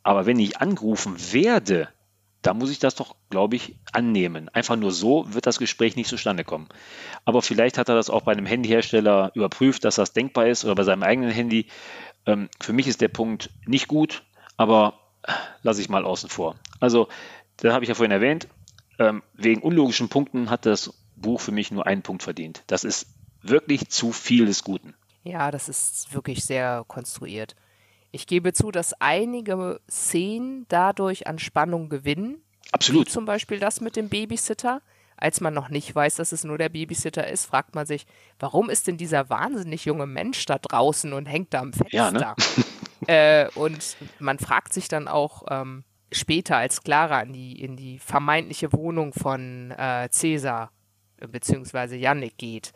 Aber 0.02 0.24
wenn 0.24 0.38
ich 0.38 0.62
angerufen 0.62 1.16
werde 1.30 1.88
da 2.40 2.54
muss 2.54 2.70
ich 2.70 2.78
das 2.78 2.94
doch, 2.94 3.16
glaube 3.30 3.56
ich, 3.56 3.74
annehmen. 3.92 4.48
Einfach 4.50 4.76
nur 4.76 4.92
so 4.92 5.26
wird 5.34 5.46
das 5.46 5.58
Gespräch 5.58 5.96
nicht 5.96 6.08
zustande 6.08 6.44
kommen. 6.44 6.68
Aber 7.24 7.42
vielleicht 7.42 7.78
hat 7.78 7.88
er 7.88 7.96
das 7.96 8.10
auch 8.10 8.22
bei 8.22 8.32
einem 8.32 8.46
Handyhersteller 8.46 9.32
überprüft, 9.34 9.84
dass 9.84 9.96
das 9.96 10.12
denkbar 10.12 10.46
ist 10.46 10.64
oder 10.64 10.76
bei 10.76 10.84
seinem 10.84 11.02
eigenen 11.02 11.30
Handy. 11.32 11.66
Ähm, 12.26 12.48
für 12.60 12.72
mich 12.72 12.86
ist 12.86 13.00
der 13.00 13.08
Punkt 13.08 13.50
nicht 13.66 13.88
gut, 13.88 14.22
aber 14.56 15.00
lasse 15.62 15.80
ich 15.80 15.88
mal 15.88 16.04
außen 16.04 16.30
vor. 16.30 16.54
Also, 16.80 17.08
das 17.56 17.72
habe 17.72 17.84
ich 17.84 17.88
ja 17.88 17.94
vorhin 17.94 18.12
erwähnt. 18.12 18.48
Ähm, 18.98 19.22
wegen 19.34 19.62
unlogischen 19.62 20.08
Punkten 20.08 20.50
hat 20.50 20.66
das 20.66 20.92
Buch 21.16 21.40
für 21.40 21.52
mich 21.52 21.70
nur 21.70 21.86
einen 21.86 22.02
Punkt 22.02 22.22
verdient. 22.22 22.62
Das 22.66 22.84
ist 22.84 23.06
wirklich 23.42 23.88
zu 23.88 24.12
viel 24.12 24.46
des 24.46 24.64
Guten. 24.64 24.94
Ja, 25.24 25.50
das 25.50 25.68
ist 25.68 26.12
wirklich 26.12 26.44
sehr 26.44 26.84
konstruiert. 26.86 27.54
Ich 28.10 28.26
gebe 28.26 28.52
zu, 28.52 28.70
dass 28.70 28.94
einige 29.00 29.80
Szenen 29.90 30.66
dadurch 30.68 31.26
an 31.26 31.38
Spannung 31.38 31.88
gewinnen. 31.88 32.42
Absolut. 32.72 33.06
Wie 33.06 33.10
zum 33.10 33.24
Beispiel 33.24 33.58
das 33.58 33.80
mit 33.80 33.96
dem 33.96 34.08
Babysitter. 34.08 34.80
Als 35.20 35.40
man 35.40 35.52
noch 35.52 35.68
nicht 35.68 35.92
weiß, 35.92 36.14
dass 36.14 36.30
es 36.30 36.44
nur 36.44 36.58
der 36.58 36.68
Babysitter 36.68 37.26
ist, 37.26 37.46
fragt 37.46 37.74
man 37.74 37.86
sich, 37.86 38.06
warum 38.38 38.70
ist 38.70 38.86
denn 38.86 38.96
dieser 38.96 39.28
wahnsinnig 39.28 39.84
junge 39.84 40.06
Mensch 40.06 40.46
da 40.46 40.58
draußen 40.58 41.12
und 41.12 41.26
hängt 41.26 41.52
da 41.52 41.60
am 41.60 41.72
Fenster? 41.72 41.96
Ja, 41.96 42.10
ne? 42.12 42.34
äh, 43.08 43.48
und 43.58 43.96
man 44.20 44.38
fragt 44.38 44.72
sich 44.72 44.86
dann 44.86 45.08
auch 45.08 45.42
ähm, 45.50 45.82
später, 46.12 46.56
als 46.56 46.82
Clara 46.82 47.20
in 47.22 47.32
die, 47.32 47.60
in 47.60 47.76
die 47.76 47.98
vermeintliche 47.98 48.72
Wohnung 48.72 49.12
von 49.12 49.70
äh, 49.72 50.08
Cäsar 50.10 50.70
bzw. 51.20 51.96
Yannick 51.96 52.38
geht, 52.38 52.72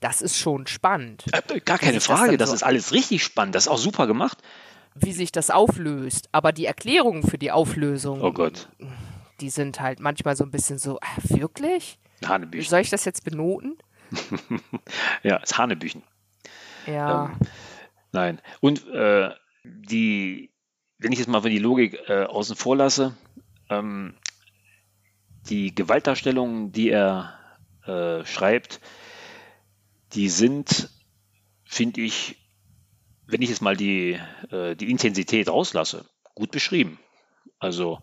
das 0.00 0.22
ist 0.22 0.38
schon 0.38 0.66
spannend. 0.66 1.24
Äh, 1.32 1.60
gar 1.60 1.78
keine 1.78 2.00
Frage, 2.00 2.36
das, 2.36 2.50
das 2.50 2.56
ist 2.56 2.62
alles 2.62 2.92
richtig 2.92 3.22
spannend, 3.22 3.54
das 3.54 3.64
ist 3.66 3.72
auch 3.72 3.78
super 3.78 4.06
gemacht. 4.06 4.38
Wie 4.94 5.12
sich 5.12 5.32
das 5.32 5.50
auflöst, 5.50 6.28
aber 6.32 6.52
die 6.52 6.66
Erklärungen 6.66 7.22
für 7.22 7.38
die 7.38 7.50
Auflösung, 7.50 8.22
oh 8.22 8.32
Gott. 8.32 8.68
die 9.40 9.50
sind 9.50 9.80
halt 9.80 10.00
manchmal 10.00 10.36
so 10.36 10.44
ein 10.44 10.50
bisschen 10.50 10.78
so, 10.78 10.98
äh, 10.98 11.38
wirklich? 11.38 11.98
Hanebüchen. 12.24 12.70
Soll 12.70 12.80
ich 12.80 12.90
das 12.90 13.04
jetzt 13.04 13.24
benoten? 13.24 13.76
ja, 15.22 15.36
es 15.42 15.50
ist 15.50 15.58
Hanebüchen. 15.58 16.02
Ja. 16.86 17.26
Ähm, 17.26 17.48
nein. 18.12 18.40
Und 18.60 18.86
äh, 18.88 19.30
die, 19.64 20.50
wenn 20.98 21.12
ich 21.12 21.18
jetzt 21.18 21.28
mal 21.28 21.40
die 21.40 21.58
Logik 21.58 21.98
äh, 22.08 22.24
außen 22.24 22.56
vor 22.56 22.76
lasse, 22.76 23.16
ähm, 23.70 24.14
die 25.48 25.74
Gewaltdarstellungen, 25.74 26.72
die 26.72 26.90
er 26.90 27.38
äh, 27.86 28.24
schreibt, 28.24 28.80
die 30.12 30.28
sind, 30.28 30.90
finde 31.64 32.00
ich, 32.00 32.36
wenn 33.26 33.42
ich 33.42 33.50
jetzt 33.50 33.62
mal 33.62 33.76
die, 33.76 34.18
äh, 34.50 34.74
die 34.76 34.90
Intensität 34.90 35.48
rauslasse, 35.48 36.06
gut 36.34 36.50
beschrieben. 36.50 36.98
Also 37.58 38.00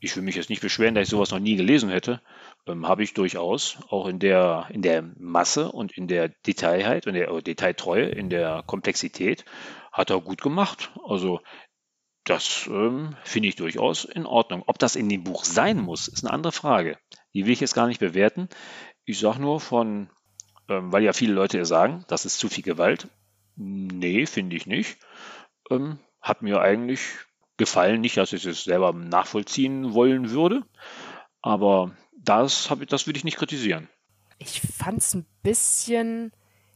ich 0.00 0.16
will 0.16 0.22
mich 0.22 0.34
jetzt 0.34 0.50
nicht 0.50 0.62
beschweren, 0.62 0.94
dass 0.94 1.04
ich 1.04 1.10
sowas 1.10 1.30
noch 1.30 1.38
nie 1.38 1.56
gelesen 1.56 1.90
hätte. 1.90 2.20
Ähm, 2.66 2.88
Habe 2.88 3.04
ich 3.04 3.14
durchaus, 3.14 3.78
auch 3.88 4.06
in 4.06 4.18
der, 4.18 4.66
in 4.70 4.82
der 4.82 5.02
Masse 5.16 5.70
und 5.70 5.96
in 5.96 6.08
der 6.08 6.28
Detailheit 6.28 7.06
und 7.06 7.14
der 7.14 7.40
Detailtreue, 7.40 8.06
in 8.06 8.28
der 8.28 8.64
Komplexität, 8.66 9.44
hat 9.92 10.10
er 10.10 10.20
gut 10.20 10.40
gemacht. 10.40 10.90
Also 11.04 11.40
das 12.24 12.68
ähm, 12.68 13.16
finde 13.24 13.48
ich 13.48 13.56
durchaus 13.56 14.04
in 14.04 14.26
Ordnung. 14.26 14.62
Ob 14.66 14.78
das 14.78 14.96
in 14.96 15.08
dem 15.08 15.24
Buch 15.24 15.44
sein 15.44 15.80
muss, 15.80 16.08
ist 16.08 16.24
eine 16.24 16.32
andere 16.32 16.52
Frage. 16.52 16.98
Die 17.34 17.46
will 17.46 17.52
ich 17.52 17.60
jetzt 17.60 17.74
gar 17.74 17.86
nicht 17.86 18.00
bewerten. 18.00 18.48
Ich 19.04 19.18
sage 19.18 19.40
nur 19.40 19.60
von 19.60 20.08
ähm, 20.68 20.92
weil 20.92 21.02
ja 21.02 21.12
viele 21.12 21.34
Leute 21.34 21.64
sagen, 21.64 22.04
das 22.08 22.24
ist 22.24 22.38
zu 22.38 22.48
viel 22.48 22.64
Gewalt. 22.64 23.08
Nee, 23.56 24.26
finde 24.26 24.56
ich 24.56 24.66
nicht. 24.66 24.98
Ähm, 25.70 25.98
hat 26.20 26.42
mir 26.42 26.60
eigentlich 26.60 27.02
gefallen, 27.56 28.00
nicht, 28.00 28.16
dass 28.16 28.32
ich 28.32 28.44
es 28.46 28.64
selber 28.64 28.92
nachvollziehen 28.92 29.92
wollen 29.92 30.30
würde, 30.30 30.62
aber 31.42 31.94
das, 32.16 32.70
ich, 32.80 32.86
das 32.86 33.06
würde 33.06 33.18
ich 33.18 33.24
nicht 33.24 33.36
kritisieren. 33.36 33.88
Ich 34.38 34.60
fand 34.60 34.98
es 34.98 35.14
ein 35.14 35.26
bisschen 35.42 36.32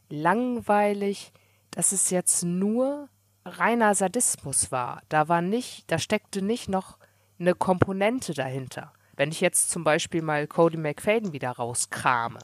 langweilig, 0.08 1.32
dass 1.70 1.92
es 1.92 2.10
jetzt 2.10 2.44
nur 2.44 3.08
reiner 3.46 3.94
Sadismus 3.94 4.72
war. 4.72 5.02
Da 5.08 5.28
war 5.28 5.42
nicht, 5.42 5.90
da 5.90 5.98
steckte 5.98 6.42
nicht 6.42 6.68
noch 6.68 6.98
eine 7.38 7.54
Komponente 7.54 8.34
dahinter. 8.34 8.92
Wenn 9.16 9.30
ich 9.30 9.40
jetzt 9.40 9.70
zum 9.70 9.84
Beispiel 9.84 10.22
mal 10.22 10.46
Cody 10.46 10.76
McFadden 10.76 11.32
wieder 11.32 11.50
rauskrame, 11.50 12.38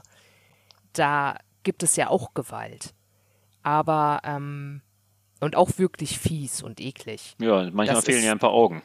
da 0.92 1.36
gibt 1.62 1.82
es 1.82 1.96
ja 1.96 2.08
auch 2.08 2.34
Gewalt. 2.34 2.94
Aber, 3.62 4.20
ähm, 4.24 4.80
und 5.40 5.56
auch 5.56 5.70
wirklich 5.76 6.18
fies 6.18 6.62
und 6.62 6.80
eklig. 6.80 7.36
Ja, 7.40 7.70
manchmal 7.70 7.86
das 7.86 8.04
fehlen 8.04 8.18
ist, 8.18 8.24
ja 8.24 8.32
ein 8.32 8.38
paar 8.38 8.52
Augen. 8.52 8.82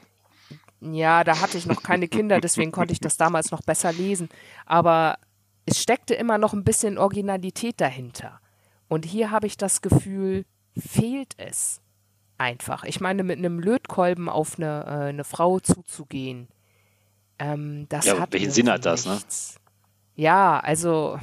Ja, 0.82 1.24
da 1.24 1.40
hatte 1.40 1.58
ich 1.58 1.66
noch 1.66 1.82
keine 1.82 2.08
Kinder, 2.08 2.40
deswegen 2.40 2.72
konnte 2.72 2.94
ich 2.94 3.00
das 3.00 3.18
damals 3.18 3.52
noch 3.52 3.62
besser 3.62 3.92
lesen. 3.92 4.30
Aber 4.66 5.18
es 5.66 5.82
steckte 5.82 6.14
immer 6.14 6.38
noch 6.38 6.54
ein 6.54 6.64
bisschen 6.64 6.98
Originalität 6.98 7.80
dahinter. 7.82 8.40
Und 8.88 9.06
hier 9.06 9.32
habe 9.32 9.48
ich 9.48 9.58
das 9.58 9.82
Gefühl, 9.82 10.46
fehlt 10.78 11.34
es 11.38 11.82
einfach. 12.38 12.84
Ich 12.84 13.00
meine, 13.00 13.24
mit 13.24 13.38
einem 13.38 13.60
Lötkolben 13.60 14.30
auf 14.30 14.58
eine, 14.58 14.84
äh, 14.86 15.10
eine 15.10 15.24
Frau 15.24 15.60
zuzugehen, 15.60 16.48
ähm, 17.40 17.86
das 17.90 18.06
ja, 18.06 18.20
hat 18.20 18.34
welchen 18.34 18.52
Sinn 18.52 18.70
hat 18.70 18.86
das, 18.86 19.06
ne? 19.06 19.20
Ja, 20.16 20.60
also 20.60 21.20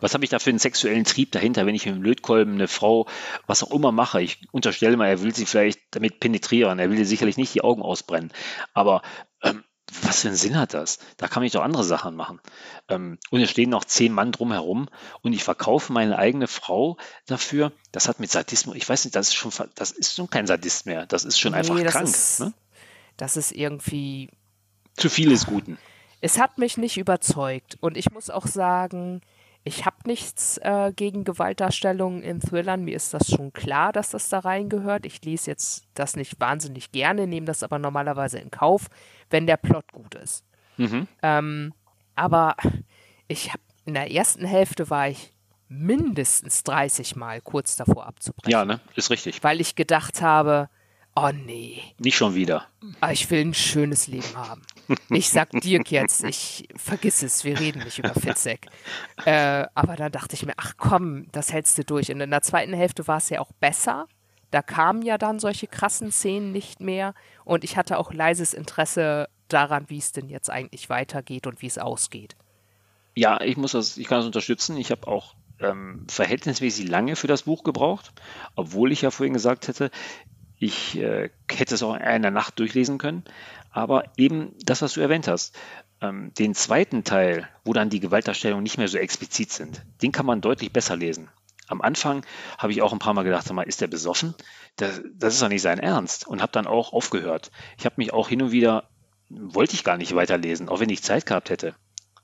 was 0.00 0.14
habe 0.14 0.24
ich 0.24 0.30
da 0.30 0.38
für 0.38 0.50
einen 0.50 0.58
sexuellen 0.58 1.04
Trieb 1.04 1.32
dahinter, 1.32 1.66
wenn 1.66 1.74
ich 1.74 1.86
mit 1.86 1.94
dem 1.94 2.02
Lötkolben 2.02 2.54
eine 2.54 2.68
Frau, 2.68 3.06
was 3.46 3.62
auch 3.62 3.72
immer 3.72 3.92
mache? 3.92 4.22
Ich 4.22 4.38
unterstelle 4.52 4.96
mal, 4.96 5.08
er 5.08 5.22
will 5.22 5.34
sie 5.34 5.46
vielleicht 5.46 5.80
damit 5.90 6.20
penetrieren. 6.20 6.78
Er 6.78 6.90
will 6.90 6.98
ihr 6.98 7.06
sicherlich 7.06 7.36
nicht 7.36 7.54
die 7.54 7.62
Augen 7.62 7.82
ausbrennen. 7.82 8.32
Aber 8.74 9.02
ähm, 9.42 9.64
was 10.02 10.20
für 10.20 10.28
einen 10.28 10.36
Sinn 10.36 10.58
hat 10.58 10.74
das? 10.74 10.98
Da 11.16 11.28
kann 11.28 11.42
ich 11.42 11.52
doch 11.52 11.62
andere 11.62 11.84
Sachen 11.84 12.14
machen. 12.14 12.40
Ähm, 12.88 13.18
und 13.30 13.40
es 13.40 13.50
stehen 13.50 13.70
noch 13.70 13.84
zehn 13.84 14.12
Mann 14.12 14.32
drumherum 14.32 14.88
und 15.22 15.32
ich 15.32 15.44
verkaufe 15.44 15.92
meine 15.92 16.18
eigene 16.18 16.46
Frau 16.46 16.98
dafür. 17.26 17.72
Das 17.92 18.08
hat 18.08 18.20
mit 18.20 18.30
Sadismus, 18.30 18.76
ich 18.76 18.88
weiß 18.88 19.04
nicht, 19.04 19.16
das 19.16 19.28
ist 19.28 19.34
schon, 19.34 19.52
das 19.74 19.90
ist 19.90 20.14
schon 20.14 20.28
kein 20.28 20.46
Sadist 20.46 20.86
mehr. 20.86 21.06
Das 21.06 21.24
ist 21.24 21.38
schon 21.38 21.52
nee, 21.52 21.58
einfach 21.58 21.80
das 21.80 21.92
krank. 21.92 22.08
Ist, 22.08 22.40
ne? 22.40 22.52
Das 23.16 23.36
ist 23.36 23.52
irgendwie. 23.52 24.30
Zu 24.96 25.08
viel 25.08 25.30
des 25.30 25.46
Guten. 25.46 25.78
Es 26.20 26.38
hat 26.38 26.58
mich 26.58 26.76
nicht 26.76 26.96
überzeugt. 26.96 27.78
Und 27.80 27.96
ich 27.96 28.10
muss 28.10 28.30
auch 28.30 28.46
sagen, 28.46 29.20
ich 29.64 29.84
habe 29.84 29.96
nichts 30.06 30.58
äh, 30.58 30.92
gegen 30.94 31.24
Gewaltdarstellungen 31.24 32.22
in 32.22 32.40
Thrillern. 32.40 32.84
Mir 32.84 32.96
ist 32.96 33.14
das 33.14 33.28
schon 33.28 33.52
klar, 33.52 33.92
dass 33.92 34.10
das 34.10 34.28
da 34.28 34.38
reingehört. 34.40 35.04
Ich 35.04 35.22
lese 35.24 35.50
jetzt 35.50 35.84
das 35.94 36.16
nicht 36.16 36.40
wahnsinnig 36.40 36.90
gerne, 36.90 37.26
nehme 37.26 37.46
das 37.46 37.62
aber 37.62 37.78
normalerweise 37.78 38.38
in 38.38 38.50
Kauf, 38.50 38.86
wenn 39.30 39.46
der 39.46 39.56
Plot 39.56 39.92
gut 39.92 40.14
ist. 40.14 40.44
Mhm. 40.76 41.06
Ähm, 41.22 41.74
aber 42.14 42.56
ich 43.26 43.48
habe 43.48 43.62
in 43.84 43.94
der 43.94 44.10
ersten 44.10 44.44
Hälfte 44.44 44.90
war 44.90 45.08
ich 45.08 45.32
mindestens 45.68 46.62
30 46.64 47.16
Mal 47.16 47.40
kurz 47.40 47.76
davor 47.76 48.06
abzubrechen. 48.06 48.50
Ja, 48.50 48.64
ne? 48.64 48.80
Ist 48.94 49.10
richtig. 49.10 49.42
Weil 49.42 49.60
ich 49.60 49.74
gedacht 49.74 50.22
habe, 50.22 50.68
Oh 51.20 51.32
nee. 51.32 51.82
Nicht 51.98 52.16
schon 52.16 52.36
wieder. 52.36 52.66
Ah, 53.00 53.10
ich 53.10 53.28
will 53.28 53.40
ein 53.40 53.54
schönes 53.54 54.06
Leben 54.06 54.36
haben. 54.36 54.62
Ich 55.10 55.30
sag 55.30 55.50
Dirk 55.50 55.90
jetzt, 55.90 56.22
ich 56.22 56.68
vergiss 56.76 57.24
es, 57.24 57.42
wir 57.42 57.58
reden 57.58 57.82
nicht 57.82 57.98
über 57.98 58.14
Fitzek. 58.14 58.68
Äh, 59.24 59.66
aber 59.74 59.96
dann 59.96 60.12
dachte 60.12 60.34
ich 60.34 60.46
mir, 60.46 60.54
ach 60.56 60.74
komm, 60.76 61.26
das 61.32 61.52
hältst 61.52 61.76
du 61.76 61.84
durch. 61.84 62.12
Und 62.12 62.20
in 62.20 62.30
der 62.30 62.42
zweiten 62.42 62.72
Hälfte 62.72 63.08
war 63.08 63.16
es 63.16 63.30
ja 63.30 63.40
auch 63.40 63.50
besser. 63.58 64.06
Da 64.50 64.62
kamen 64.62 65.02
ja 65.02 65.18
dann 65.18 65.38
solche 65.38 65.66
krassen 65.66 66.10
Szenen 66.10 66.52
nicht 66.52 66.80
mehr. 66.80 67.14
Und 67.44 67.64
ich 67.64 67.76
hatte 67.76 67.98
auch 67.98 68.12
leises 68.12 68.54
Interesse 68.54 69.28
daran, 69.48 69.84
wie 69.88 69.98
es 69.98 70.12
denn 70.12 70.28
jetzt 70.28 70.50
eigentlich 70.50 70.88
weitergeht 70.90 71.46
und 71.46 71.62
wie 71.62 71.66
es 71.66 71.78
ausgeht. 71.78 72.36
Ja, 73.14 73.40
ich 73.40 73.56
muss 73.56 73.72
das, 73.72 73.96
ich 73.96 74.06
kann 74.06 74.18
das 74.18 74.26
unterstützen. 74.26 74.76
Ich 74.76 74.90
habe 74.90 75.06
auch 75.06 75.34
ähm, 75.60 76.06
verhältnismäßig 76.08 76.88
lange 76.88 77.16
für 77.16 77.26
das 77.26 77.42
Buch 77.42 77.64
gebraucht, 77.64 78.12
obwohl 78.54 78.92
ich 78.92 79.02
ja 79.02 79.10
vorhin 79.10 79.32
gesagt 79.32 79.68
hätte, 79.68 79.90
ich 80.58 80.98
äh, 80.98 81.30
hätte 81.50 81.74
es 81.74 81.82
auch 81.82 81.94
in 81.94 82.02
einer 82.02 82.30
Nacht 82.30 82.58
durchlesen 82.58 82.98
können. 82.98 83.24
Aber 83.70 84.04
eben 84.16 84.54
das, 84.64 84.82
was 84.82 84.94
du 84.94 85.00
erwähnt 85.00 85.28
hast, 85.28 85.56
ähm, 86.00 86.32
den 86.38 86.54
zweiten 86.54 87.04
Teil, 87.04 87.48
wo 87.64 87.72
dann 87.72 87.90
die 87.90 88.00
Gewaltdarstellungen 88.00 88.62
nicht 88.62 88.78
mehr 88.78 88.88
so 88.88 88.98
explizit 88.98 89.52
sind, 89.52 89.82
den 90.02 90.12
kann 90.12 90.26
man 90.26 90.40
deutlich 90.40 90.72
besser 90.72 90.96
lesen. 90.96 91.28
Am 91.68 91.80
Anfang 91.80 92.24
habe 92.58 92.72
ich 92.72 92.82
auch 92.82 92.92
ein 92.92 92.98
paar 92.98 93.14
Mal 93.14 93.24
gedacht, 93.24 93.46
sag 93.46 93.54
mal, 93.54 93.62
ist 93.62 93.80
der 93.80 93.86
besoffen? 93.86 94.34
Das, 94.76 95.00
das 95.14 95.34
ist 95.34 95.42
doch 95.42 95.48
nicht 95.48 95.62
sein 95.62 95.78
Ernst. 95.78 96.26
Und 96.26 96.42
habe 96.42 96.52
dann 96.52 96.66
auch 96.66 96.92
aufgehört. 96.92 97.50
Ich 97.78 97.84
habe 97.84 97.96
mich 97.98 98.12
auch 98.12 98.28
hin 98.28 98.42
und 98.42 98.52
wieder, 98.52 98.88
wollte 99.28 99.74
ich 99.74 99.84
gar 99.84 99.96
nicht 99.96 100.14
weiterlesen, 100.14 100.68
auch 100.68 100.80
wenn 100.80 100.90
ich 100.90 101.02
Zeit 101.02 101.26
gehabt 101.26 101.50
hätte. 101.50 101.74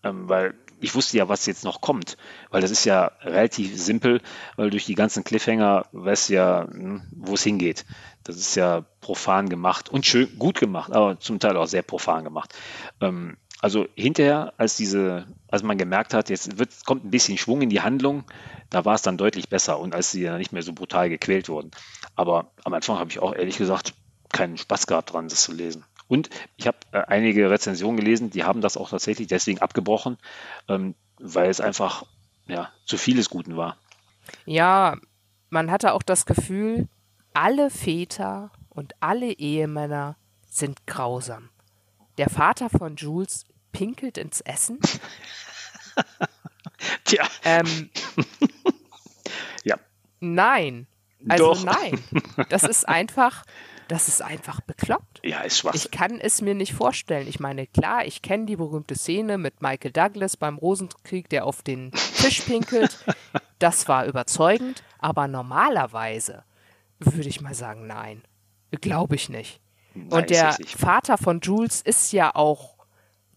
Ähm, 0.03 0.29
weil 0.29 0.55
ich 0.81 0.95
wusste 0.95 1.17
ja, 1.17 1.29
was 1.29 1.47
jetzt 1.47 1.65
noch 1.65 1.81
kommt, 1.81 2.17
weil 2.51 2.61
das 2.61 2.71
ist 2.71 2.85
ja 2.85 3.13
relativ 3.23 3.81
simpel, 3.81 4.21
weil 4.57 4.71
durch 4.71 4.85
die 4.85 4.95
ganzen 4.95 5.25
Cliffhanger 5.25 5.87
weiß 5.93 6.29
ja, 6.29 6.67
hm, 6.71 7.03
wo 7.11 7.35
es 7.35 7.43
hingeht. 7.43 7.87
Das 8.23 8.37
ist 8.37 8.55
ja 8.55 8.85
profan 9.01 9.49
gemacht 9.49 9.89
und 9.89 10.05
schön 10.07 10.39
gut 10.39 10.61
gemacht, 10.61 10.93
aber 10.93 11.19
zum 11.21 11.39
Teil 11.39 11.57
auch 11.57 11.67
sehr 11.67 11.83
profan 11.83 12.25
gemacht. 12.25 12.55
Ähm, 13.01 13.37
also 13.61 13.87
hinterher, 13.95 14.53
als 14.59 14.77
diese, 14.77 15.27
als 15.55 15.63
man 15.63 15.79
gemerkt 15.79 16.15
hat, 16.15 16.31
jetzt 16.31 16.59
wird, 16.59 16.85
kommt 16.85 17.05
ein 17.05 17.11
bisschen 17.11 17.39
Schwung 17.39 17.63
in 17.63 17.71
die 17.71 17.81
Handlung, 17.81 18.25
da 18.71 18.85
war 18.85 18.97
es 18.97 19.03
dann 19.03 19.17
deutlich 19.17 19.49
besser 19.49 19.79
und 19.79 19.95
als 19.95 20.11
sie 20.11 20.23
ja 20.23 20.37
nicht 20.37 20.53
mehr 20.53 20.63
so 20.65 20.73
brutal 20.73 21.09
gequält 21.09 21.49
wurden. 21.49 21.71
Aber 22.17 22.51
am 22.65 22.75
Anfang 22.75 22.99
habe 22.99 23.11
ich 23.11 23.21
auch 23.21 23.33
ehrlich 23.33 23.57
gesagt 23.57 23.95
keinen 24.33 24.59
Spaß 24.59 24.89
gehabt 24.89 25.13
dran, 25.13 25.29
das 25.29 25.45
zu 25.45 25.53
lesen. 25.53 25.85
Und 26.09 26.29
ich 26.57 26.67
habe 26.67 26.79
äh, 26.91 27.03
einige 27.07 27.51
Rezensionen 27.51 27.97
gelesen, 27.97 28.31
die 28.31 28.43
haben 28.43 28.63
das 28.63 28.77
auch 28.77 28.91
tatsächlich 28.91 29.29
deswegen 29.29 29.61
abgebrochen, 29.61 30.19
ähm, 30.69 30.97
weil 31.21 31.49
es 31.49 31.61
einfach 31.61 32.05
ja, 32.49 32.71
zu 32.85 32.99
vieles 32.99 33.31
Guten 33.31 33.57
war. 33.57 33.77
Ja, 34.47 34.97
man 35.51 35.71
hatte 35.71 35.93
auch 35.93 36.03
das 36.03 36.27
Gefühl, 36.27 36.89
alle 37.33 37.71
Väter 37.71 38.51
und 38.71 38.95
alle 38.99 39.31
Ehemänner 39.31 40.17
sind 40.51 40.85
grausam. 40.89 41.51
Der 42.19 42.29
Vater 42.29 42.71
von 42.71 42.97
Jules 42.97 43.47
pinkelt 43.75 44.17
ins 44.17 44.41
Essen. 44.41 44.79
Tja. 47.05 47.27
Ähm, 47.45 47.91
ja. 49.65 49.77
Nein. 50.21 50.87
Also 51.29 51.55
Doch. 51.55 51.65
nein. 51.65 52.03
Das 52.51 52.63
ist 52.65 52.87
einfach, 52.89 53.45
das 53.89 54.09
ist 54.09 54.23
einfach 54.23 54.61
bekloppt. 54.61 55.21
Ja, 55.23 55.41
ist 55.41 55.59
Schwachsinn. 55.59 55.83
Ich 55.83 55.91
kann 55.91 56.21
es 56.21 56.41
mir 56.43 56.55
nicht 56.55 56.75
vorstellen. 56.75 57.27
Ich 57.29 57.41
meine, 57.41 57.67
klar, 57.67 58.05
ich 58.05 58.23
kenne 58.23 58.47
die 58.47 58.57
berühmte 58.57 58.95
Szene 58.95 59.39
mit 59.39 59.63
Michael 59.63 59.93
Douglas 59.93 60.37
beim 60.37 60.59
Rosenkrieg, 60.59 61.29
der 61.31 61.47
auf 61.47 61.63
den 61.63 61.93
Tisch 62.19 62.41
pinkelt. 62.43 63.05
Das 63.59 63.89
war 63.89 64.05
überzeugend, 64.07 64.83
aber 64.99 65.29
normalerweise 65.29 66.45
würde 66.99 67.29
ich 67.29 67.41
mal 67.41 67.55
sagen, 67.55 67.87
nein. 67.87 68.23
Glaube 68.81 69.15
ich 69.15 69.29
nicht. 69.29 69.61
Nein, 69.95 70.11
Und 70.11 70.31
der. 70.31 70.57
Vater 70.77 71.17
von 71.17 71.41
Jules 71.41 71.81
ist 71.81 72.13
ja 72.13 72.35
auch 72.35 72.74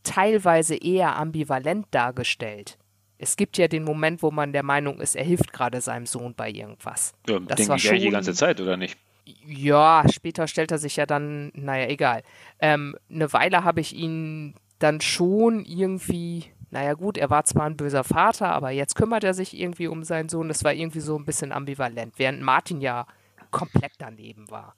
teilweise 0.07 0.75
eher 0.75 1.15
ambivalent 1.15 1.87
dargestellt. 1.91 2.77
Es 3.19 3.35
gibt 3.35 3.57
ja 3.57 3.67
den 3.67 3.83
Moment, 3.83 4.21
wo 4.21 4.29
man 4.31 4.53
der 4.53 4.63
Meinung 4.63 4.99
ist, 4.99 5.15
er 5.15 5.23
hilft 5.25 5.51
gerade 5.53 5.81
seinem 5.81 6.05
Sohn 6.05 6.35
bei 6.35 6.49
irgendwas. 6.49 7.13
Ja, 7.27 7.39
das 7.39 7.57
denke 7.57 7.69
war 7.69 7.75
ich 7.77 7.89
eigentlich 7.89 7.99
die 8.01 8.05
schon- 8.07 8.13
ganze 8.13 8.33
Zeit, 8.33 8.61
oder 8.61 8.77
nicht? 8.77 8.97
Ja, 9.45 10.03
später 10.09 10.47
stellt 10.47 10.71
er 10.71 10.77
sich 10.77 10.95
ja 10.95 11.05
dann, 11.05 11.51
naja, 11.53 11.87
egal. 11.87 12.23
Ähm, 12.59 12.95
eine 13.09 13.31
Weile 13.33 13.63
habe 13.63 13.81
ich 13.81 13.93
ihn 13.93 14.55
dann 14.79 15.01
schon 15.01 15.65
irgendwie, 15.65 16.45
naja 16.69 16.93
gut, 16.93 17.17
er 17.17 17.29
war 17.29 17.43
zwar 17.43 17.65
ein 17.65 17.75
böser 17.75 18.03
Vater, 18.03 18.49
aber 18.53 18.69
jetzt 18.71 18.95
kümmert 18.95 19.23
er 19.23 19.33
sich 19.33 19.59
irgendwie 19.59 19.87
um 19.87 20.03
seinen 20.03 20.29
Sohn. 20.29 20.47
Das 20.47 20.63
war 20.63 20.73
irgendwie 20.73 21.01
so 21.01 21.17
ein 21.17 21.25
bisschen 21.25 21.51
ambivalent, 21.51 22.13
während 22.17 22.41
Martin 22.41 22.79
ja 22.79 23.05
komplett 23.51 23.93
daneben 23.97 24.49
war. 24.51 24.75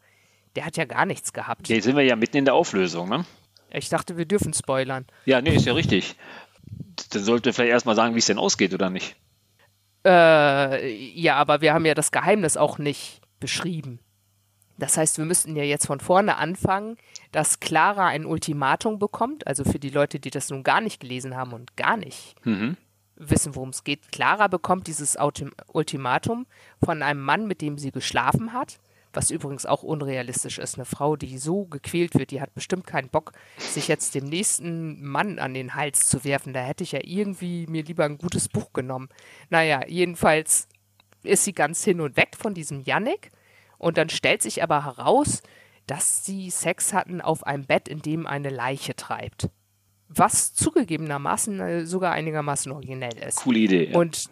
Der 0.56 0.66
hat 0.66 0.78
ja 0.78 0.86
gar 0.86 1.06
nichts 1.06 1.32
gehabt. 1.34 1.68
Jetzt 1.70 1.84
sind 1.84 1.96
wir 1.96 2.04
ja 2.04 2.16
mitten 2.16 2.38
in 2.38 2.46
der 2.46 2.56
Auflösung, 2.56 3.08
ne? 3.10 3.26
Ich 3.72 3.90
dachte, 3.90 4.18
wir 4.18 4.26
dürfen 4.26 4.54
spoilern. 4.54 5.06
Ja, 5.26 5.42
nee, 5.42 5.56
ist 5.56 5.66
ja 5.66 5.74
richtig. 5.74 6.16
Dann 7.12 7.24
sollte 7.24 7.54
vielleicht 7.54 7.72
erstmal 7.72 7.96
sagen, 7.96 8.16
wie 8.16 8.20
es 8.20 8.26
denn 8.26 8.38
ausgeht, 8.40 8.74
oder 8.74 8.90
nicht? 8.90 9.16
Äh, 10.06 10.94
ja, 11.14 11.36
aber 11.36 11.62
wir 11.62 11.74
haben 11.74 11.86
ja 11.86 11.94
das 11.94 12.12
Geheimnis 12.12 12.58
auch 12.58 12.78
nicht 12.78 13.22
beschrieben. 13.40 14.00
Das 14.78 14.96
heißt, 14.98 15.18
wir 15.18 15.26
müssten 15.26 15.56
ja 15.58 15.64
jetzt 15.64 15.88
von 15.88 16.00
vorne 16.00 16.38
anfangen, 16.38 16.96
dass 17.34 17.60
Clara 17.60 18.08
ein 18.08 18.26
Ultimatum 18.26 18.98
bekommt. 18.98 19.46
Also 19.46 19.66
für 19.66 19.80
die 19.80 19.90
Leute, 19.90 20.20
die 20.20 20.30
das 20.30 20.50
nun 20.50 20.64
gar 20.64 20.80
nicht 20.80 21.02
gelesen 21.02 21.36
haben 21.36 21.52
und 21.54 21.76
gar 21.76 21.98
nicht 21.98 22.36
Mhm. 22.46 22.78
wissen, 23.16 23.56
worum 23.56 23.70
es 23.70 23.84
geht. 23.84 24.12
Clara 24.14 24.48
bekommt 24.48 24.88
dieses 24.88 25.18
Ultimatum 25.74 26.48
von 26.82 27.02
einem 27.02 27.22
Mann, 27.22 27.46
mit 27.46 27.62
dem 27.62 27.78
sie 27.78 27.92
geschlafen 27.92 28.54
hat. 28.54 28.80
Was 29.12 29.32
übrigens 29.32 29.66
auch 29.66 29.82
unrealistisch 29.82 30.60
ist. 30.60 30.76
Eine 30.76 30.86
Frau, 30.86 31.16
die 31.16 31.38
so 31.39 31.66
gequält 31.66 32.14
wird, 32.16 32.32
die 32.32 32.41
hat 32.41 32.53
bestimmt 32.53 32.86
keinen 32.86 33.10
Bock, 33.10 33.32
sich 33.57 33.88
jetzt 33.88 34.14
dem 34.14 34.26
nächsten 34.26 35.03
Mann 35.03 35.39
an 35.39 35.53
den 35.53 35.74
Hals 35.74 36.05
zu 36.05 36.24
werfen. 36.24 36.53
Da 36.53 36.62
hätte 36.62 36.84
ich 36.84 36.91
ja 36.91 36.99
irgendwie 37.03 37.66
mir 37.68 37.84
lieber 37.84 38.05
ein 38.05 38.20
gutes 38.20 38.49
Buch 38.49 38.72
genommen. 38.72 39.10
Naja, 39.49 39.82
jedenfalls 39.88 40.68
ist 41.24 41.43
sie 41.43 41.53
ganz 41.53 41.84
hin 41.84 42.01
und 42.01 42.18
weg 42.18 42.36
von 42.38 42.53
diesem 42.53 42.82
Yannick. 42.82 43.32
Und 43.78 43.97
dann 43.97 44.10
stellt 44.10 44.41
sich 44.41 44.62
aber 44.62 44.86
heraus, 44.86 45.41
dass 45.88 46.24
sie 46.24 46.51
Sex 46.51 46.93
hatten 46.93 47.20
auf 47.20 47.47
einem 47.47 47.66
Bett, 47.66 47.88
in 47.88 48.01
dem 48.01 48.28
eine 48.28 48.49
Leiche 48.49 48.95
treibt. 48.95 49.49
Was 50.07 50.53
zugegebenermaßen 50.53 51.60
äh, 51.60 51.86
sogar 51.86 52.12
einigermaßen 52.12 52.72
originell 52.72 53.18
ist. 53.18 53.38
Coole 53.38 53.60
Idee. 53.60 53.91
Ja. 53.91 53.97
Und 53.97 54.30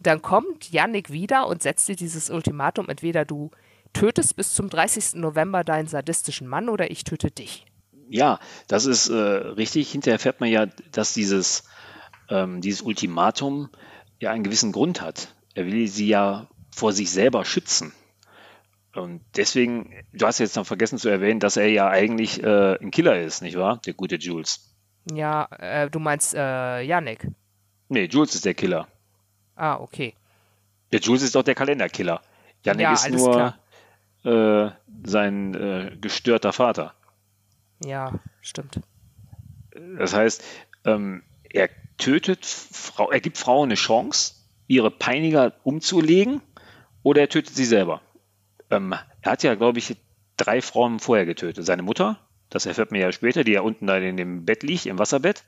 dann 0.00 0.22
kommt 0.22 0.70
Yannick 0.70 1.10
wieder 1.10 1.46
und 1.46 1.62
setzt 1.62 1.88
dir 1.88 1.96
dieses 1.96 2.30
Ultimatum, 2.30 2.88
entweder 2.88 3.24
du 3.24 3.50
tötest 3.92 4.36
bis 4.36 4.54
zum 4.54 4.68
30. 4.68 5.14
November 5.14 5.64
deinen 5.64 5.88
sadistischen 5.88 6.46
Mann 6.46 6.68
oder 6.68 6.90
ich 6.90 7.04
töte 7.04 7.30
dich. 7.30 7.66
Ja, 8.08 8.38
das 8.68 8.86
ist 8.86 9.08
äh, 9.08 9.14
richtig. 9.14 9.90
Hinterher 9.90 10.14
erfährt 10.14 10.40
man 10.40 10.48
ja, 10.48 10.66
dass 10.92 11.12
dieses, 11.12 11.64
ähm, 12.28 12.60
dieses 12.60 12.82
Ultimatum 12.82 13.70
ja 14.20 14.30
einen 14.30 14.44
gewissen 14.44 14.72
Grund 14.72 15.00
hat. 15.00 15.34
Er 15.54 15.66
will 15.66 15.88
sie 15.88 16.06
ja 16.06 16.48
vor 16.74 16.92
sich 16.92 17.10
selber 17.10 17.44
schützen. 17.44 17.92
Und 18.94 19.22
deswegen, 19.36 19.92
du 20.12 20.26
hast 20.26 20.38
jetzt 20.38 20.56
noch 20.56 20.66
vergessen 20.66 20.98
zu 20.98 21.08
erwähnen, 21.08 21.40
dass 21.40 21.56
er 21.56 21.68
ja 21.68 21.88
eigentlich 21.88 22.42
äh, 22.42 22.76
ein 22.80 22.90
Killer 22.90 23.20
ist, 23.20 23.42
nicht 23.42 23.56
wahr? 23.56 23.80
Der 23.84 23.94
gute 23.94 24.16
Jules. 24.16 24.74
Ja, 25.12 25.46
äh, 25.58 25.90
du 25.90 25.98
meinst 25.98 26.34
äh, 26.34 26.80
Yannick. 26.82 27.26
Nee, 27.88 28.06
Jules 28.06 28.34
ist 28.34 28.44
der 28.44 28.54
Killer. 28.54 28.88
Ah, 29.54 29.76
okay. 29.76 30.14
Der 30.92 31.00
Jules 31.00 31.22
ist 31.22 31.34
doch 31.34 31.42
der 31.42 31.54
Kalenderkiller. 31.54 32.20
Janik 32.64 32.82
Ja, 32.82 32.92
ist 32.94 33.10
nur 33.10 33.54
äh, 34.26 34.70
sein 35.04 35.54
äh, 35.54 35.96
gestörter 36.00 36.52
Vater. 36.52 36.94
Ja, 37.84 38.12
stimmt. 38.40 38.80
Das 39.98 40.14
heißt, 40.14 40.42
ähm, 40.84 41.22
er 41.48 41.68
tötet 41.98 42.44
Frau, 42.44 43.10
er 43.10 43.20
gibt 43.20 43.38
Frauen 43.38 43.68
eine 43.68 43.74
Chance, 43.74 44.34
ihre 44.66 44.90
Peiniger 44.90 45.54
umzulegen, 45.62 46.40
oder 47.02 47.20
er 47.20 47.28
tötet 47.28 47.54
sie 47.54 47.64
selber. 47.64 48.00
Ähm, 48.70 48.94
er 49.22 49.32
hat 49.32 49.42
ja, 49.44 49.54
glaube 49.54 49.78
ich, 49.78 49.96
drei 50.36 50.60
Frauen 50.60 50.98
vorher 50.98 51.24
getötet. 51.24 51.64
Seine 51.64 51.82
Mutter, 51.82 52.18
das 52.50 52.66
erfährt 52.66 52.90
man 52.90 53.00
ja 53.00 53.12
später, 53.12 53.44
die 53.44 53.52
ja 53.52 53.60
unten 53.60 53.86
da 53.86 53.96
in 53.96 54.16
dem 54.16 54.44
Bett 54.44 54.62
liegt, 54.64 54.86
im 54.86 54.98
Wasserbett. 54.98 55.44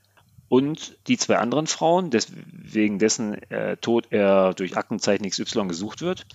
Und 0.49 0.97
die 1.09 1.19
zwei 1.19 1.39
anderen 1.39 1.67
Frauen, 1.67 2.11
des, 2.11 2.33
wegen 2.33 2.99
dessen 2.99 3.35
äh, 3.51 3.77
Tod 3.77 4.07
er 4.11 4.55
durch 4.55 4.77
Aktenzeichen 4.77 5.29
XY 5.29 5.67
gesucht 5.67 6.01
wird. 6.01 6.27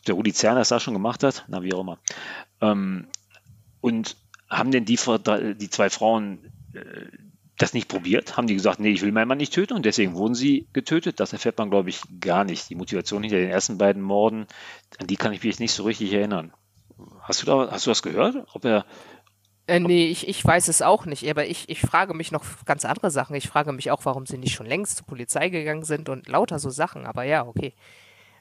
Ob 0.00 0.04
der 0.06 0.14
Rudi 0.14 0.32
Zerner 0.32 0.60
das 0.60 0.70
da 0.70 0.80
schon 0.80 0.94
gemacht 0.94 1.22
hat, 1.22 1.44
na 1.48 1.62
wie 1.62 1.72
auch 1.72 1.80
immer. 1.80 1.98
Ähm, 2.60 3.06
und 3.80 4.16
haben 4.48 4.72
denn 4.72 4.84
die, 4.84 4.98
die 5.56 5.70
zwei 5.70 5.90
Frauen 5.90 6.52
äh, 6.74 7.06
das 7.58 7.74
nicht 7.74 7.88
probiert? 7.88 8.36
Haben 8.36 8.46
die 8.46 8.54
gesagt, 8.54 8.80
nee, 8.80 8.90
ich 8.90 9.02
will 9.02 9.12
meinen 9.12 9.28
Mann 9.28 9.38
nicht 9.38 9.52
töten 9.52 9.74
und 9.74 9.84
deswegen 9.84 10.14
wurden 10.14 10.34
sie 10.34 10.66
getötet? 10.72 11.20
Das 11.20 11.32
erfährt 11.34 11.58
man, 11.58 11.70
glaube 11.70 11.90
ich, 11.90 12.00
gar 12.20 12.44
nicht. 12.44 12.70
Die 12.70 12.74
Motivation 12.74 13.22
hinter 13.22 13.36
den 13.36 13.50
ersten 13.50 13.76
beiden 13.78 14.02
Morden, 14.02 14.46
an 14.98 15.06
die 15.06 15.16
kann 15.16 15.32
ich 15.32 15.42
mich 15.42 15.60
nicht 15.60 15.72
so 15.72 15.84
richtig 15.84 16.12
erinnern. 16.12 16.52
Hast 17.20 17.42
du 17.42 17.46
da, 17.46 17.70
hast 17.70 17.86
du 17.86 17.90
das 17.90 18.02
gehört? 18.02 18.36
Ob 18.54 18.64
er, 18.64 18.86
Äh, 19.66 19.80
nee, 19.80 20.06
ich, 20.06 20.26
ich 20.26 20.44
weiß 20.44 20.68
es 20.68 20.82
auch 20.82 21.04
nicht, 21.06 21.28
aber 21.28 21.46
ich, 21.46 21.68
ich 21.68 21.80
frage 21.80 22.14
mich 22.14 22.32
noch 22.32 22.44
ganz 22.64 22.84
andere 22.84 23.10
Sachen. 23.10 23.36
Ich 23.36 23.48
frage 23.48 23.72
mich 23.72 23.90
auch, 23.90 24.04
warum 24.04 24.26
sie 24.26 24.38
nicht 24.38 24.54
schon 24.54 24.66
längst 24.66 24.96
zur 24.96 25.06
Polizei 25.06 25.48
gegangen 25.50 25.84
sind 25.84 26.08
und 26.08 26.28
lauter 26.28 26.58
so 26.58 26.70
Sachen, 26.70 27.06
aber 27.06 27.24
ja, 27.24 27.46
okay. 27.46 27.74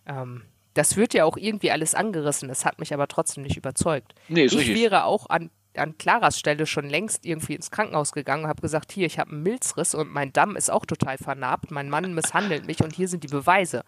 Ähm, 0.05 0.43
das 0.73 0.97
wird 0.97 1.13
ja 1.13 1.25
auch 1.25 1.37
irgendwie 1.37 1.71
alles 1.71 1.95
angerissen, 1.95 2.49
das 2.49 2.65
hat 2.65 2.79
mich 2.79 2.93
aber 2.93 3.07
trotzdem 3.07 3.43
nicht 3.43 3.57
überzeugt. 3.57 4.13
Nee, 4.27 4.45
ich 4.45 4.55
richtig. 4.55 4.75
wäre 4.75 5.05
auch 5.05 5.29
an, 5.29 5.49
an 5.75 5.97
Claras 5.97 6.39
Stelle 6.39 6.65
schon 6.65 6.89
längst 6.89 7.25
irgendwie 7.25 7.55
ins 7.55 7.71
Krankenhaus 7.71 8.11
gegangen 8.11 8.43
und 8.43 8.49
habe 8.49 8.61
gesagt, 8.61 8.91
hier, 8.91 9.05
ich 9.05 9.19
habe 9.19 9.31
einen 9.31 9.43
Milzriss 9.43 9.95
und 9.95 10.11
mein 10.11 10.33
Damm 10.33 10.55
ist 10.55 10.71
auch 10.71 10.85
total 10.85 11.17
vernarbt, 11.17 11.71
mein 11.71 11.89
Mann 11.89 12.13
misshandelt 12.13 12.65
mich 12.67 12.83
und 12.83 12.95
hier 12.95 13.07
sind 13.07 13.23
die 13.23 13.27
Beweise. 13.27 13.83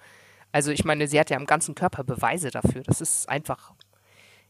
Also 0.52 0.72
ich 0.72 0.84
meine, 0.84 1.08
sie 1.08 1.20
hat 1.20 1.30
ja 1.30 1.38
am 1.38 1.46
ganzen 1.46 1.76
Körper 1.76 2.04
Beweise 2.04 2.52
dafür. 2.52 2.84
Das 2.84 3.00
ist 3.00 3.30
einfach, 3.30 3.74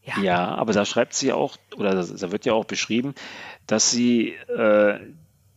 ja, 0.03 0.19
ja, 0.19 0.47
aber 0.55 0.73
da 0.73 0.83
schreibt 0.85 1.13
sie 1.13 1.31
auch, 1.31 1.57
oder 1.75 1.93
da 1.93 2.31
wird 2.31 2.45
ja 2.45 2.53
auch 2.53 2.65
beschrieben, 2.65 3.13
dass 3.67 3.91
sie, 3.91 4.29
äh, 4.29 4.99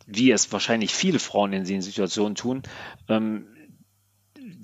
wie 0.07 0.31
es 0.31 0.53
wahrscheinlich 0.53 0.95
viele 0.95 1.19
Frauen 1.19 1.55
in 1.55 1.65
diesen 1.65 1.81
Situationen 1.81 2.35
tun, 2.35 2.63
ähm, 3.09 3.47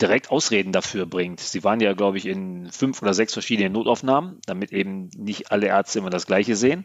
direkt 0.01 0.31
Ausreden 0.31 0.73
dafür 0.73 1.07
bringt. 1.07 1.41
Sie 1.41 1.63
waren 1.65 1.81
ja, 1.81 1.93
glaube 1.93 2.19
ich, 2.19 2.27
in 2.27 2.71
fünf 2.71 3.03
oder 3.03 3.15
sechs 3.15 3.33
verschiedenen 3.33 3.73
Notaufnahmen, 3.73 4.41
damit 4.47 4.73
eben 4.73 5.11
nicht 5.17 5.53
alle 5.53 5.67
Ärzte 5.67 5.99
immer 5.99 6.11
das 6.11 6.27
Gleiche 6.27 6.57
sehen, 6.57 6.85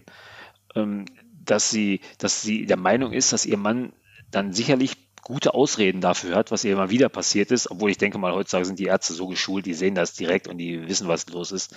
ähm, 0.76 1.06
dass 1.44 1.70
sie, 1.70 2.02
dass 2.18 2.42
sie 2.42 2.66
der 2.66 2.78
Meinung 2.78 3.12
ist, 3.14 3.34
dass 3.34 3.46
ihr 3.46 3.58
Mann 3.58 3.94
dann 4.32 4.52
sicherlich 4.54 4.98
gute 5.22 5.54
Ausreden 5.56 6.02
dafür 6.02 6.36
hat, 6.36 6.52
was 6.52 6.64
ihr 6.64 6.74
immer 6.74 6.92
wieder 6.92 7.10
passiert 7.10 7.50
ist, 7.52 7.72
obwohl 7.72 7.90
ich 7.90 7.98
denke 7.98 8.18
mal, 8.20 8.34
heutzutage 8.34 8.66
sind 8.66 8.78
die 8.78 8.86
Ärzte 8.86 9.14
so 9.14 9.28
geschult, 9.28 9.66
die 9.66 9.74
sehen 9.74 9.96
das 9.96 10.14
direkt 10.14 10.48
und 10.48 10.58
die 10.60 10.88
wissen, 10.88 11.08
was 11.08 11.28
los 11.30 11.52
ist. 11.52 11.76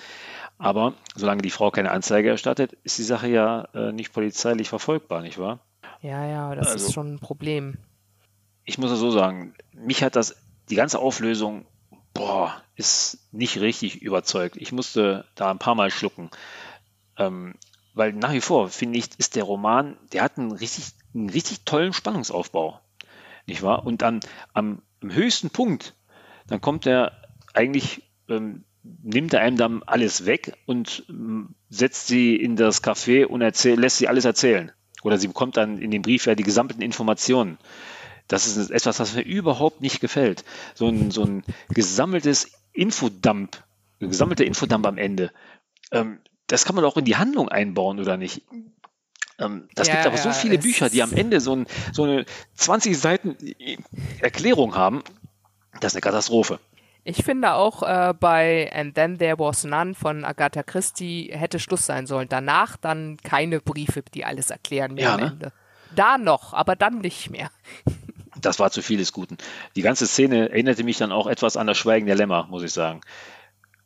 Aber 0.59 0.93
solange 1.14 1.41
die 1.41 1.51
Frau 1.51 1.70
keine 1.70 1.91
Anzeige 1.91 2.28
erstattet, 2.28 2.76
ist 2.84 2.99
die 2.99 3.05
Sache 3.05 3.28
ja 3.28 3.68
äh, 3.74 3.93
nicht 3.93 4.12
polizeilich 4.12 4.68
verfolgbar, 4.68 5.22
nicht 5.22 5.39
wahr? 5.39 5.61
ja, 6.03 6.26
ja, 6.28 6.55
das 6.55 6.68
Also- 6.72 6.86
ist 6.89 6.93
schon 6.95 7.14
ein 7.14 7.18
Problem. 7.20 7.78
ich 8.64 8.76
muss 8.78 8.91
es 8.91 8.99
so 8.99 9.11
sagen, 9.11 9.55
mich 9.72 10.03
hat 10.03 10.14
das, 10.14 10.36
die 10.71 10.77
ganze 10.77 10.99
Auflösung, 10.99 11.66
boah, 12.14 12.62
ist 12.77 13.19
nicht 13.33 13.61
richtig 13.61 14.03
überzeugt. 14.03 14.57
Ich 14.57 14.73
musste 14.73 15.27
da 15.35 15.51
ein 15.51 15.59
paar 15.59 15.75
Mal 15.75 15.91
schlucken. 15.91 16.31
Ähm, 17.16 17.55
weil 17.95 18.12
nach 18.12 18.33
wie 18.33 18.41
vor, 18.41 18.69
finde 18.69 18.99
ich, 18.99 19.11
ist 19.19 19.35
der 19.35 19.45
Roman, 19.45 19.97
der 20.12 20.23
hat 20.23 20.39
einen 20.39 20.53
richtig, 20.53 20.85
einen 21.14 21.31
richtig 21.31 21.64
tollen 21.64 21.93
Spannungsaufbau. 21.93 22.81
Nicht 23.47 23.62
wahr? 23.62 23.85
Und 23.85 24.03
dann 24.03 24.21
am, 24.53 24.83
am 25.01 25.12
höchsten 25.12 25.51
Punkt, 25.51 25.95
dann 26.47 26.61
kommt 26.61 26.87
er 26.87 27.12
eigentlich, 27.55 28.03
ähm, 28.29 28.64
nimmt 28.83 29.35
er 29.35 29.41
einem 29.41 29.57
dann 29.57 29.83
alles 29.83 30.27
weg 30.27 30.57
und 30.66 31.05
ähm, 31.09 31.55
setzt 31.69 32.07
sie 32.07 32.37
in 32.37 32.57
das 32.57 32.83
Café 32.85 33.27
und 33.27 33.41
lässt 33.41 33.99
sie 33.99 34.09
alles 34.09 34.25
erzählen. 34.25 34.73
Oder 35.03 35.19
sie 35.19 35.29
bekommt 35.29 35.57
dann 35.57 35.79
in 35.79 35.91
dem 35.91 36.03
Brief 36.03 36.27
ja 36.27 36.35
die 36.35 36.43
gesammelten 36.43 36.83
Informationen. 36.83 37.59
Das 38.29 38.47
ist 38.47 38.70
etwas, 38.70 39.01
was 39.01 39.14
mir 39.14 39.22
überhaupt 39.22 39.81
nicht 39.81 40.01
gefällt. 40.01 40.45
So 40.74 40.89
ein, 40.89 41.11
so 41.11 41.24
ein 41.24 41.43
gesammeltes 41.70 42.53
Infodump, 42.72 43.62
gesammelter 43.99 44.45
Infodump 44.45 44.87
am 44.87 44.99
Ende. 44.99 45.33
Ähm, 45.91 46.20
das 46.47 46.64
kann 46.64 46.76
man 46.76 46.85
auch 46.85 46.97
in 46.97 47.05
die 47.05 47.16
Handlung 47.16 47.49
einbauen, 47.49 47.99
oder 47.99 48.16
nicht? 48.16 48.43
Ähm, 49.39 49.68
das 49.74 49.89
ja, 49.89 49.95
gibt 49.95 50.07
aber 50.07 50.16
ja, 50.16 50.22
so 50.22 50.33
viele 50.33 50.59
Bücher, 50.59 50.91
die 50.91 51.03
am 51.03 51.12
Ende 51.12 51.41
so, 51.41 51.55
ein, 51.55 51.66
so 51.93 52.05
eine 52.05 52.26
20 52.55 52.99
Seiten 52.99 53.37
Erklärung 54.20 54.74
haben. 54.74 55.03
Das 55.81 55.93
ist 55.93 55.97
eine 55.97 56.03
Katastrophe. 56.03 56.59
Ich 57.05 57.24
finde 57.24 57.55
auch 57.55 57.83
äh, 57.83 58.12
bei 58.18 58.70
And 58.74 58.95
Then 58.95 59.18
There 59.18 59.39
Was 59.39 59.64
None 59.64 59.95
von 59.95 60.24
Agatha 60.24 60.62
Christie 60.62 61.31
hätte 61.33 61.59
Schluss 61.59 61.87
sein 61.87 62.07
sollen. 62.07 62.29
Danach 62.29 62.76
dann 62.76 63.16
keine 63.22 63.61
Briefe, 63.61 64.03
die 64.12 64.24
alles 64.26 64.51
erklären 64.51 64.95
mehr 64.95 65.05
ja, 65.05 65.14
am 65.14 65.20
ne? 65.20 65.26
Ende. 65.29 65.53
Da 65.95 66.18
noch, 66.18 66.53
aber 66.53 66.76
dann 66.76 66.99
nicht 66.99 67.31
mehr. 67.31 67.51
Das 68.41 68.59
war 68.59 68.70
zu 68.70 68.82
viel 68.82 68.99
des 68.99 69.12
Guten. 69.12 69.39
Die 69.76 69.82
ganze 69.82 70.07
Szene 70.07 70.51
erinnerte 70.51 70.84
mich 70.84 70.99
dann 70.99 71.12
auch 71.12 71.26
etwas 71.26 71.57
an 71.57 71.66
das 71.66 71.78
Schweigen 71.78 72.07
der 72.07 72.16
Lämmer, 72.16 72.47
muss 72.49 72.62
ich 72.62 72.72
sagen. 72.72 73.01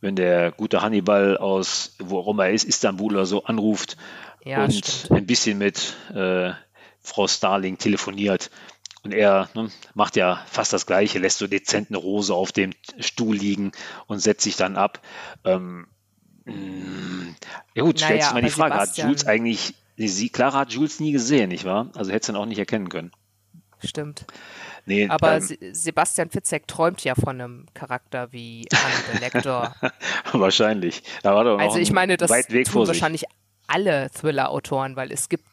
Wenn 0.00 0.16
der 0.16 0.50
gute 0.50 0.82
Hannibal 0.82 1.36
aus, 1.36 1.94
worum 1.98 2.40
er 2.40 2.50
ist, 2.50 2.64
Istanbul 2.64 3.14
oder 3.14 3.26
so 3.26 3.44
anruft 3.44 3.96
ja, 4.44 4.64
und 4.64 4.72
stimmt. 4.72 5.12
ein 5.12 5.26
bisschen 5.26 5.58
mit 5.58 5.94
äh, 6.14 6.52
Frau 7.00 7.28
Starling 7.28 7.78
telefoniert. 7.78 8.50
Und 9.04 9.12
er 9.12 9.48
ne, 9.54 9.70
macht 9.94 10.16
ja 10.16 10.44
fast 10.46 10.72
das 10.72 10.86
Gleiche, 10.86 11.18
lässt 11.18 11.38
so 11.38 11.46
dezent 11.46 11.90
eine 11.90 11.98
Rose 11.98 12.34
auf 12.34 12.52
dem 12.52 12.72
Stuhl 12.98 13.36
liegen 13.36 13.72
und 14.06 14.20
setzt 14.20 14.44
sich 14.44 14.56
dann 14.56 14.76
ab. 14.76 15.00
Ähm, 15.44 15.88
mm, 16.44 17.34
ja 17.74 17.82
gut, 17.82 18.00
naja, 18.00 18.06
stellt 18.06 18.22
sich 18.22 18.32
mal 18.32 18.42
die 18.42 18.50
Frage, 18.50 18.74
Sebastian... 18.74 19.08
hat 19.08 19.10
Jules 19.10 19.26
eigentlich, 19.26 19.74
sie, 19.96 20.28
Clara 20.28 20.60
hat 20.60 20.72
Jules 20.72 21.00
nie 21.00 21.10
gesehen, 21.10 21.48
nicht 21.48 21.64
wahr? 21.64 21.90
Also 21.94 22.12
hätte 22.12 22.26
sie 22.26 22.32
dann 22.32 22.40
auch 22.40 22.46
nicht 22.46 22.58
erkennen 22.58 22.88
können. 22.88 23.10
Stimmt. 23.84 24.24
Nee, 24.86 25.08
Aber 25.08 25.36
ähm, 25.36 25.56
Sebastian 25.72 26.30
Fitzek 26.30 26.66
träumt 26.66 27.04
ja 27.04 27.14
von 27.14 27.40
einem 27.40 27.66
Charakter 27.74 28.32
wie 28.32 28.66
Hannibal 28.72 29.20
Lecter. 29.20 29.74
wahrscheinlich. 30.32 31.02
Da 31.22 31.34
war 31.34 31.44
doch 31.44 31.58
also 31.58 31.78
ich 31.78 31.92
meine, 31.92 32.16
das 32.16 32.30
tun 32.46 32.86
wahrscheinlich 32.86 33.24
alle 33.66 34.10
Thriller-Autoren, 34.10 34.96
weil 34.96 35.12
es 35.12 35.28
gibt 35.28 35.44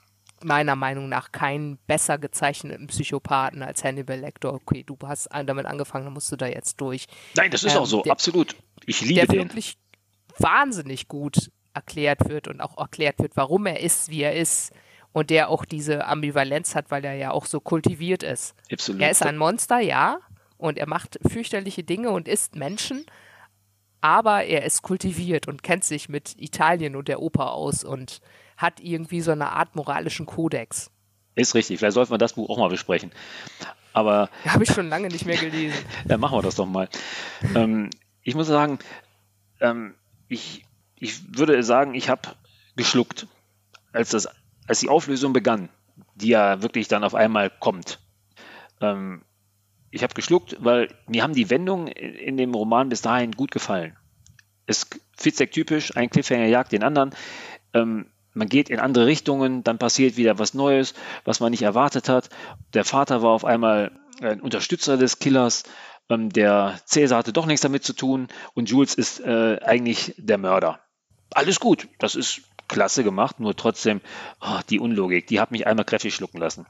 meiner 0.44 0.76
Meinung 0.76 1.10
nach 1.10 1.32
keinen 1.32 1.78
besser 1.88 2.18
gezeichneten 2.18 2.88
Psychopathen 2.88 3.62
als 3.62 3.84
Hannibal 3.84 4.20
Lecter. 4.20 4.54
Okay, 4.54 4.84
du 4.84 4.98
hast 5.04 5.30
damit 5.46 5.66
angefangen, 5.66 6.06
dann 6.06 6.14
musst 6.14 6.32
du 6.32 6.36
da 6.36 6.48
jetzt 6.48 6.80
durch. 6.82 7.08
Nein, 7.36 7.52
das 7.52 7.64
ist 7.64 7.74
ähm, 7.74 7.80
auch 7.80 7.86
so, 7.86 8.02
der, 8.02 8.12
absolut. 8.12 8.56
Ich 8.86 9.02
liebe 9.02 9.16
der 9.16 9.26
den. 9.26 9.36
Der 9.36 9.46
wirklich 9.46 9.78
wahnsinnig 10.38 11.08
gut 11.08 11.52
erklärt 11.74 12.30
wird 12.30 12.48
und 12.48 12.62
auch 12.62 12.78
erklärt 12.78 13.20
wird, 13.20 13.36
warum 13.36 13.66
er 13.66 13.80
ist, 13.80 14.10
wie 14.10 14.22
er 14.22 14.36
ist 14.36 14.72
und 15.12 15.30
der 15.30 15.50
auch 15.50 15.66
diese 15.66 16.06
Ambivalenz 16.06 16.76
hat, 16.76 16.92
weil 16.92 17.04
er 17.04 17.16
ja 17.16 17.32
auch 17.32 17.46
so 17.46 17.60
kultiviert 17.60 18.24
ist. 18.24 18.56
Absolut. 18.72 19.02
Er 19.02 19.12
ist 19.12 19.24
ein 19.24 19.38
Monster, 19.38 19.80
ja, 19.80 20.20
und 20.58 20.78
er 20.78 20.88
macht 20.88 21.20
fürchterliche 21.28 21.84
Dinge 21.84 22.12
und 22.12 22.28
isst 22.28 22.56
Menschen, 22.56 23.06
aber 24.02 24.46
er 24.46 24.64
ist 24.66 24.82
kultiviert 24.82 25.48
und 25.48 25.64
kennt 25.64 25.84
sich 25.84 26.10
mit 26.10 26.36
Italien 26.38 26.96
und 26.96 27.08
der 27.08 27.22
Oper 27.22 27.54
aus 27.54 27.84
und 27.84 28.22
hat 28.58 28.80
irgendwie 28.80 29.22
so 29.22 29.32
eine 29.32 29.52
Art 29.52 29.76
moralischen 29.76 30.26
Kodex. 30.26 30.92
Ist 31.36 31.56
richtig, 31.56 31.80
vielleicht 31.80 31.94
sollten 31.94 32.12
wir 32.12 32.18
das 32.18 32.34
Buch 32.34 32.50
auch 32.50 32.58
mal 32.58 32.70
besprechen. 32.70 33.12
Aber. 33.94 34.30
Habe 34.46 34.64
ich 34.64 34.72
schon 34.72 34.90
lange 34.90 35.08
nicht 35.08 35.26
mehr 35.26 35.38
gelesen. 35.38 35.78
ja, 36.10 36.18
machen 36.18 36.38
wir 36.38 36.42
das 36.42 36.56
doch 36.56 36.66
mal. 36.66 36.90
Ähm, 37.56 37.90
ich 38.22 38.36
muss 38.36 38.48
sagen, 38.48 38.80
ähm, 39.62 39.96
ich, 40.28 40.66
ich 40.98 41.38
würde 41.38 41.64
sagen, 41.64 41.96
ich 41.96 42.10
habe 42.10 42.22
geschluckt, 42.76 43.28
als, 43.94 44.10
das, 44.10 44.28
als 44.70 44.80
die 44.80 44.90
Auflösung 44.90 45.34
begann, 45.34 45.70
die 46.16 46.30
ja 46.30 46.62
wirklich 46.62 46.88
dann 46.88 47.04
auf 47.04 47.16
einmal 47.16 47.50
kommt. 47.50 48.00
Ähm, 48.80 49.24
ich 49.92 50.04
habe 50.04 50.14
geschluckt, 50.14 50.58
weil 50.60 50.94
mir 51.08 51.24
haben 51.24 51.34
die 51.34 51.50
Wendungen 51.50 51.88
in 51.88 52.38
dem 52.38 52.54
Roman 52.54 52.90
bis 52.90 53.02
dahin 53.02 53.32
gut 53.32 53.50
gefallen. 53.52 53.98
Es 54.68 54.88
Fitzek 55.18 55.52
typisch, 55.52 55.98
ein 55.98 56.12
Cliffhanger 56.12 56.46
jagt 56.46 56.72
den 56.72 56.84
anderen. 56.84 57.16
Ähm, 57.74 58.06
man 58.36 58.48
geht 58.48 58.70
in 58.70 58.80
andere 58.80 59.08
Richtungen, 59.08 59.64
dann 59.64 59.80
passiert 59.80 60.16
wieder 60.16 60.38
was 60.38 60.54
Neues, 60.54 60.94
was 61.26 61.40
man 61.40 61.50
nicht 61.50 61.64
erwartet 61.64 62.08
hat. 62.08 62.30
Der 62.76 62.86
Vater 62.86 63.24
war 63.24 63.32
auf 63.32 63.46
einmal 63.46 63.92
ein 64.22 64.40
Unterstützer 64.40 64.98
des 64.98 65.18
Killers. 65.18 65.64
Ähm, 66.10 66.30
der 66.30 66.80
Cäsar 66.86 67.18
hatte 67.18 67.34
doch 67.34 67.48
nichts 67.48 67.62
damit 67.62 67.84
zu 67.84 67.94
tun 67.94 68.28
und 68.54 68.70
Jules 68.70 68.94
ist 68.94 69.20
äh, 69.20 69.60
eigentlich 69.64 70.14
der 70.20 70.38
Mörder. 70.38 70.80
Alles 71.32 71.60
gut, 71.60 71.88
das 72.00 72.16
ist 72.16 72.42
klasse 72.68 73.04
gemacht, 73.04 73.40
nur 73.40 73.56
trotzdem 73.56 74.02
oh, 74.42 74.60
die 74.70 74.80
Unlogik, 74.80 75.28
die 75.28 75.40
hat 75.40 75.52
mich 75.52 75.68
einmal 75.68 75.86
kräftig 75.86 76.16
schlucken 76.16 76.40
lassen. 76.40 76.66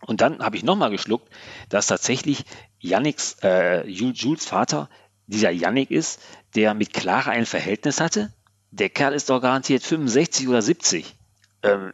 Und 0.00 0.20
dann 0.20 0.40
habe 0.40 0.56
ich 0.56 0.62
nochmal 0.62 0.90
geschluckt, 0.90 1.28
dass 1.68 1.88
tatsächlich 1.88 2.44
Yannicks, 2.78 3.36
äh, 3.42 3.86
Jules 3.88 4.44
Vater 4.44 4.88
dieser 5.26 5.50
Yannick 5.50 5.90
ist, 5.90 6.20
der 6.54 6.74
mit 6.74 6.92
Clara 6.92 7.30
ein 7.30 7.46
Verhältnis 7.46 8.00
hatte, 8.00 8.32
der 8.70 8.90
Kerl 8.90 9.14
ist 9.14 9.30
doch 9.30 9.40
garantiert 9.40 9.82
65 9.82 10.48
oder 10.48 10.62
70. 10.62 11.14
Ähm, 11.62 11.92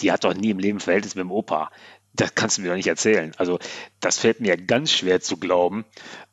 die 0.00 0.12
hat 0.12 0.24
doch 0.24 0.34
nie 0.34 0.50
im 0.50 0.58
Leben 0.58 0.80
Verhältnis 0.80 1.14
mit 1.14 1.22
dem 1.22 1.30
Opa. 1.30 1.70
Das 2.12 2.34
kannst 2.34 2.58
du 2.58 2.62
mir 2.62 2.68
doch 2.68 2.76
nicht 2.76 2.88
erzählen. 2.88 3.32
Also, 3.36 3.58
das 4.00 4.18
fällt 4.18 4.40
mir 4.40 4.56
ganz 4.56 4.90
schwer 4.90 5.20
zu 5.20 5.36
glauben. 5.36 5.84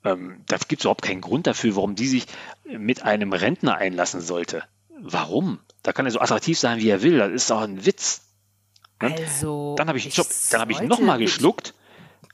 Ähm, 0.04 0.42
da 0.48 0.58
gibt 0.58 0.82
es 0.82 0.86
überhaupt 0.86 1.04
keinen 1.04 1.22
Grund 1.22 1.46
dafür, 1.46 1.76
warum 1.76 1.96
die 1.96 2.08
sich 2.08 2.26
mit 2.64 3.04
einem 3.04 3.34
Rentner 3.34 3.76
einlassen 3.76 4.22
sollte. 4.22 4.64
Warum? 5.08 5.60
Da 5.84 5.94
kann 5.94 6.06
er 6.06 6.12
so 6.12 6.20
attraktiv 6.20 6.58
sein, 6.58 6.80
wie 6.80 6.90
er 6.90 7.04
will. 7.04 7.20
Das 7.20 7.32
ist 7.32 7.50
doch 7.52 7.62
ein 7.62 7.86
Witz. 7.86 8.22
Ne? 9.02 9.16
Also, 9.16 9.76
dann 9.78 9.88
habe 9.88 10.00
ich, 10.00 10.08
ich, 10.08 10.18
hab 10.18 10.70
ich 10.70 10.82
nochmal 10.82 11.20
geschluckt. 11.20 11.74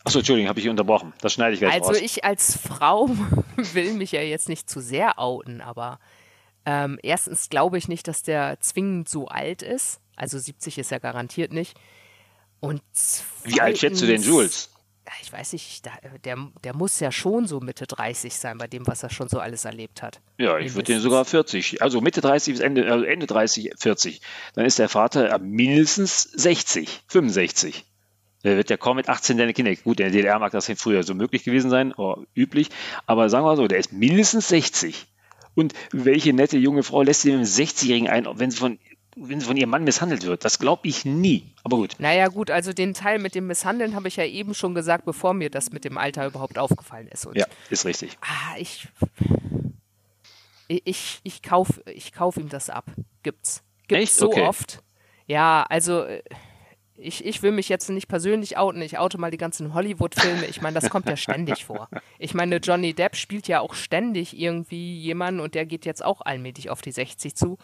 Achso, 0.04 0.20
Entschuldigung, 0.20 0.50
habe 0.50 0.60
ich 0.60 0.70
unterbrochen. 0.70 1.14
Das 1.22 1.34
schneide 1.34 1.54
ich 1.54 1.60
gleich 1.60 1.74
also 1.74 1.88
raus. 1.88 1.96
Also 1.96 2.06
ich 2.06 2.24
als 2.24 2.58
Frau 2.58 3.10
will 3.56 3.94
mich 3.94 4.14
ja 4.14 4.22
jetzt 4.22 4.50
nicht 4.50 4.70
zu 4.70 4.80
sehr 4.80 5.20
outen, 5.20 5.62
aber 5.62 6.00
ähm, 6.66 6.98
erstens 7.04 7.50
glaube 7.50 7.78
ich 7.78 7.88
nicht, 7.88 8.08
dass 8.08 8.24
der 8.24 8.60
zwingend 8.62 9.10
so 9.10 9.28
alt 9.28 9.62
ist. 9.62 10.00
Also 10.16 10.40
70 10.40 10.78
ist 10.78 10.92
er 10.92 11.00
garantiert 11.00 11.52
nicht. 11.52 11.78
Und 12.60 12.82
zweitens, 12.92 13.56
Wie 13.56 13.62
alt 13.62 13.78
schätzt 13.78 14.02
du 14.02 14.06
denn 14.06 14.22
Jules? 14.22 14.71
Ich 15.22 15.32
weiß 15.32 15.54
nicht, 15.54 15.86
der, 16.24 16.38
der 16.64 16.76
muss 16.76 17.00
ja 17.00 17.12
schon 17.12 17.46
so 17.48 17.60
Mitte 17.60 17.86
30 17.86 18.34
sein, 18.36 18.58
bei 18.58 18.68
dem, 18.68 18.88
was 18.88 19.04
er 19.04 19.10
schon 19.10 19.30
so 19.30 19.40
alles 19.40 19.66
erlebt 19.66 20.02
hat. 20.02 20.22
Ja, 20.38 20.58
ich 20.58 20.74
würde 20.76 20.94
den 20.94 21.02
sogar 21.02 21.26
40. 21.26 21.82
Also 21.82 22.02
Mitte 22.02 22.22
30 22.22 22.54
bis 22.54 22.62
Ende, 22.62 22.92
also 22.92 23.06
Ende 23.06 23.28
30, 23.28 23.74
40. 23.78 24.22
Dann 24.56 24.66
ist 24.66 24.80
der 24.80 24.90
Vater 24.90 25.38
mindestens 25.40 26.24
60, 26.24 27.04
65. 27.08 27.86
Der 28.44 28.58
wird 28.58 28.70
ja 28.70 28.78
kaum 28.78 28.96
mit 28.96 29.10
18 29.10 29.38
deine 29.38 29.54
Kinder. 29.54 29.76
Gut, 29.76 30.00
in 30.00 30.06
der 30.06 30.12
DDR 30.12 30.40
mag 30.40 30.52
das 30.52 30.72
früher 30.78 31.04
so 31.04 31.14
möglich 31.14 31.44
gewesen 31.44 31.70
sein, 31.70 31.94
oder 31.94 32.24
üblich. 32.36 32.70
Aber 33.06 33.30
sagen 33.30 33.46
wir 33.46 33.50
mal 33.50 33.58
so, 33.58 33.68
der 33.68 33.80
ist 33.80 33.94
mindestens 33.94 34.48
60. 34.50 35.08
Und 35.54 35.74
welche 35.92 36.34
nette 36.34 36.58
junge 36.58 36.84
Frau 36.84 37.02
lässt 37.02 37.22
sie 37.22 37.30
mit 37.30 37.40
einem 37.40 37.46
60-Jährigen 37.46 38.08
ein, 38.08 38.28
wenn 38.36 38.52
sie 38.52 38.58
von 38.58 38.80
wenn 39.28 39.40
sie 39.40 39.46
von 39.46 39.58
ihrem 39.58 39.70
Mann 39.70 39.84
misshandelt 39.84 40.26
wird. 40.26 40.46
Das 40.46 40.60
glaube 40.60 40.88
ich 40.88 41.06
nie. 41.06 41.54
Aber 41.64 41.78
gut. 41.78 41.96
Naja, 42.00 42.28
gut, 42.28 42.52
also 42.52 42.74
den 42.74 42.94
Teil 42.94 43.20
mit 43.20 43.36
dem 43.36 43.48
Misshandeln 43.48 43.96
habe 43.96 44.08
ich 44.08 44.16
ja 44.16 44.26
eben 44.26 44.54
schon 44.54 44.76
gesagt, 44.76 45.06
bevor 45.06 45.34
mir 45.34 45.50
das 45.50 45.72
mit 45.72 45.86
dem 45.86 45.98
Alter 45.98 46.26
überhaupt 46.26 46.58
aufgefallen 46.58 47.08
ist. 47.08 47.26
Und, 47.26 47.38
ja, 47.38 47.46
ist 47.70 47.86
richtig. 47.86 48.18
Ah, 48.22 48.58
ich. 48.58 48.88
Ich, 50.68 51.20
ich 51.24 51.42
kaufe 51.42 51.84
ich 51.86 52.14
kauf 52.14 52.38
ihm 52.38 52.50
das 52.50 52.70
ab. 52.70 52.86
Gibt's. 53.24 53.62
Gibt's 53.88 54.04
Echt? 54.04 54.16
so 54.16 54.28
okay. 54.28 54.42
oft. 54.44 54.82
Ja, 55.28 55.66
also 55.70 56.04
äh, 56.04 56.24
ich, 56.96 57.26
ich 57.26 57.42
will 57.42 57.52
mich 57.52 57.68
jetzt 57.68 57.90
nicht 57.90 58.08
persönlich 58.08 58.58
outen, 58.58 58.82
ich 58.82 58.98
oute 58.98 59.18
mal 59.18 59.32
die 59.32 59.38
ganzen 59.38 59.74
Hollywood-Filme. 59.74 60.46
Ich 60.46 60.62
meine, 60.62 60.80
das 60.80 60.90
kommt 60.90 61.10
ja 61.10 61.18
ständig 61.18 61.66
vor. 61.66 61.90
Ich 62.20 62.34
meine, 62.34 62.58
Johnny 62.58 62.94
Depp 62.94 63.16
spielt 63.16 63.48
ja 63.48 63.60
auch 63.60 63.74
ständig 63.74 64.38
irgendwie 64.38 64.98
jemanden 65.00 65.40
und 65.40 65.56
der 65.56 65.66
geht 65.66 65.86
jetzt 65.86 66.06
auch 66.06 66.22
allmählich 66.22 66.70
auf 66.70 66.82
die 66.82 66.92
60 66.92 67.36
zu. 67.36 67.58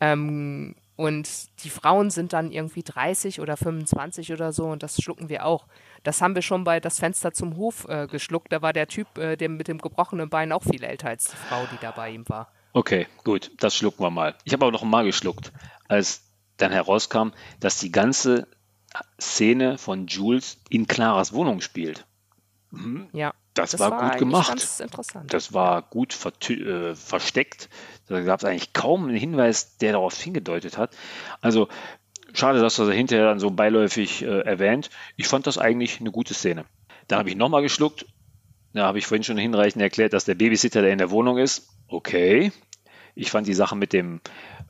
Ähm, 0.00 0.74
und 1.00 1.64
die 1.64 1.70
Frauen 1.70 2.10
sind 2.10 2.34
dann 2.34 2.52
irgendwie 2.52 2.82
30 2.82 3.40
oder 3.40 3.56
25 3.56 4.34
oder 4.34 4.52
so 4.52 4.66
und 4.66 4.82
das 4.82 5.00
schlucken 5.00 5.30
wir 5.30 5.46
auch. 5.46 5.66
Das 6.02 6.20
haben 6.20 6.34
wir 6.34 6.42
schon 6.42 6.62
bei 6.62 6.78
Das 6.78 6.98
Fenster 6.98 7.32
zum 7.32 7.56
Hof 7.56 7.88
äh, 7.88 8.06
geschluckt. 8.06 8.52
Da 8.52 8.60
war 8.60 8.74
der 8.74 8.86
Typ, 8.86 9.16
äh, 9.16 9.36
der 9.36 9.48
mit 9.48 9.66
dem 9.66 9.78
gebrochenen 9.78 10.28
Bein 10.28 10.52
auch 10.52 10.62
viel 10.62 10.84
älter 10.84 11.08
als 11.08 11.24
die 11.24 11.36
Frau, 11.36 11.64
die 11.72 11.78
da 11.80 11.90
bei 11.92 12.10
ihm 12.10 12.28
war. 12.28 12.52
Okay, 12.74 13.06
gut, 13.24 13.50
das 13.60 13.74
schlucken 13.74 14.04
wir 14.04 14.10
mal. 14.10 14.34
Ich 14.44 14.52
habe 14.52 14.66
aber 14.66 14.72
noch 14.72 14.82
mal 14.82 15.06
geschluckt, 15.06 15.52
als 15.88 16.22
dann 16.58 16.70
herauskam, 16.70 17.30
dass 17.60 17.78
die 17.78 17.90
ganze 17.90 18.46
Szene 19.18 19.78
von 19.78 20.06
Jules 20.06 20.58
in 20.68 20.86
Claras 20.86 21.32
Wohnung 21.32 21.62
spielt. 21.62 22.04
Mhm. 22.70 23.08
Ja. 23.12 23.34
Das, 23.54 23.72
das 23.72 23.80
war, 23.80 23.90
war, 23.90 24.10
gut 24.10 24.18
gemacht. 24.18 24.82
Das 25.26 25.52
war 25.52 25.82
gut 25.82 26.16
äh, 26.50 26.94
versteckt. 26.94 27.68
Da 28.06 28.20
gab 28.20 28.40
es 28.40 28.44
eigentlich 28.44 28.72
kaum 28.72 29.08
einen 29.08 29.16
Hinweis, 29.16 29.76
der 29.78 29.92
darauf 29.92 30.16
hingedeutet 30.16 30.78
hat. 30.78 30.96
Also 31.40 31.68
schade, 32.32 32.60
dass 32.60 32.76
das 32.76 32.88
hinterher 32.90 33.26
dann 33.26 33.40
so 33.40 33.50
beiläufig 33.50 34.22
äh, 34.22 34.40
erwähnt. 34.40 34.90
Ich 35.16 35.26
fand 35.26 35.46
das 35.46 35.58
eigentlich 35.58 36.00
eine 36.00 36.12
gute 36.12 36.32
Szene. 36.32 36.64
Dann 37.08 37.18
habe 37.18 37.28
ich 37.28 37.36
nochmal 37.36 37.62
geschluckt. 37.62 38.06
Da 38.72 38.86
habe 38.86 38.98
ich 38.98 39.06
vorhin 39.06 39.24
schon 39.24 39.36
hinreichend 39.36 39.82
erklärt, 39.82 40.12
dass 40.12 40.24
der 40.24 40.36
Babysitter, 40.36 40.80
der 40.80 40.92
in 40.92 40.98
der 40.98 41.10
Wohnung 41.10 41.38
ist, 41.38 41.68
okay. 41.88 42.52
Ich 43.16 43.32
fand 43.32 43.48
die 43.48 43.54
Sache 43.54 43.74
mit 43.74 43.92
dem 43.92 44.20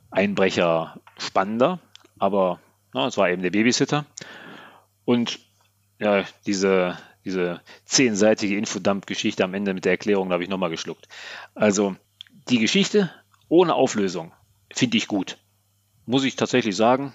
Einbrecher 0.09 0.99
spannender, 1.19 1.79
aber 2.17 2.59
es 2.93 3.17
war 3.17 3.29
eben 3.29 3.43
der 3.43 3.51
Babysitter. 3.51 4.05
Und 5.05 5.39
ja, 5.99 6.23
diese, 6.47 6.97
diese 7.25 7.61
zehnseitige 7.85 8.57
Infodump-Geschichte 8.57 9.43
am 9.43 9.53
Ende 9.53 9.73
mit 9.73 9.85
der 9.85 9.93
Erklärung, 9.93 10.29
da 10.29 10.33
habe 10.33 10.43
ich 10.43 10.49
nochmal 10.49 10.69
geschluckt. 10.69 11.07
Also 11.55 11.95
die 12.49 12.59
Geschichte 12.59 13.11
ohne 13.47 13.75
Auflösung 13.75 14.31
finde 14.73 14.97
ich 14.97 15.07
gut. 15.07 15.37
Muss 16.05 16.23
ich 16.23 16.35
tatsächlich 16.35 16.75
sagen. 16.75 17.13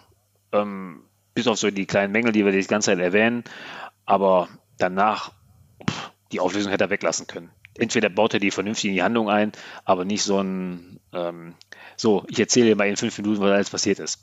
Ähm, 0.52 1.02
bis 1.34 1.46
auf 1.46 1.58
so 1.58 1.70
die 1.70 1.86
kleinen 1.86 2.12
Mängel, 2.12 2.32
die 2.32 2.44
wir 2.44 2.52
die 2.52 2.66
ganze 2.66 2.90
Zeit 2.90 2.98
erwähnen. 2.98 3.44
Aber 4.04 4.48
danach, 4.78 5.32
pff, 5.88 6.10
die 6.32 6.40
Auflösung 6.40 6.70
hätte 6.70 6.84
er 6.84 6.90
weglassen 6.90 7.26
können. 7.26 7.50
Entweder 7.78 8.08
baut 8.08 8.34
er 8.34 8.40
die 8.40 8.50
vernünftig 8.50 8.88
in 8.88 8.94
die 8.94 9.02
Handlung 9.02 9.28
ein, 9.28 9.52
aber 9.84 10.04
nicht 10.04 10.22
so 10.22 10.40
ein, 10.40 11.00
ähm, 11.12 11.54
so, 11.96 12.24
ich 12.28 12.40
erzähle 12.40 12.68
dir 12.68 12.76
mal 12.76 12.88
in 12.88 12.96
fünf 12.96 13.18
Minuten, 13.18 13.40
was 13.40 13.50
alles 13.50 13.70
passiert 13.70 13.98
ist. 13.98 14.18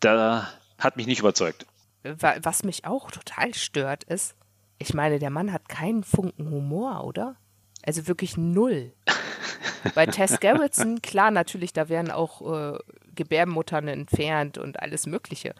Da 0.00 0.48
hat 0.78 0.96
mich 0.96 1.06
nicht 1.06 1.20
überzeugt. 1.20 1.66
Was 2.02 2.62
mich 2.62 2.84
auch 2.84 3.10
total 3.10 3.54
stört, 3.54 4.04
ist, 4.04 4.34
ich 4.78 4.94
meine, 4.94 5.18
der 5.18 5.30
Mann 5.30 5.52
hat 5.52 5.68
keinen 5.68 6.04
Funken 6.04 6.50
Humor, 6.50 7.04
oder? 7.04 7.36
Also 7.82 8.06
wirklich 8.06 8.36
null. 8.36 8.92
Bei 9.94 10.06
Tess 10.06 10.40
Gerritsen, 10.40 11.02
klar, 11.02 11.30
natürlich, 11.30 11.72
da 11.72 11.88
werden 11.88 12.10
auch 12.10 12.74
äh, 12.74 12.78
Gebärmuttern 13.14 13.88
entfernt 13.88 14.58
und 14.58 14.80
alles 14.80 15.06
Mögliche. 15.06 15.54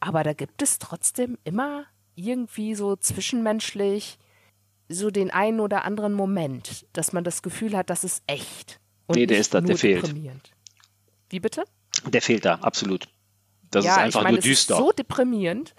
Aber 0.00 0.22
da 0.22 0.32
gibt 0.32 0.62
es 0.62 0.78
trotzdem 0.78 1.38
immer 1.44 1.84
irgendwie 2.14 2.74
so 2.74 2.96
zwischenmenschlich 2.96 4.18
so 4.88 5.10
den 5.10 5.30
einen 5.30 5.60
oder 5.60 5.84
anderen 5.84 6.12
Moment, 6.12 6.86
dass 6.92 7.12
man 7.12 7.24
das 7.24 7.42
Gefühl 7.42 7.76
hat, 7.76 7.90
das 7.90 8.04
ist 8.04 8.22
echt. 8.26 8.80
Und 9.06 9.16
nee, 9.16 9.26
der 9.26 9.38
ist 9.38 9.54
da, 9.54 9.60
der 9.60 9.76
fehlt. 9.76 10.14
Wie 11.30 11.40
bitte? 11.40 11.64
Der 12.06 12.22
fehlt 12.22 12.44
da, 12.44 12.56
absolut. 12.56 13.08
Das 13.70 13.84
ja, 13.84 13.92
ist 13.92 13.98
einfach 13.98 14.20
ich 14.20 14.24
meine, 14.24 14.36
nur 14.36 14.42
düster. 14.42 14.74
Es 14.74 14.80
ist 14.80 14.86
so 14.86 14.92
deprimierend, 14.92 15.74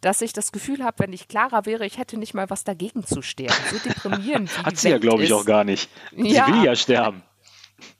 dass 0.00 0.22
ich 0.22 0.32
das 0.32 0.52
Gefühl 0.52 0.84
habe, 0.84 1.00
wenn 1.00 1.12
ich 1.12 1.28
klarer 1.28 1.66
wäre, 1.66 1.84
ich 1.86 1.98
hätte 1.98 2.16
nicht 2.16 2.34
mal 2.34 2.50
was 2.50 2.64
dagegen 2.64 3.04
zu 3.04 3.22
sterben. 3.22 3.54
So 3.70 3.78
deprimierend. 3.78 4.56
Hat 4.64 4.76
sie 4.76 4.90
ja, 4.90 4.98
glaube 4.98 5.24
ich, 5.24 5.32
auch 5.32 5.44
gar 5.44 5.64
nicht. 5.64 5.90
Sie 6.16 6.34
ja, 6.34 6.46
will 6.48 6.64
ja 6.64 6.76
sterben. 6.76 7.22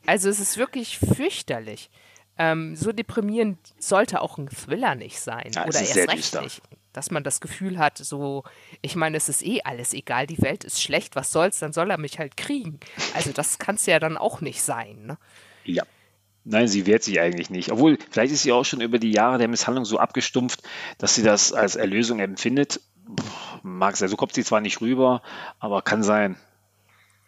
Also 0.07 0.29
es 0.29 0.41
ist 0.41 0.57
wirklich 0.57 0.99
fürchterlich. 0.99 1.91
Ähm, 2.39 2.77
so 2.77 2.93
deprimierend 2.93 3.59
sollte 3.79 4.23
auch 4.23 4.39
ein 4.39 4.49
Thriller 4.49 4.95
nicht 4.95 5.21
sein. 5.21 5.51
Ja, 5.55 5.67
Oder 5.67 5.81
erst 5.81 5.97
recht 5.97 6.13
düster. 6.13 6.43
nicht. 6.43 6.63
Dass 6.93 7.11
man 7.11 7.25
das 7.25 7.41
Gefühl 7.41 7.79
hat, 7.79 7.99
so, 7.99 8.45
ich 8.81 8.97
meine, 8.97 9.17
es 9.17 9.29
ist 9.29 9.45
eh 9.45 9.61
alles 9.65 9.93
egal, 9.93 10.27
die 10.27 10.41
Welt 10.41 10.65
ist 10.65 10.83
schlecht, 10.83 11.17
was 11.17 11.33
soll's, 11.33 11.59
dann 11.59 11.73
soll 11.73 11.91
er 11.91 11.99
mich 11.99 12.19
halt 12.19 12.37
kriegen. 12.37 12.81
Also 13.15 13.33
das 13.33 13.59
kann 13.59 13.75
es 13.75 13.87
ja 13.87 13.99
dann 13.99 14.17
auch 14.17 14.41
nicht 14.41 14.63
sein. 14.63 15.05
Ne? 15.07 15.19
Ja. 15.65 15.85
Nein, 16.51 16.67
sie 16.67 16.87
wehrt 16.87 17.03
sich 17.03 17.21
eigentlich 17.21 17.51
nicht. 17.51 17.71
Obwohl, 17.71 17.99
vielleicht 18.11 18.33
ist 18.33 18.43
sie 18.43 18.53
auch 18.53 18.65
schon 18.65 18.81
über 18.81 18.99
die 18.99 19.13
Jahre 19.13 19.37
der 19.37 19.49
Misshandlung 19.49 19.85
so 19.85 19.99
abgestumpft, 19.99 20.63
dass 20.97 21.15
sie 21.15 21.23
das 21.23 21.53
als 21.53 21.77
Erlösung 21.77 22.21
empfindet. 22.21 22.81
Mag 23.63 23.99
sein. 23.99 24.09
So 24.09 24.17
kommt 24.17 24.33
sie 24.33 24.45
zwar 24.45 24.63
nicht 24.63 24.81
rüber, 24.81 25.21
aber 25.59 25.83
kann 25.83 26.03
sein. 26.03 26.37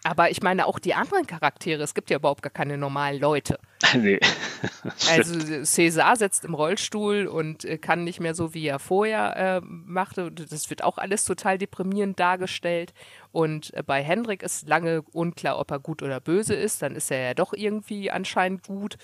Aber 0.05 0.31
ich 0.31 0.43
meine 0.43 0.65
auch 0.65 0.79
die 0.79 0.95
anderen 0.95 1.27
Charaktere, 1.27 1.83
es 1.83 1.93
gibt 1.93 2.09
ja 2.09 2.17
überhaupt 2.17 2.43
gar 2.43 2.51
keine 2.51 2.79
normalen 2.79 3.21
Leute. 3.21 3.59
nee. 3.95 4.21
also 5.11 5.35
César 5.63 6.17
sitzt 6.17 6.45
im 6.45 6.55
Rollstuhl 6.55 7.27
und 7.27 7.65
äh, 7.65 7.79
kann 7.79 8.05
nicht 8.05 8.21
mehr 8.21 8.35
so, 8.35 8.55
wie 8.55 8.67
er 8.67 8.79
vorher 8.79 9.37
äh, 9.37 9.61
machte. 9.65 10.31
Das 10.31 10.71
wird 10.71 10.85
auch 10.85 10.99
alles 10.99 11.25
total 11.25 11.59
deprimierend 11.59 12.19
dargestellt. 12.19 12.93
Und 13.33 13.73
äh, 13.75 13.83
bei 13.83 14.03
Hendrik 14.03 14.43
ist 14.43 14.69
lange 14.69 15.03
unklar, 15.13 15.59
ob 15.59 15.71
er 15.71 15.79
gut 15.79 16.03
oder 16.03 16.21
böse 16.21 16.55
ist. 16.55 16.83
Dann 16.83 16.95
ist 16.95 17.11
er 17.11 17.21
ja 17.21 17.35
doch 17.35 17.53
irgendwie 17.53 18.11
anscheinend 18.11 18.67
gut. 18.67 18.97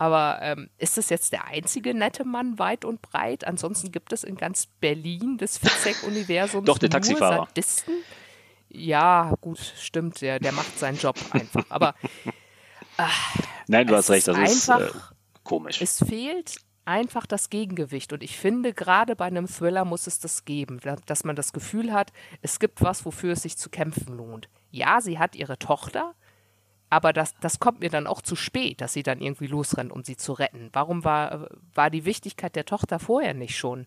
Aber 0.00 0.38
ähm, 0.40 0.70
ist 0.78 0.96
das 0.96 1.10
jetzt 1.10 1.32
der 1.32 1.44
einzige 1.44 1.92
nette 1.92 2.24
Mann 2.24 2.58
weit 2.58 2.86
und 2.86 3.02
breit? 3.02 3.46
Ansonsten 3.46 3.92
gibt 3.92 4.14
es 4.14 4.24
in 4.24 4.36
ganz 4.36 4.64
Berlin 4.80 5.36
des 5.36 5.58
Fitzek-Universums 5.58 6.64
Doch, 6.64 6.78
der 6.78 6.88
Taxifahrer. 6.88 7.46
Sadisten? 7.48 7.92
Ja, 8.70 9.34
gut, 9.42 9.58
stimmt, 9.58 10.22
der, 10.22 10.38
der 10.38 10.52
macht 10.52 10.78
seinen 10.78 10.96
Job 10.96 11.16
einfach. 11.32 11.66
Aber 11.68 11.94
ach, 13.00 13.36
Nein, 13.66 13.86
du 13.86 13.96
hast 13.96 14.10
recht, 14.10 14.28
das 14.28 14.36
einfach, 14.36 14.80
ist 14.80 14.94
äh, 14.94 14.98
komisch. 15.44 15.80
Es 15.80 15.98
fehlt 15.98 16.56
einfach 16.84 17.26
das 17.26 17.50
Gegengewicht. 17.50 18.12
Und 18.12 18.22
ich 18.22 18.36
finde, 18.36 18.72
gerade 18.72 19.14
bei 19.14 19.26
einem 19.26 19.46
Thriller 19.46 19.84
muss 19.84 20.06
es 20.06 20.18
das 20.18 20.44
geben, 20.44 20.80
dass 21.06 21.24
man 21.24 21.36
das 21.36 21.52
Gefühl 21.52 21.92
hat, 21.92 22.12
es 22.42 22.58
gibt 22.58 22.82
was, 22.82 23.04
wofür 23.04 23.32
es 23.32 23.42
sich 23.42 23.56
zu 23.56 23.70
kämpfen 23.70 24.16
lohnt. 24.16 24.48
Ja, 24.70 25.00
sie 25.00 25.18
hat 25.18 25.36
ihre 25.36 25.58
Tochter, 25.58 26.14
aber 26.88 27.12
das, 27.12 27.34
das 27.40 27.60
kommt 27.60 27.80
mir 27.80 27.90
dann 27.90 28.08
auch 28.08 28.22
zu 28.22 28.34
spät, 28.34 28.80
dass 28.80 28.92
sie 28.92 29.04
dann 29.04 29.20
irgendwie 29.20 29.46
losrennt, 29.46 29.92
um 29.92 30.02
sie 30.02 30.16
zu 30.16 30.32
retten. 30.32 30.70
Warum 30.72 31.04
war, 31.04 31.48
war 31.74 31.90
die 31.90 32.04
Wichtigkeit 32.04 32.56
der 32.56 32.64
Tochter 32.64 32.98
vorher 32.98 33.34
nicht 33.34 33.56
schon 33.56 33.86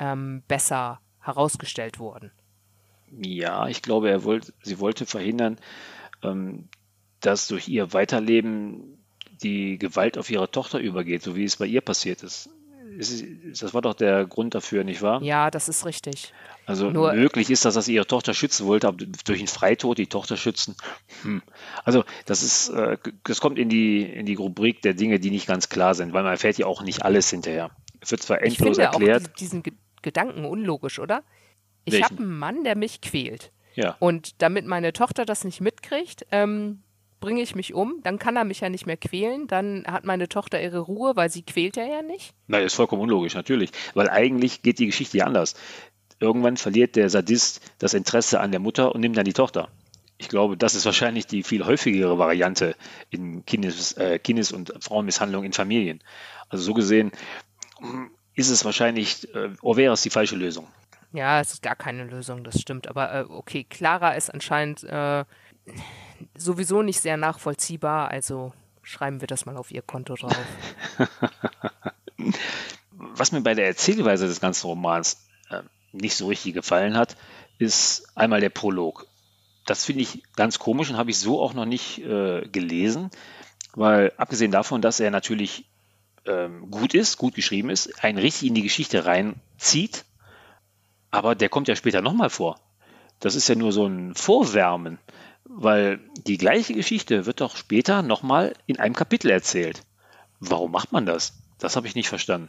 ähm, 0.00 0.42
besser 0.48 1.00
herausgestellt 1.20 2.00
worden? 2.00 2.32
Ja, 3.12 3.68
ich 3.68 3.82
glaube, 3.82 4.10
er 4.10 4.24
wollte, 4.24 4.52
sie 4.62 4.80
wollte 4.80 5.06
verhindern, 5.06 5.58
ähm, 6.22 6.68
dass 7.20 7.48
durch 7.48 7.68
ihr 7.68 7.92
Weiterleben 7.92 8.98
die 9.42 9.78
Gewalt 9.78 10.18
auf 10.18 10.30
ihre 10.30 10.50
Tochter 10.50 10.78
übergeht, 10.78 11.22
so 11.22 11.36
wie 11.36 11.44
es 11.44 11.56
bei 11.56 11.66
ihr 11.66 11.80
passiert 11.80 12.22
ist. 12.22 12.50
Das 12.98 13.72
war 13.72 13.82
doch 13.82 13.94
der 13.94 14.26
Grund 14.26 14.54
dafür, 14.54 14.84
nicht 14.84 15.00
wahr? 15.00 15.22
Ja, 15.22 15.50
das 15.50 15.68
ist 15.68 15.86
richtig. 15.86 16.34
Also 16.66 16.90
Nur, 16.90 17.12
möglich 17.14 17.48
ist 17.48 17.64
das, 17.64 17.74
dass 17.74 17.86
sie 17.86 17.94
ihre 17.94 18.06
Tochter 18.06 18.34
schützen 18.34 18.66
wollte, 18.66 18.88
aber 18.88 19.04
durch 19.24 19.38
einen 19.38 19.48
Freitod 19.48 19.98
die 19.98 20.08
Tochter 20.08 20.36
schützen. 20.36 20.76
Hm. 21.22 21.42
Also 21.84 22.04
das 22.26 22.42
ist, 22.42 22.68
äh, 22.70 22.98
das 23.24 23.40
kommt 23.40 23.58
in 23.58 23.68
die, 23.68 24.02
in 24.02 24.26
die 24.26 24.34
Rubrik 24.34 24.82
der 24.82 24.94
Dinge, 24.94 25.20
die 25.20 25.30
nicht 25.30 25.46
ganz 25.46 25.68
klar 25.68 25.94
sind, 25.94 26.12
weil 26.12 26.22
man 26.22 26.32
erfährt 26.32 26.58
ja 26.58 26.66
auch 26.66 26.82
nicht 26.82 27.02
alles 27.04 27.30
hinterher. 27.30 27.70
Es 28.00 28.10
wird 28.10 28.22
zwar 28.22 28.38
endlos 28.38 28.52
ich 28.52 28.58
finde 28.58 28.82
erklärt. 28.82 29.30
Auch 29.30 29.34
diesen 29.34 29.62
Gedanken 30.02 30.44
unlogisch, 30.44 30.98
oder? 30.98 31.22
Ich 31.84 32.02
habe 32.02 32.18
einen 32.18 32.38
Mann, 32.38 32.64
der 32.64 32.76
mich 32.76 33.00
quält. 33.00 33.52
Ja. 33.74 33.96
Und 33.98 34.42
damit 34.42 34.66
meine 34.66 34.92
Tochter 34.92 35.24
das 35.24 35.44
nicht 35.44 35.60
mitkriegt, 35.60 36.26
ähm, 36.30 36.82
bringe 37.20 37.42
ich 37.42 37.54
mich 37.54 37.74
um, 37.74 38.00
dann 38.02 38.18
kann 38.18 38.36
er 38.36 38.44
mich 38.44 38.60
ja 38.60 38.68
nicht 38.68 38.86
mehr 38.86 38.96
quälen, 38.96 39.46
dann 39.46 39.84
hat 39.86 40.04
meine 40.04 40.28
Tochter 40.28 40.60
ihre 40.60 40.80
Ruhe, 40.80 41.16
weil 41.16 41.30
sie 41.30 41.42
quält 41.42 41.76
er 41.76 41.86
ja 41.86 42.02
nicht. 42.02 42.34
Nein, 42.46 42.62
das 42.62 42.72
ist 42.72 42.76
vollkommen 42.76 43.02
unlogisch, 43.02 43.34
natürlich. 43.34 43.70
Weil 43.94 44.08
eigentlich 44.08 44.62
geht 44.62 44.78
die 44.78 44.86
Geschichte 44.86 45.18
ja 45.18 45.26
anders. 45.26 45.54
Irgendwann 46.18 46.56
verliert 46.56 46.96
der 46.96 47.08
Sadist 47.08 47.60
das 47.78 47.94
Interesse 47.94 48.40
an 48.40 48.50
der 48.50 48.60
Mutter 48.60 48.94
und 48.94 49.00
nimmt 49.00 49.16
dann 49.16 49.24
die 49.24 49.32
Tochter. 49.32 49.68
Ich 50.18 50.28
glaube, 50.28 50.56
das 50.56 50.74
ist 50.74 50.84
wahrscheinlich 50.84 51.26
die 51.26 51.42
viel 51.42 51.64
häufigere 51.64 52.18
Variante 52.18 52.74
in 53.08 53.44
Kindes-, 53.46 53.94
äh, 53.94 54.18
Kindes 54.18 54.52
und 54.52 54.74
Frauenmisshandlung 54.80 55.44
in 55.44 55.54
Familien. 55.54 56.02
Also 56.50 56.64
so 56.64 56.74
gesehen 56.74 57.10
ist 58.34 58.50
es 58.50 58.64
wahrscheinlich, 58.64 59.34
äh, 59.34 59.50
oder 59.62 59.78
wäre 59.78 59.94
es 59.94 60.02
die 60.02 60.10
falsche 60.10 60.36
Lösung. 60.36 60.66
Ja, 61.12 61.40
es 61.40 61.54
ist 61.54 61.62
gar 61.62 61.74
keine 61.74 62.04
Lösung, 62.04 62.44
das 62.44 62.60
stimmt. 62.60 62.86
Aber 62.88 63.14
äh, 63.14 63.24
okay, 63.28 63.64
Clara 63.64 64.12
ist 64.12 64.32
anscheinend 64.32 64.84
äh, 64.84 65.24
sowieso 66.36 66.82
nicht 66.82 67.00
sehr 67.00 67.16
nachvollziehbar, 67.16 68.08
also 68.08 68.52
schreiben 68.82 69.20
wir 69.20 69.28
das 69.28 69.46
mal 69.46 69.56
auf 69.56 69.70
ihr 69.70 69.82
Konto 69.82 70.14
drauf. 70.14 70.36
Was 72.96 73.32
mir 73.32 73.40
bei 73.40 73.54
der 73.54 73.66
Erzählweise 73.66 74.26
des 74.26 74.40
ganzen 74.40 74.66
Romans 74.66 75.26
äh, 75.48 75.62
nicht 75.92 76.16
so 76.16 76.28
richtig 76.28 76.54
gefallen 76.54 76.96
hat, 76.96 77.16
ist 77.58 78.06
einmal 78.16 78.40
der 78.40 78.50
Prolog. 78.50 79.06
Das 79.66 79.84
finde 79.84 80.02
ich 80.02 80.22
ganz 80.34 80.58
komisch 80.58 80.90
und 80.90 80.96
habe 80.96 81.10
ich 81.10 81.18
so 81.18 81.40
auch 81.40 81.54
noch 81.54 81.66
nicht 81.66 81.98
äh, 81.98 82.48
gelesen, 82.48 83.10
weil 83.74 84.12
abgesehen 84.16 84.50
davon, 84.50 84.82
dass 84.82 85.00
er 85.00 85.10
natürlich 85.10 85.66
ähm, 86.26 86.70
gut 86.70 86.94
ist, 86.94 87.18
gut 87.18 87.34
geschrieben 87.34 87.70
ist, 87.70 88.02
einen 88.02 88.18
richtig 88.18 88.48
in 88.48 88.54
die 88.54 88.62
Geschichte 88.62 89.04
reinzieht, 89.04 90.04
aber 91.10 91.34
der 91.34 91.48
kommt 91.48 91.68
ja 91.68 91.76
später 91.76 92.02
nochmal 92.02 92.30
vor. 92.30 92.58
Das 93.20 93.34
ist 93.34 93.48
ja 93.48 93.54
nur 93.54 93.72
so 93.72 93.86
ein 93.86 94.14
Vorwärmen. 94.14 94.98
Weil 95.52 95.98
die 96.26 96.38
gleiche 96.38 96.74
Geschichte 96.74 97.26
wird 97.26 97.40
doch 97.40 97.56
später 97.56 98.02
nochmal 98.02 98.54
in 98.66 98.78
einem 98.78 98.94
Kapitel 98.94 99.30
erzählt. 99.30 99.82
Warum 100.38 100.70
macht 100.70 100.92
man 100.92 101.06
das? 101.06 101.34
Das 101.58 101.76
habe 101.76 101.86
ich 101.86 101.94
nicht 101.94 102.08
verstanden. 102.08 102.48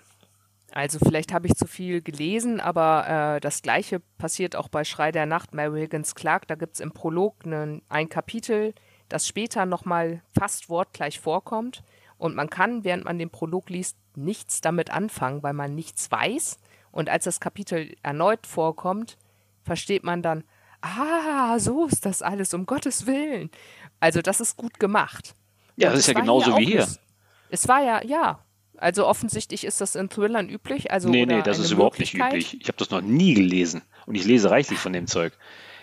Also 0.72 1.00
vielleicht 1.00 1.34
habe 1.34 1.48
ich 1.48 1.56
zu 1.56 1.68
viel 1.68 2.02
gelesen, 2.02 2.62
aber 2.62 3.36
äh, 3.36 3.40
das 3.42 3.62
gleiche 3.62 4.00
passiert 4.18 4.56
auch 4.56 4.70
bei 4.70 4.86
Schrei 4.86 5.12
der 5.12 5.26
Nacht, 5.26 5.54
Mary 5.54 5.82
Higgins 5.82 6.16
Clark. 6.16 6.48
Da 6.48 6.56
gibt 6.56 6.76
es 6.76 6.80
im 6.80 6.94
Prolog 6.94 7.46
ne, 7.46 7.82
ein 7.90 8.08
Kapitel, 8.08 8.74
das 9.10 9.28
später 9.28 9.66
nochmal 9.66 10.22
fast 10.38 10.70
wortgleich 10.70 11.20
vorkommt. 11.20 11.84
Und 12.18 12.36
man 12.36 12.50
kann, 12.50 12.86
während 12.86 13.04
man 13.04 13.20
den 13.20 13.30
Prolog 13.30 13.70
liest, 13.70 13.98
nichts 14.16 14.62
damit 14.62 14.92
anfangen, 14.92 15.44
weil 15.44 15.54
man 15.54 15.76
nichts 15.76 16.10
weiß. 16.10 16.58
Und 16.92 17.10
als 17.10 17.26
das 17.26 17.42
Kapitel 17.42 17.96
erneut 18.04 18.48
vorkommt, 18.48 19.18
versteht 19.64 20.04
man 20.04 20.22
dann, 20.22 20.44
ah, 20.82 21.60
so 21.60 21.86
ist 21.86 22.06
das 22.06 22.22
alles, 22.22 22.54
um 22.54 22.66
Gottes 22.66 23.06
Willen. 23.06 23.50
Also 24.00 24.22
das 24.22 24.42
ist 24.42 24.58
gut 24.58 24.80
gemacht. 24.80 25.34
Ja, 25.78 25.90
das 25.90 26.00
ist 26.00 26.08
ja 26.08 26.14
genauso 26.14 26.58
wie 26.58 26.66
hier. 26.66 26.88
es 27.50 27.68
war 27.68 27.84
ja, 27.84 28.04
ja. 28.04 28.40
Also 28.78 29.06
offensichtlich 29.06 29.64
ist 29.64 29.80
das 29.80 29.96
in 29.96 30.10
Thrillern 30.10 30.50
üblich. 30.50 30.92
Also 30.92 31.08
nee, 31.08 31.26
nee, 31.26 31.44
das 31.44 31.60
ist 31.60 31.72
überhaupt 31.72 32.00
nicht 32.00 32.16
üblich. 32.16 32.60
Ich 32.60 32.68
habe 32.68 32.78
das 32.78 32.90
noch 32.90 33.02
nie 33.02 33.36
gelesen. 33.36 33.84
Und 34.08 34.16
ich 34.16 34.26
lese 34.26 34.50
reichlich 34.50 34.80
von 34.80 34.92
dem 34.92 35.06
Zeug. 35.06 35.34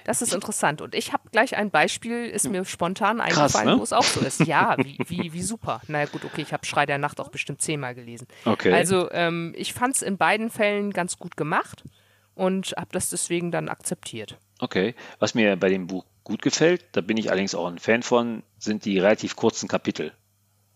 Das 0.08 0.22
ist 0.22 0.34
interessant. 0.34 0.80
Und 0.80 0.94
ich 0.94 1.12
habe 1.12 1.28
gleich 1.30 1.56
ein 1.56 1.70
Beispiel, 1.70 2.26
ist 2.26 2.48
mir 2.48 2.64
spontan 2.64 3.20
eingefallen, 3.20 3.50
Krass, 3.52 3.64
ne? 3.64 3.78
wo 3.78 3.82
es 3.82 3.92
auch 3.92 4.02
so 4.02 4.20
ist. 4.20 4.40
Ja, 4.46 4.74
wie, 4.78 4.98
wie, 5.06 5.32
wie 5.32 5.42
super. 5.42 5.82
Naja 5.86 6.06
gut, 6.06 6.24
okay, 6.24 6.42
ich 6.42 6.52
habe 6.52 6.64
Schrei 6.64 6.86
der 6.86 6.98
Nacht 6.98 7.20
auch 7.20 7.28
bestimmt 7.28 7.60
zehnmal 7.60 7.94
gelesen. 7.94 8.26
Okay. 8.46 8.72
Also 8.72 9.10
ähm, 9.12 9.54
ich 9.56 9.74
fand 9.74 9.96
es 9.96 10.02
in 10.02 10.16
beiden 10.16 10.50
Fällen 10.50 10.92
ganz 10.92 11.18
gut 11.18 11.36
gemacht 11.36 11.84
und 12.34 12.74
habe 12.76 12.88
das 12.92 13.10
deswegen 13.10 13.50
dann 13.50 13.68
akzeptiert. 13.68 14.38
Okay. 14.58 14.94
Was 15.18 15.34
mir 15.34 15.56
bei 15.56 15.68
dem 15.68 15.86
Buch 15.86 16.04
gut 16.24 16.42
gefällt, 16.42 16.84
da 16.92 17.00
bin 17.00 17.16
ich 17.16 17.30
allerdings 17.30 17.54
auch 17.54 17.66
ein 17.66 17.78
Fan 17.78 18.02
von, 18.02 18.42
sind 18.58 18.84
die 18.84 18.98
relativ 18.98 19.36
kurzen 19.36 19.68
Kapitel. 19.68 20.12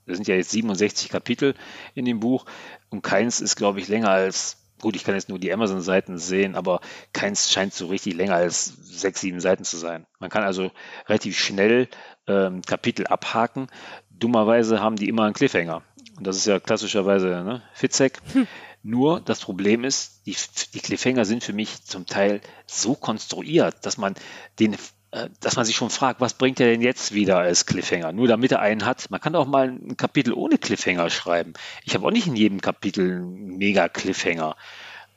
Das 0.07 0.17
sind 0.17 0.27
ja 0.27 0.35
jetzt 0.35 0.51
67 0.51 1.11
Kapitel 1.11 1.55
in 1.95 2.05
dem 2.05 2.21
Buch 2.21 2.45
und 2.91 3.03
keins 3.03 3.41
ist, 3.41 3.57
glaube 3.57 3.81
ich, 3.81 3.89
länger 3.89 4.11
als 4.11 4.63
Gut, 4.83 4.97
ich 4.97 5.05
kann 5.05 5.15
jetzt 5.15 5.29
nur 5.29 5.39
die 5.39 5.53
Amazon-Seiten 5.53 6.19
sehen, 6.19 6.57
aber 6.57 6.81
keins 7.13 7.53
scheint 7.53 7.73
so 7.73 7.87
richtig 7.87 8.15
länger 8.15 8.35
als 8.35 8.65
sechs, 8.83 9.21
sieben 9.21 9.39
Seiten 9.39 9.63
zu 9.63 9.77
sein. 9.77 10.07
Man 10.19 10.29
kann 10.29 10.43
also 10.43 10.73
relativ 11.07 11.39
schnell 11.39 11.87
ähm, 12.27 12.63
Kapitel 12.63 13.07
abhaken. 13.07 13.69
Dummerweise 14.11 14.81
haben 14.81 14.97
die 14.97 15.09
immer 15.09 15.23
einen 15.23 15.35
Cliffhanger. 15.35 15.83
Und 16.17 16.27
das 16.27 16.37
ist 16.37 16.47
ja 16.47 16.59
klassischerweise 16.59 17.29
ne, 17.29 17.63
Fitzek. 17.75 18.19
Hm. 18.33 18.49
Nur 18.83 19.21
das 19.21 19.41
Problem 19.41 19.85
ist, 19.85 20.27
die, 20.27 20.37
die 20.75 20.81
Cliffhanger 20.81 21.25
sind 21.25 21.45
für 21.45 21.53
mich 21.53 21.85
zum 21.85 22.07
Teil 22.07 22.41
so 22.67 22.95
konstruiert, 22.95 23.87
dass 23.87 23.97
man 23.97 24.15
den 24.59 24.77
äh, 25.13 25.29
dass 25.41 25.57
man 25.57 25.65
sich 25.65 25.77
schon 25.77 25.91
fragt, 25.91 26.21
was 26.21 26.35
bringt 26.35 26.59
er 26.59 26.67
denn 26.67 26.81
jetzt 26.81 27.13
wieder 27.13 27.39
als 27.39 27.67
Cliffhanger? 27.67 28.13
Nur 28.13 28.29
damit 28.29 28.51
er 28.51 28.61
einen 28.61 28.85
hat. 28.85 29.11
Man 29.11 29.21
kann 29.21 29.37
auch 29.37 29.47
mal 29.47 29.69
ein 29.69 29.97
Kapitel 29.97 30.33
ohne 30.33 30.59
Cliffhanger 30.59 31.11
schreiben. 31.11 31.53
Ich 31.85 31.95
habe 31.95 32.07
auch 32.07 32.11
nicht 32.11 32.27
in 32.27 32.35
jedem 32.35 32.61
Kapitel 32.61 33.17
einen 33.17 33.59
mega 33.59 33.89
Cliffhanger. 33.89 34.57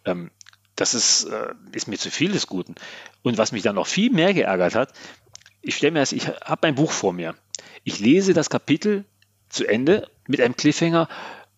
Ähm, 0.04 0.32
das 0.76 0.94
ist, 0.94 1.24
äh, 1.24 1.54
ist 1.72 1.88
mir 1.88 1.98
zu 1.98 2.12
viel 2.12 2.34
des 2.34 2.48
Guten. 2.48 2.76
Und 3.24 3.38
was 3.38 3.54
mich 3.54 3.64
dann 3.64 3.76
noch 3.76 3.88
viel 3.88 4.12
mehr 4.12 4.34
geärgert 4.34 4.76
hat, 4.76 4.94
ich 5.62 5.78
stelle 5.78 5.94
mir 5.94 6.00
das, 6.00 6.12
ich 6.12 6.28
habe 6.28 6.60
mein 6.64 6.76
Buch 6.76 6.92
vor 6.92 7.14
mir. 7.14 7.36
Ich 7.84 8.00
lese 8.00 8.34
das 8.34 8.50
Kapitel 8.50 9.06
zu 9.48 9.66
Ende 9.66 10.10
mit 10.28 10.42
einem 10.42 10.58
Cliffhanger. 10.58 11.08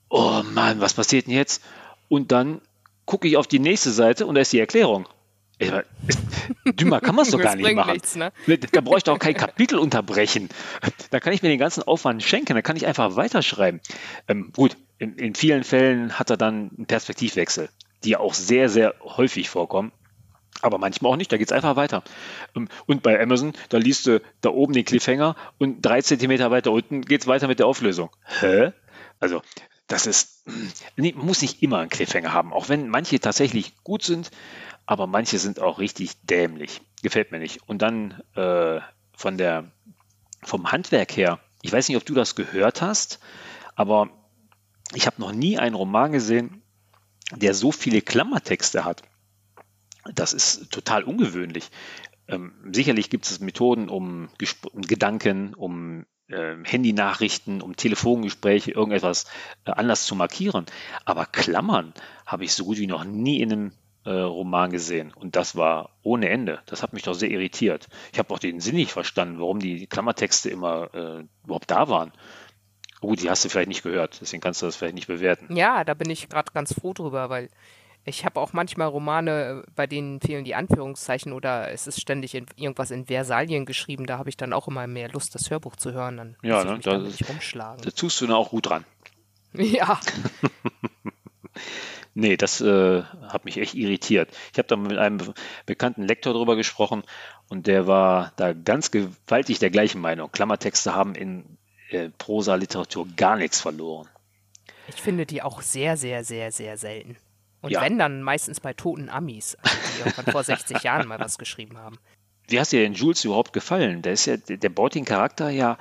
Oh 0.09 0.43
Mann, 0.53 0.79
was 0.79 0.93
passiert 0.93 1.25
denn 1.25 1.33
jetzt? 1.33 1.63
Und 2.09 2.31
dann 2.31 2.61
gucke 3.05 3.27
ich 3.27 3.37
auf 3.37 3.47
die 3.47 3.59
nächste 3.59 3.91
Seite 3.91 4.25
und 4.25 4.35
da 4.35 4.41
ist 4.41 4.53
die 4.53 4.59
Erklärung. 4.59 5.07
Dümmer 6.65 7.01
kann 7.01 7.15
man 7.15 7.25
es 7.25 7.31
doch 7.31 7.39
gar 7.41 7.55
nicht 7.55 7.73
machen. 7.73 7.93
Nichts, 7.93 8.15
ne? 8.15 8.31
Da 8.71 8.81
brauche 8.81 8.97
ich 8.97 9.03
doch 9.03 9.17
kein 9.17 9.33
Kapitel 9.33 9.79
unterbrechen. 9.79 10.49
Da 11.09 11.19
kann 11.19 11.33
ich 11.33 11.41
mir 11.41 11.49
den 11.49 11.59
ganzen 11.59 11.83
Aufwand 11.83 12.21
schenken, 12.21 12.53
da 12.53 12.61
kann 12.61 12.75
ich 12.75 12.85
einfach 12.85 13.15
weiterschreiben. 13.15 13.81
Ähm, 14.27 14.51
gut, 14.55 14.77
in, 14.99 15.15
in, 15.15 15.35
vielen 15.35 15.63
Fällen 15.63 16.19
hat 16.19 16.29
er 16.29 16.37
dann 16.37 16.71
einen 16.77 16.85
Perspektivwechsel, 16.85 17.69
die 18.03 18.11
ja 18.11 18.19
auch 18.19 18.33
sehr, 18.33 18.69
sehr 18.69 18.93
häufig 19.01 19.49
vorkommen. 19.49 19.91
Aber 20.61 20.79
manchmal 20.79 21.11
auch 21.11 21.17
nicht, 21.17 21.31
da 21.31 21.37
geht 21.37 21.47
es 21.47 21.51
einfach 21.51 21.75
weiter. 21.75 22.03
Ähm, 22.55 22.67
und 22.85 23.03
bei 23.03 23.19
Amazon, 23.19 23.53
da 23.69 23.77
liest 23.77 24.05
du 24.05 24.21
da 24.41 24.49
oben 24.49 24.73
den 24.73 24.85
Cliffhanger 24.85 25.35
und 25.57 25.81
drei 25.81 26.01
Zentimeter 26.01 26.51
weiter 26.51 26.71
unten 26.71 27.01
geht 27.01 27.21
es 27.21 27.27
weiter 27.27 27.47
mit 27.47 27.59
der 27.59 27.67
Auflösung. 27.67 28.09
Hä? 28.25 28.73
Also, 29.19 29.41
das 29.87 30.05
ist, 30.05 30.43
nee, 30.95 31.13
muss 31.13 31.41
nicht 31.41 31.63
immer 31.63 31.79
einen 31.79 31.89
Cliffhanger 31.89 32.33
haben, 32.33 32.53
auch 32.53 32.69
wenn 32.69 32.89
manche 32.89 33.19
tatsächlich 33.19 33.75
gut 33.83 34.03
sind 34.03 34.31
aber 34.87 35.05
manche 35.05 35.37
sind 35.37 35.59
auch 35.59 35.77
richtig 35.77 36.19
dämlich. 36.23 36.81
Gefällt 37.03 37.31
mir 37.31 37.39
nicht. 37.39 37.67
Und 37.67 37.81
dann 37.81 38.23
äh, 38.35 38.79
von 39.15 39.37
der, 39.37 39.69
vom 40.41 40.71
Handwerk 40.71 41.15
her, 41.15 41.39
ich 41.61 41.71
weiß 41.71 41.89
nicht, 41.89 41.97
ob 41.97 42.05
du 42.05 42.15
das 42.15 42.35
gehört 42.35 42.81
hast, 42.81 43.19
aber 43.75 44.09
ich 44.95 45.05
habe 45.05 45.21
noch 45.21 45.33
nie 45.33 45.59
einen 45.59 45.75
Roman 45.75 46.13
gesehen, 46.13 46.63
der 47.35 47.53
so 47.53 47.73
viele 47.73 48.01
Klammertexte 48.01 48.85
hat. 48.85 49.03
Das 50.13 50.31
ist 50.31 50.71
total 50.71 51.03
ungewöhnlich. 51.03 51.69
Ähm, 52.29 52.53
sicherlich 52.71 53.09
gibt 53.09 53.25
es 53.25 53.41
Methoden, 53.41 53.89
um, 53.89 54.29
um 54.71 54.81
Gedanken, 54.83 55.53
um 55.53 56.05
Handynachrichten, 56.29 57.61
um 57.61 57.75
Telefongespräche, 57.75 58.71
irgendetwas 58.71 59.25
äh, 59.65 59.71
anders 59.71 60.05
zu 60.05 60.15
markieren. 60.15 60.65
Aber 61.05 61.25
Klammern 61.25 61.93
habe 62.25 62.43
ich 62.43 62.53
so 62.53 62.65
gut 62.65 62.77
wie 62.77 62.87
noch 62.87 63.03
nie 63.03 63.41
in 63.41 63.51
einem 63.51 63.71
äh, 64.03 64.11
Roman 64.11 64.71
gesehen. 64.71 65.13
Und 65.13 65.35
das 65.35 65.55
war 65.55 65.91
ohne 66.03 66.29
Ende. 66.29 66.59
Das 66.65 66.83
hat 66.83 66.93
mich 66.93 67.03
doch 67.03 67.13
sehr 67.13 67.29
irritiert. 67.29 67.87
Ich 68.11 68.19
habe 68.19 68.33
auch 68.33 68.39
den 68.39 68.59
Sinn 68.59 68.75
nicht 68.75 68.91
verstanden, 68.91 69.39
warum 69.39 69.59
die 69.59 69.87
Klammertexte 69.87 70.49
immer 70.49 70.93
äh, 70.93 71.23
überhaupt 71.43 71.71
da 71.71 71.89
waren. 71.89 72.11
Gut, 72.99 73.21
die 73.21 73.29
hast 73.29 73.45
du 73.45 73.49
vielleicht 73.49 73.67
nicht 73.67 73.83
gehört, 73.83 74.19
deswegen 74.21 74.41
kannst 74.41 74.61
du 74.61 74.65
das 74.65 74.75
vielleicht 74.75 74.95
nicht 74.95 75.07
bewerten. 75.07 75.55
Ja, 75.55 75.83
da 75.83 75.93
bin 75.93 76.09
ich 76.09 76.29
gerade 76.29 76.51
ganz 76.51 76.73
froh 76.73 76.93
drüber, 76.93 77.29
weil 77.29 77.49
ich 78.07 78.23
habe 78.23 78.39
auch 78.39 78.53
manchmal 78.53 78.87
Romane, 78.87 79.63
bei 79.75 79.85
denen 79.85 80.21
fehlen 80.21 80.45
die 80.45 80.55
Anführungszeichen 80.55 81.33
oder 81.33 81.71
es 81.71 81.87
ist 81.87 81.99
ständig 81.99 82.35
in, 82.35 82.45
irgendwas 82.55 82.89
in 82.89 83.05
Versalien 83.05 83.65
geschrieben. 83.65 84.05
Da 84.05 84.17
habe 84.17 84.29
ich 84.29 84.37
dann 84.37 84.53
auch 84.53 84.69
immer 84.69 84.87
mehr 84.87 85.09
Lust, 85.09 85.35
das 85.35 85.49
Hörbuch 85.49 85.75
zu 85.75 85.91
hören. 85.91 86.15
Dann 86.15 86.37
ja, 86.41 86.63
ne, 86.63 86.79
da, 86.79 86.99
nicht 86.99 87.27
rumschlagen. 87.27 87.83
Da 87.83 87.91
tust 87.91 88.21
du 88.21 88.27
dann 88.27 88.35
auch 88.35 88.49
gut 88.49 88.67
dran. 88.67 88.85
Ja. 89.53 89.99
Nee, 92.19 92.35
das 92.35 92.61
äh, 92.61 93.03
hat 93.03 93.45
mich 93.45 93.57
echt 93.57 93.75
irritiert. 93.75 94.31
Ich 94.51 94.57
habe 94.57 94.67
da 94.67 94.75
mit 94.75 94.97
einem 94.97 95.19
bekannten 95.67 96.01
Lektor 96.01 96.33
drüber 96.33 96.55
gesprochen 96.55 97.03
und 97.47 97.67
der 97.67 97.85
war 97.85 98.33
da 98.37 98.53
ganz 98.53 98.89
gewaltig 98.89 99.59
der 99.59 99.69
gleichen 99.69 100.01
Meinung. 100.01 100.31
Klammertexte 100.31 100.95
haben 100.95 101.13
in 101.13 101.45
äh, 101.91 102.09
Prosa-Literatur 102.17 103.07
gar 103.15 103.35
nichts 103.35 103.61
verloren. 103.61 104.09
Ich 104.87 104.99
finde 104.99 105.27
die 105.27 105.43
auch 105.43 105.61
sehr, 105.61 105.95
sehr, 105.95 106.23
sehr, 106.23 106.51
sehr 106.51 106.77
selten. 106.77 107.17
Und 107.61 107.71
ja. 107.71 107.81
wenn, 107.81 107.97
dann 107.97 108.21
meistens 108.21 108.59
bei 108.59 108.73
toten 108.73 109.09
Amis, 109.09 109.55
also 109.61 109.77
die 109.95 109.99
irgendwann 109.99 110.31
vor 110.31 110.43
60 110.43 110.79
Jahren 110.83 111.07
mal 111.07 111.19
was 111.19 111.37
geschrieben 111.37 111.77
haben. 111.77 111.97
Wie 112.47 112.59
hast 112.59 112.71
dir 112.71 112.81
denn 112.81 112.93
Jules 112.93 113.25
überhaupt 113.25 113.51
gefallen? 113.51 114.01
Der 114.01 114.13
ist 114.13 114.25
ja, 114.25 114.37
der 114.37 114.69
baut 114.69 114.95
den 114.95 115.05
Charakter 115.05 115.49
ja 115.49 115.77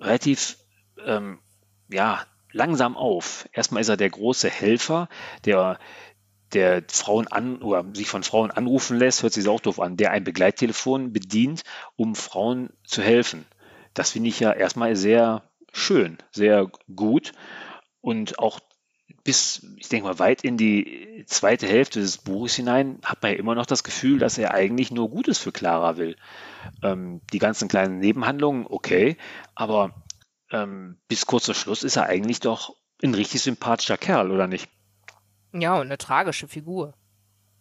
relativ, 0.00 0.56
ähm, 1.04 1.38
ja, 1.90 2.24
langsam 2.52 2.96
auf. 2.96 3.48
Erstmal 3.52 3.82
ist 3.82 3.88
er 3.88 3.96
der 3.96 4.10
große 4.10 4.48
Helfer, 4.48 5.08
der 5.44 5.78
der 6.52 6.82
Frauen 6.88 7.28
an 7.28 7.60
oder 7.62 7.84
sich 7.92 8.08
von 8.08 8.22
Frauen 8.22 8.50
anrufen 8.50 8.98
lässt, 8.98 9.22
hört 9.22 9.32
sich 9.32 9.46
auch 9.48 9.60
doof 9.60 9.80
an, 9.80 9.96
der 9.96 10.12
ein 10.12 10.24
Begleittelefon 10.24 11.12
bedient, 11.12 11.62
um 11.96 12.14
Frauen 12.14 12.70
zu 12.84 13.02
helfen. 13.02 13.44
Das 13.94 14.12
finde 14.12 14.30
ich 14.30 14.40
ja 14.40 14.52
erstmal 14.52 14.96
sehr 14.96 15.42
schön, 15.72 16.18
sehr 16.30 16.70
gut 16.94 17.32
und 18.00 18.38
auch 18.38 18.60
bis, 19.28 19.60
ich 19.76 19.90
denke 19.90 20.08
mal, 20.08 20.18
weit 20.18 20.42
in 20.42 20.56
die 20.56 21.22
zweite 21.26 21.66
Hälfte 21.66 22.00
des 22.00 22.16
Buches 22.16 22.54
hinein 22.54 22.98
hat 23.04 23.22
man 23.22 23.32
ja 23.32 23.36
immer 23.36 23.54
noch 23.54 23.66
das 23.66 23.84
Gefühl, 23.84 24.18
dass 24.18 24.38
er 24.38 24.54
eigentlich 24.54 24.90
nur 24.90 25.10
Gutes 25.10 25.36
für 25.36 25.52
Clara 25.52 25.98
will. 25.98 26.16
Ähm, 26.82 27.20
die 27.30 27.38
ganzen 27.38 27.68
kleinen 27.68 27.98
Nebenhandlungen, 27.98 28.64
okay, 28.66 29.18
aber 29.54 29.92
ähm, 30.50 30.96
bis 31.08 31.26
kurz 31.26 31.44
vor 31.44 31.54
Schluss 31.54 31.82
ist 31.82 31.96
er 31.96 32.06
eigentlich 32.06 32.40
doch 32.40 32.74
ein 33.04 33.12
richtig 33.12 33.42
sympathischer 33.42 33.98
Kerl, 33.98 34.30
oder 34.30 34.46
nicht? 34.46 34.70
Ja, 35.52 35.74
und 35.74 35.88
eine 35.88 35.98
tragische 35.98 36.48
Figur. 36.48 36.94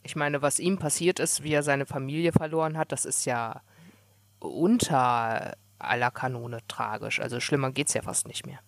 Ich 0.03 0.15
meine, 0.15 0.41
was 0.41 0.59
ihm 0.59 0.77
passiert 0.79 1.19
ist, 1.19 1.43
wie 1.43 1.51
er 1.51 1.63
seine 1.63 1.85
Familie 1.85 2.31
verloren 2.31 2.77
hat, 2.77 2.93
das 2.93 3.03
ist 3.03 3.25
ja 3.25 3.59
unter 4.39 5.57
aller 5.79 6.11
Kanone 6.11 6.59
tragisch. 6.69 7.19
Also 7.19 7.41
schlimmer 7.41 7.71
geht's 7.71 7.93
ja 7.93 8.03
fast 8.03 8.25
nicht 8.25 8.45
mehr. 8.45 8.59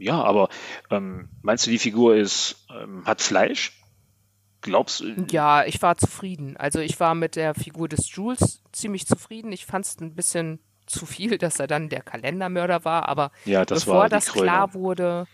Ja, 0.00 0.22
aber 0.22 0.48
ähm, 0.90 1.28
meinst 1.42 1.66
du, 1.66 1.70
die 1.70 1.78
Figur 1.78 2.16
ist, 2.16 2.66
ähm, 2.70 3.04
hat 3.04 3.20
Fleisch? 3.20 3.80
Glaubst 4.62 5.00
du? 5.00 5.26
Ja, 5.30 5.64
ich 5.64 5.80
war 5.80 5.96
zufrieden. 5.96 6.56
Also 6.56 6.80
ich 6.80 6.98
war 7.00 7.14
mit 7.14 7.36
der 7.36 7.54
Figur 7.54 7.88
des 7.88 8.14
Jules 8.14 8.62
ziemlich 8.72 9.06
zufrieden. 9.06 9.52
Ich 9.52 9.66
fand 9.66 9.86
es 9.86 10.00
ein 10.00 10.14
bisschen 10.14 10.60
zu 10.86 11.06
viel, 11.06 11.38
dass 11.38 11.60
er 11.60 11.66
dann 11.66 11.88
der 11.88 12.02
Kalendermörder 12.02 12.84
war, 12.84 13.08
aber 13.08 13.30
ja, 13.44 13.64
das 13.64 13.84
bevor 13.84 14.08
das 14.08 14.26
Krönung. 14.26 14.44
klar 14.44 14.74
wurde, 14.74 15.26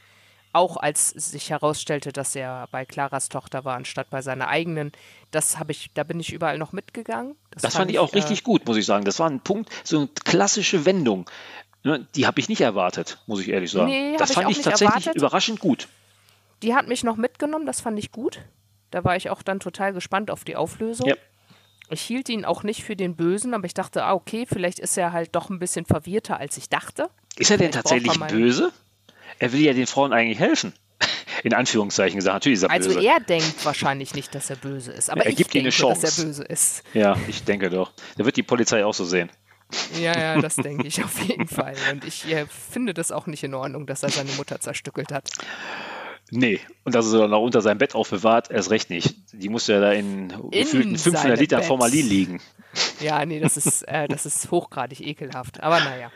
auch 0.52 0.76
als 0.78 1.10
sich 1.10 1.50
herausstellte, 1.50 2.12
dass 2.12 2.34
er 2.34 2.66
bei 2.70 2.84
Claras 2.86 3.28
Tochter 3.28 3.64
war, 3.64 3.76
anstatt 3.76 4.08
bei 4.10 4.22
seiner 4.22 4.48
eigenen, 4.48 4.92
das 5.30 5.58
habe 5.58 5.72
ich, 5.72 5.90
da 5.92 6.02
bin 6.02 6.18
ich 6.18 6.32
überall 6.32 6.56
noch 6.56 6.72
mitgegangen. 6.72 7.36
Das, 7.50 7.62
das 7.62 7.72
fand, 7.74 7.82
fand, 7.82 7.90
ich 7.90 7.98
auch 7.98 8.12
äh, 8.12 8.16
richtig 8.16 8.42
gut, 8.42 8.66
muss 8.66 8.78
ich 8.78 8.86
sagen. 8.86 9.04
Das 9.04 9.18
war 9.18 9.28
ein 9.28 9.40
Punkt, 9.40 9.70
so 9.84 9.98
eine 9.98 10.08
klassische 10.24 10.86
Wendung. 10.86 11.28
Ne, 11.86 12.04
die 12.16 12.26
habe 12.26 12.40
ich 12.40 12.48
nicht 12.48 12.62
erwartet, 12.62 13.18
muss 13.28 13.40
ich 13.40 13.48
ehrlich 13.48 13.70
sagen. 13.70 13.86
Nee, 13.86 14.16
das 14.18 14.32
fand 14.32 14.50
ich, 14.50 14.58
ich 14.58 14.64
tatsächlich 14.64 15.06
erwartet. 15.06 15.14
überraschend 15.14 15.60
gut. 15.60 15.86
Die 16.64 16.74
hat 16.74 16.88
mich 16.88 17.04
noch 17.04 17.16
mitgenommen, 17.16 17.64
das 17.64 17.80
fand 17.80 17.96
ich 17.96 18.10
gut. 18.10 18.40
Da 18.90 19.04
war 19.04 19.14
ich 19.14 19.30
auch 19.30 19.40
dann 19.40 19.60
total 19.60 19.92
gespannt 19.92 20.32
auf 20.32 20.42
die 20.42 20.56
Auflösung. 20.56 21.06
Ja. 21.06 21.14
Ich 21.88 22.00
hielt 22.00 22.28
ihn 22.28 22.44
auch 22.44 22.64
nicht 22.64 22.82
für 22.82 22.96
den 22.96 23.14
Bösen, 23.14 23.54
aber 23.54 23.66
ich 23.66 23.74
dachte, 23.74 24.02
ah, 24.02 24.14
okay, 24.14 24.46
vielleicht 24.52 24.80
ist 24.80 24.98
er 24.98 25.12
halt 25.12 25.36
doch 25.36 25.48
ein 25.48 25.60
bisschen 25.60 25.84
verwirrter, 25.84 26.40
als 26.40 26.56
ich 26.56 26.68
dachte. 26.68 27.08
Ist 27.38 27.52
er 27.52 27.58
denn 27.58 27.70
tatsächlich 27.70 28.20
er 28.20 28.26
böse? 28.26 28.72
Er 29.38 29.52
will 29.52 29.60
ja 29.60 29.72
den 29.72 29.86
Frauen 29.86 30.12
eigentlich 30.12 30.40
helfen. 30.40 30.72
In 31.44 31.54
Anführungszeichen 31.54 32.16
gesagt, 32.16 32.34
natürlich 32.34 32.56
ist 32.56 32.62
er 32.64 32.70
also 32.72 32.88
böse. 32.88 32.98
Also 32.98 33.08
er 33.08 33.20
denkt 33.20 33.64
wahrscheinlich 33.64 34.12
nicht, 34.12 34.34
dass 34.34 34.50
er 34.50 34.56
böse 34.56 34.90
ist, 34.90 35.08
aber 35.08 35.24
er 35.24 35.30
ich 35.30 35.36
gibt 35.36 35.54
denke, 35.54 35.66
eine 35.66 35.70
Chance. 35.70 36.00
dass 36.00 36.18
er 36.18 36.24
böse 36.24 36.42
ist. 36.42 36.82
Ja, 36.94 37.16
ich 37.28 37.44
denke 37.44 37.70
doch. 37.70 37.92
Da 38.16 38.24
wird 38.24 38.36
die 38.36 38.42
Polizei 38.42 38.84
auch 38.84 38.94
so 38.94 39.04
sehen. 39.04 39.30
Ja, 40.00 40.18
ja, 40.18 40.40
das 40.40 40.56
denke 40.56 40.86
ich 40.86 41.02
auf 41.02 41.20
jeden 41.22 41.48
Fall. 41.48 41.74
Und 41.92 42.04
ich 42.04 42.30
äh, 42.30 42.46
finde 42.46 42.94
das 42.94 43.12
auch 43.12 43.26
nicht 43.26 43.42
in 43.44 43.54
Ordnung, 43.54 43.86
dass 43.86 44.02
er 44.02 44.10
seine 44.10 44.32
Mutter 44.32 44.60
zerstückelt 44.60 45.12
hat. 45.12 45.28
Nee, 46.30 46.60
und 46.84 46.94
dass 46.94 47.12
er 47.12 47.28
noch 47.28 47.40
unter 47.40 47.60
seinem 47.60 47.78
Bett 47.78 47.94
aufbewahrt, 47.94 48.50
erst 48.50 48.70
recht 48.70 48.90
nicht. 48.90 49.14
Die 49.32 49.48
muss 49.48 49.68
ja 49.68 49.80
da 49.80 49.92
in, 49.92 50.30
in 50.30 50.50
gefühlten 50.50 50.98
500 50.98 51.38
Liter 51.38 51.58
Bett. 51.58 51.66
Formalin 51.66 52.08
liegen. 52.08 52.40
Ja, 53.00 53.24
nee, 53.24 53.38
das 53.38 53.56
ist, 53.56 53.82
äh, 53.82 54.08
das 54.08 54.26
ist 54.26 54.50
hochgradig 54.50 55.00
ekelhaft. 55.00 55.62
Aber 55.62 55.78
naja. 55.78 56.10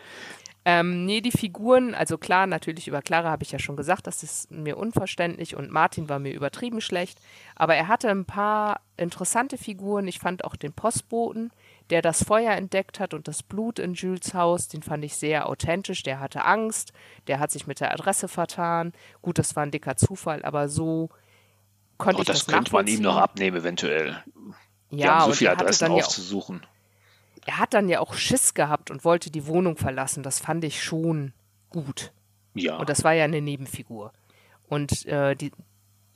Ähm, 0.65 1.07
nee, 1.07 1.21
die 1.23 1.31
Figuren, 1.31 1.95
also 1.95 2.19
klar, 2.19 2.47
natürlich 2.47 2.87
über 2.87 3.01
Clara 3.01 3.31
habe 3.31 3.45
ich 3.45 3.53
ja 3.53 3.59
schon 3.59 3.77
gesagt, 3.77 4.07
das 4.07 4.23
ist 4.23 4.51
mir 4.51 4.77
unverständlich 4.77 5.57
und 5.57 5.71
Martin 5.71 6.09
war 6.09 6.19
mir 6.19 6.35
übertrieben 6.35 6.83
schlecht. 6.83 7.19
Aber 7.55 7.77
er 7.77 7.89
hatte 7.89 8.11
ein 8.11 8.27
paar 8.27 8.81
interessante 8.97 9.57
Figuren. 9.57 10.07
Ich 10.07 10.19
fand 10.19 10.45
auch 10.45 10.57
den 10.57 10.73
Postboten, 10.73 11.51
der 11.91 12.03
das 12.03 12.25
Feuer 12.25 12.53
entdeckt 12.53 13.01
hat 13.01 13.15
und 13.15 13.29
das 13.29 13.43
Blut 13.43 13.79
in 13.79 13.95
Jules 13.95 14.35
Haus, 14.35 14.69
den 14.69 14.83
fand 14.83 15.05
ich 15.05 15.17
sehr 15.17 15.49
authentisch. 15.49 16.03
Der 16.03 16.21
hatte 16.21 16.45
Angst, 16.45 16.93
der 17.27 17.39
hat 17.41 17.51
sich 17.51 17.67
mit 17.67 17.81
der 17.81 17.93
Adresse 17.93 18.29
vertan. 18.29 18.93
Gut, 19.23 19.39
das 19.39 19.57
war 19.57 19.65
ein 19.65 19.71
dicker 19.71 19.97
Zufall, 19.97 20.43
aber 20.45 20.69
so 20.69 21.11
konnte 21.99 22.19
oh, 22.19 22.23
ich 22.23 22.27
das, 22.29 22.45
das 22.45 22.55
könnte 22.55 22.73
man 22.73 22.87
ihm 22.87 23.03
noch 23.03 23.17
abnehmen, 23.17 23.59
eventuell. 23.59 24.23
Die 24.91 24.99
ja, 24.99 25.25
so 25.25 25.33
viele 25.33 25.53
Adressen 25.53 25.93
aufzusuchen. 25.93 26.61
Ja 26.63 26.69
er 27.47 27.59
hat 27.59 27.75
dann 27.75 27.89
ja 27.89 28.01
auch 28.01 28.15
Schiss 28.15 28.55
gehabt 28.55 28.91
und 28.91 29.05
wollte 29.05 29.31
die 29.31 29.47
Wohnung 29.47 29.77
verlassen. 29.77 30.23
Das 30.23 30.41
fand 30.41 30.65
ich 30.65 30.83
schon 30.83 31.33
gut. 31.71 32.13
Ja. 32.55 32.77
Und 32.77 32.89
das 32.89 33.05
war 33.05 33.13
ja 33.13 33.25
eine 33.25 33.41
Nebenfigur. 33.41 34.13
Und 34.69 35.07
äh, 35.07 35.35
die, 35.35 35.53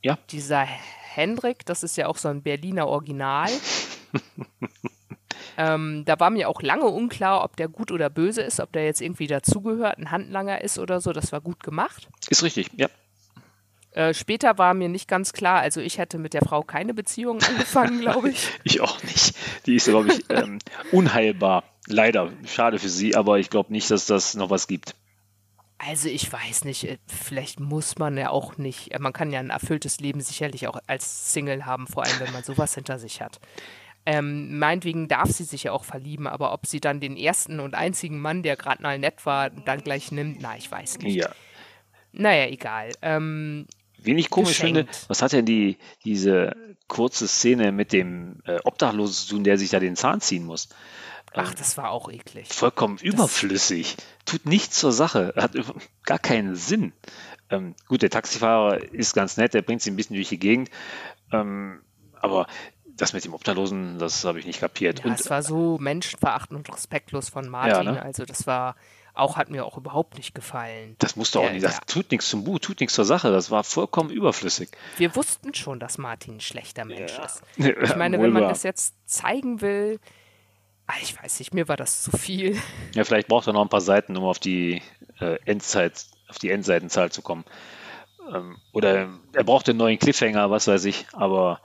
ja. 0.03 0.19
dieser 0.31 0.61
Hendrik, 0.61 1.65
das 1.67 1.83
ist 1.83 1.97
ja 1.97 2.09
auch 2.09 2.17
so 2.17 2.29
ein 2.29 2.43
Berliner 2.43 2.87
Original. 2.87 3.51
ähm, 5.57 6.05
da 6.05 6.19
war 6.21 6.31
mir 6.31 6.49
auch 6.49 6.63
lange 6.63 6.87
unklar, 6.87 7.45
ob 7.45 7.57
der 7.57 7.69
gut 7.69 7.93
oder 7.93 8.11
böse 8.11 8.43
ist, 8.43 8.61
ob 8.61 8.73
der 8.73 8.85
jetzt 8.85 9.01
irgendwie 9.01 9.27
dazugehört, 9.27 9.99
ein 9.99 10.11
Handlanger 10.11 10.61
ist 10.61 10.79
oder 10.79 11.01
so. 11.01 11.13
Das 11.13 11.33
war 11.33 11.41
gut 11.41 11.63
gemacht. 11.63 12.09
Ist 12.29 12.43
richtig, 12.43 12.71
ja. 12.77 12.89
Äh, 13.93 14.13
später 14.13 14.59
war 14.59 14.75
mir 14.75 14.89
nicht 14.89 15.07
ganz 15.07 15.33
klar, 15.33 15.61
also 15.61 15.81
ich 15.81 15.99
hätte 15.99 16.19
mit 16.19 16.35
der 16.35 16.43
Frau 16.43 16.63
keine 16.63 16.95
Beziehung 16.95 17.41
angefangen, 17.41 18.01
glaube 18.01 18.31
ich. 18.31 18.49
ich 18.65 18.81
auch 18.81 19.01
nicht. 19.05 19.37
Die 19.67 19.77
ist, 19.77 19.87
glaube 19.87 20.13
ich, 20.13 20.25
ähm, 20.31 20.59
unheilbar. 20.91 21.63
Leider. 21.87 22.33
Schade 22.47 22.79
für 22.81 22.89
sie, 22.89 23.15
aber 23.15 23.39
ich 23.39 23.51
glaube 23.51 23.73
nicht, 23.73 23.91
dass 23.91 24.07
das 24.07 24.35
noch 24.35 24.51
was 24.51 24.67
gibt. 24.67 24.97
Also 25.79 26.09
ich 26.09 26.33
weiß 26.33 26.65
nicht, 26.65 26.85
äh, 26.85 26.99
vielleicht 27.07 27.61
muss 27.61 27.99
man 27.99 28.17
ja 28.17 28.31
auch 28.31 28.57
nicht, 28.57 28.93
äh, 28.93 28.99
man 28.99 29.13
kann 29.13 29.31
ja 29.31 29.39
ein 29.39 29.51
erfülltes 29.51 30.01
Leben 30.01 30.21
sicherlich 30.21 30.67
auch 30.67 30.79
als 30.87 31.33
Single 31.33 31.67
haben, 31.67 31.87
vor 31.87 32.05
allem 32.05 32.19
wenn 32.21 32.33
man 32.33 32.43
sowas 32.43 32.75
hinter 32.75 32.99
sich 32.99 33.21
hat. 33.21 33.39
Ähm, 34.07 34.59
meinetwegen 34.59 35.09
darf 35.09 35.31
sie 35.31 35.45
sich 35.45 35.65
ja 35.65 35.73
auch 35.73 35.85
verlieben, 35.85 36.27
aber 36.27 36.53
ob 36.53 36.67
sie 36.67 36.81
dann 36.81 37.01
den 37.01 37.17
ersten 37.17 37.59
und 37.59 37.75
einzigen 37.75 38.21
Mann, 38.21 38.43
der 38.43 38.57
gerade 38.57 38.83
mal 38.83 38.99
nett 38.99 39.25
war, 39.25 39.49
dann 39.49 39.81
gleich 39.81 40.13
nimmt, 40.13 40.39
na, 40.41 40.57
ich 40.57 40.71
weiß 40.71 40.99
nicht. 40.99 41.17
Ja. 41.17 41.31
Naja, 42.13 42.47
egal. 42.47 42.93
Ähm, 43.03 43.67
Wen 43.99 44.19
ich 44.19 44.29
komisch 44.29 44.59
geschenkt. 44.59 44.77
finde, 44.77 44.93
was 45.09 45.23
hat 45.23 45.33
denn 45.33 45.47
die, 45.47 45.79
diese 46.05 46.55
kurze 46.87 47.27
Szene 47.27 47.73
mit 47.73 47.93
dem 47.93 48.41
äh, 48.45 48.59
Obdachlosen 48.65 49.15
zu 49.15 49.35
tun, 49.35 49.45
der 49.45 49.57
sich 49.57 49.71
da 49.71 49.81
den 49.81 49.97
Zahn 49.97 50.21
ziehen 50.21 50.45
muss? 50.45 50.69
Ach, 51.33 51.51
ähm, 51.51 51.57
das 51.59 51.77
war 51.77 51.91
auch 51.91 52.11
eklig. 52.11 52.49
Vollkommen 52.49 52.97
das 52.97 53.05
überflüssig. 53.05 53.97
Tut 54.27 54.47
nichts 54.47 54.79
zur 54.79 54.93
Sache. 54.93 55.33
Hat 55.37 55.53
gar 56.05 56.19
keinen 56.19 56.55
Sinn. 56.55 56.93
Ähm, 57.51 57.75
gut, 57.89 58.03
der 58.03 58.11
Taxifahrer 58.11 58.83
ist 58.93 59.15
ganz 59.15 59.37
nett, 59.37 59.55
der 59.55 59.63
bringt 59.63 59.83
sie 59.83 59.91
ein 59.91 59.97
bisschen 59.97 60.17
durch 60.17 60.29
die 60.29 60.39
Gegend. 60.39 60.71
Ähm, 61.33 61.81
aber 62.21 62.47
das 62.97 63.13
mit 63.13 63.25
dem 63.25 63.35
Obdachlosen, 63.35 63.99
das 63.99 64.25
habe 64.25 64.39
ich 64.39 64.47
nicht 64.47 64.61
kapiert. 64.61 65.01
Ja, 65.01 65.07
und, 65.07 65.21
es 65.21 65.29
war 65.31 65.43
so 65.43 65.79
menschenverachtend 65.79 66.57
und 66.57 66.75
respektlos 66.75 67.29
von 67.29 67.49
Martin. 67.49 67.87
Ja, 67.87 67.93
ne? 67.93 68.03
Also 68.03 68.25
das 68.25 68.47
war 68.47 68.77
auch 69.15 69.37
hat 69.37 69.49
mir 69.49 69.65
auch 69.65 69.77
überhaupt 69.77 70.17
nicht 70.17 70.35
gefallen. 70.35 70.97
Das 70.99 71.15
musste 71.15 71.39
auch 71.39 71.51
nicht. 71.51 71.65
Das 71.65 71.79
tut 71.87 72.11
nichts 72.11 72.29
zum 72.29 72.43
Buch, 72.43 72.59
tut 72.59 72.81
nichts 72.81 72.95
zur 72.95 73.05
Sache. 73.05 73.31
Das 73.31 73.51
war 73.51 73.63
vollkommen 73.63 74.11
überflüssig. 74.11 74.71
Wir 74.97 75.15
wussten 75.15 75.55
schon, 75.55 75.79
dass 75.79 75.99
Martin 75.99 76.37
ein 76.37 76.41
schlechter 76.41 76.85
Mensch 76.85 77.13
ja. 77.17 77.25
ist. 77.25 77.43
Ich 77.85 77.97
meine, 77.97 78.21
wenn 78.21 78.33
man 78.33 78.43
das 78.43 78.65
jetzt 78.65 78.95
zeigen 79.07 79.61
will, 79.61 80.01
ah, 80.87 80.95
ich 81.01 81.21
weiß 81.21 81.39
nicht, 81.39 81.55
mir 81.55 81.69
war 81.69 81.77
das 81.77 82.03
zu 82.03 82.17
viel. 82.17 82.61
Ja, 82.95 83.05
vielleicht 83.05 83.29
braucht 83.29 83.47
er 83.47 83.53
noch 83.53 83.63
ein 83.63 83.69
paar 83.69 83.81
Seiten, 83.81 84.17
um 84.17 84.25
auf 84.25 84.41
die 84.41 84.83
äh, 85.21 85.39
Endzeit, 85.45 86.07
auf 86.29 86.39
die 86.39 86.51
Endseitenzahl 86.51 87.13
zu 87.13 87.23
kommen. 87.23 87.45
Ähm, 88.33 88.57
oder 88.73 89.09
er 89.33 89.45
braucht 89.45 89.69
einen 89.69 89.79
neuen 89.79 89.99
Cliffhanger, 89.99 90.51
was 90.51 90.67
weiß 90.67 90.85
ich. 90.87 91.07
Aber 91.13 91.61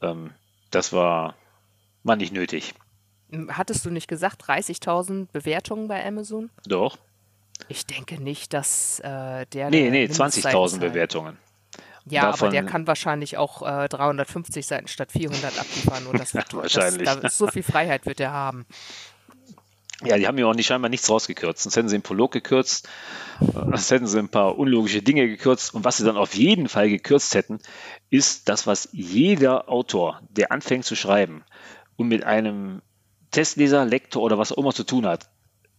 ähm, 0.00 0.32
das 0.70 0.92
war, 0.92 1.34
war 2.02 2.16
nicht 2.16 2.32
nötig. 2.32 2.74
Hattest 3.48 3.84
du 3.84 3.90
nicht 3.90 4.08
gesagt, 4.08 4.44
30.000 4.44 5.28
Bewertungen 5.32 5.88
bei 5.88 6.04
Amazon? 6.04 6.50
Doch. 6.66 6.98
Ich 7.68 7.86
denke 7.86 8.22
nicht, 8.22 8.54
dass 8.54 9.00
äh, 9.00 9.44
der. 9.46 9.70
Nee, 9.70 9.90
nee, 9.90 10.04
20.000 10.06 10.78
Bewertungen. 10.78 11.36
Ja, 12.10 12.22
Davon, 12.22 12.48
aber 12.48 12.52
der 12.52 12.64
kann 12.64 12.86
wahrscheinlich 12.86 13.36
auch 13.36 13.62
äh, 13.62 13.88
350 13.88 14.66
Seiten 14.66 14.88
statt 14.88 15.12
400 15.12 15.58
abliefern. 15.58 16.06
Und 16.06 16.18
das 16.20 16.34
wird, 16.34 16.54
wahrscheinlich. 16.54 17.04
Das, 17.04 17.20
da, 17.20 17.28
so 17.28 17.48
viel 17.48 17.62
Freiheit 17.62 18.06
wird 18.06 18.20
er 18.20 18.32
haben. 18.32 18.66
Ja, 20.04 20.16
die 20.16 20.28
haben 20.28 20.38
ja 20.38 20.46
auch 20.46 20.54
nicht 20.54 20.66
scheinbar 20.66 20.90
nichts 20.90 21.10
rausgekürzt. 21.10 21.62
Sonst 21.62 21.76
hätten 21.76 21.88
sie 21.88 21.96
einen 21.96 22.02
Prolog 22.02 22.30
gekürzt, 22.30 22.88
sonst 23.40 23.90
hätten 23.90 24.06
sie 24.06 24.18
ein 24.18 24.28
paar 24.28 24.56
unlogische 24.56 25.02
Dinge 25.02 25.26
gekürzt. 25.26 25.74
Und 25.74 25.84
was 25.84 25.96
sie 25.96 26.04
dann 26.04 26.16
auf 26.16 26.34
jeden 26.34 26.68
Fall 26.68 26.88
gekürzt 26.88 27.34
hätten, 27.34 27.58
ist 28.08 28.48
das, 28.48 28.66
was 28.66 28.88
jeder 28.92 29.68
Autor, 29.68 30.20
der 30.28 30.52
anfängt 30.52 30.84
zu 30.84 30.94
schreiben 30.94 31.44
und 31.96 32.08
mit 32.08 32.22
einem 32.22 32.80
Testleser, 33.32 33.84
Lektor 33.84 34.22
oder 34.22 34.38
was 34.38 34.52
auch 34.52 34.58
immer 34.58 34.72
zu 34.72 34.84
tun 34.84 35.04
hat, 35.04 35.28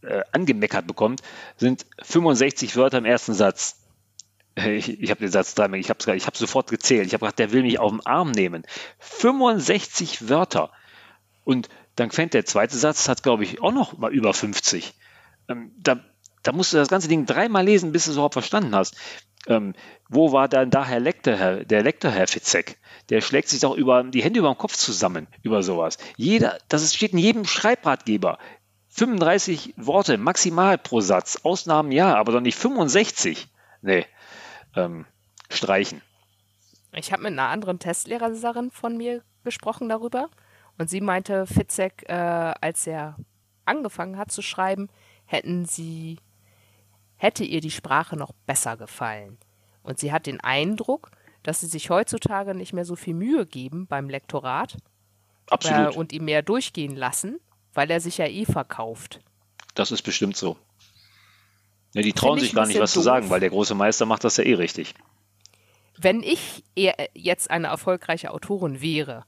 äh, 0.01 0.22
angemeckert 0.32 0.86
bekommt, 0.86 1.22
sind 1.57 1.86
65 2.01 2.76
Wörter 2.76 2.97
im 2.97 3.05
ersten 3.05 3.34
Satz. 3.34 3.78
Ich, 4.55 5.01
ich 5.01 5.09
habe 5.11 5.22
den 5.22 5.32
Satz 5.32 5.55
dreimal, 5.55 5.80
ich 5.80 5.89
habe 5.89 6.15
ich 6.15 6.28
hab 6.28 6.36
sofort 6.36 6.70
gezählt. 6.70 7.07
Ich 7.07 7.13
habe 7.13 7.22
gedacht, 7.22 7.39
der 7.39 7.53
will 7.53 7.61
mich 7.61 7.80
auf 7.80 7.91
den 7.91 8.05
Arm 8.05 8.32
nehmen. 8.32 8.63
65 8.99 10.28
Wörter. 10.28 10.72
Und 11.45 11.70
dann 11.99 12.11
fängt 12.11 12.33
der 12.33 12.45
zweite 12.45 12.77
Satz, 12.77 13.09
hat 13.09 13.23
glaube 13.23 13.43
ich 13.43 13.61
auch 13.61 13.71
noch 13.71 13.97
mal 13.97 14.13
über 14.13 14.33
50. 14.33 14.93
Ähm, 15.47 15.71
da, 15.77 15.99
da 16.43 16.51
musst 16.51 16.73
du 16.73 16.77
das 16.77 16.87
ganze 16.87 17.07
Ding 17.07 17.25
dreimal 17.25 17.65
lesen, 17.65 17.91
bis 17.91 18.05
du 18.05 18.11
es 18.11 18.15
überhaupt 18.15 18.33
verstanden 18.33 18.75
hast. 18.75 18.95
Ähm, 19.47 19.73
wo 20.07 20.31
war 20.31 20.47
dann 20.47 20.69
da 20.69 20.85
Herr 20.85 20.99
Lektor, 20.99 21.35
Herr, 21.35 21.65
der 21.65 21.83
Lektor, 21.83 22.11
Herr 22.11 22.27
Fitzek? 22.27 22.77
Der 23.09 23.21
schlägt 23.21 23.49
sich 23.49 23.61
doch 23.61 23.75
über 23.75 24.03
die 24.03 24.23
Hände 24.23 24.39
über 24.39 24.53
den 24.53 24.57
Kopf 24.57 24.75
zusammen 24.75 25.27
über 25.41 25.63
sowas. 25.63 25.97
Jeder, 26.17 26.57
das 26.67 26.93
steht 26.93 27.13
in 27.13 27.19
jedem 27.19 27.45
Schreibratgeber. 27.45 28.37
35 28.89 29.75
Worte 29.77 30.17
maximal 30.17 30.77
pro 30.77 31.01
Satz. 31.01 31.39
Ausnahmen 31.43 31.91
ja, 31.91 32.15
aber 32.15 32.33
doch 32.33 32.41
nicht 32.41 32.57
65. 32.57 33.47
Nee, 33.81 34.05
ähm, 34.75 35.05
streichen. 35.49 36.01
Ich 36.93 37.11
habe 37.11 37.23
mit 37.23 37.33
einer 37.33 37.47
anderen 37.47 37.79
Testlehrerin 37.79 38.71
von 38.71 38.97
mir 38.97 39.21
gesprochen 39.43 39.89
darüber 39.89 40.29
und 40.80 40.89
sie 40.89 41.01
meinte, 41.01 41.45
Fitzek, 41.45 42.05
äh, 42.07 42.13
als 42.13 42.88
er 42.88 43.17
angefangen 43.65 44.17
hat 44.17 44.32
zu 44.32 44.41
schreiben, 44.41 44.89
hätten 45.25 45.65
sie 45.65 46.17
hätte 47.17 47.43
ihr 47.43 47.59
die 47.59 47.69
Sprache 47.69 48.15
noch 48.15 48.32
besser 48.47 48.77
gefallen. 48.77 49.38
Und 49.84 49.99
sie 49.99 50.13
hat 50.13 50.25
den 50.25 50.39
Eindruck, 50.39 51.11
dass 51.43 51.59
sie 51.59 51.67
sich 51.67 51.89
heutzutage 51.89 52.55
nicht 52.55 52.71
mehr 52.71 52.86
so 52.86 52.95
viel 52.95 53.13
Mühe 53.13 53.45
geben 53.45 53.88
beim 53.88 54.09
Lektorat. 54.09 54.77
Äh, 55.63 55.88
und 55.88 56.13
ihm 56.13 56.25
mehr 56.25 56.43
durchgehen 56.43 56.95
lassen, 56.95 57.39
weil 57.73 57.91
er 57.91 57.99
sich 57.99 58.17
ja 58.19 58.27
eh 58.27 58.45
verkauft. 58.45 59.19
Das 59.73 59.91
ist 59.91 60.03
bestimmt 60.03 60.38
so. 60.38 60.57
Ja, 61.93 62.03
die 62.03 62.13
trauen 62.13 62.39
sich 62.39 62.53
gar 62.53 62.67
nicht, 62.67 62.80
was 62.80 62.93
doof. 62.93 63.01
zu 63.01 63.03
sagen, 63.03 63.30
weil 63.30 63.39
der 63.39 63.49
große 63.49 63.75
Meister 63.75 64.05
macht 64.05 64.23
das 64.23 64.38
ja 64.38 64.43
eh 64.45 64.53
richtig. 64.53 64.93
Wenn 65.97 66.23
ich 66.23 66.63
jetzt 67.13 67.49
eine 67.49 67.67
erfolgreiche 67.67 68.32
Autorin 68.32 68.80
wäre, 68.80 69.25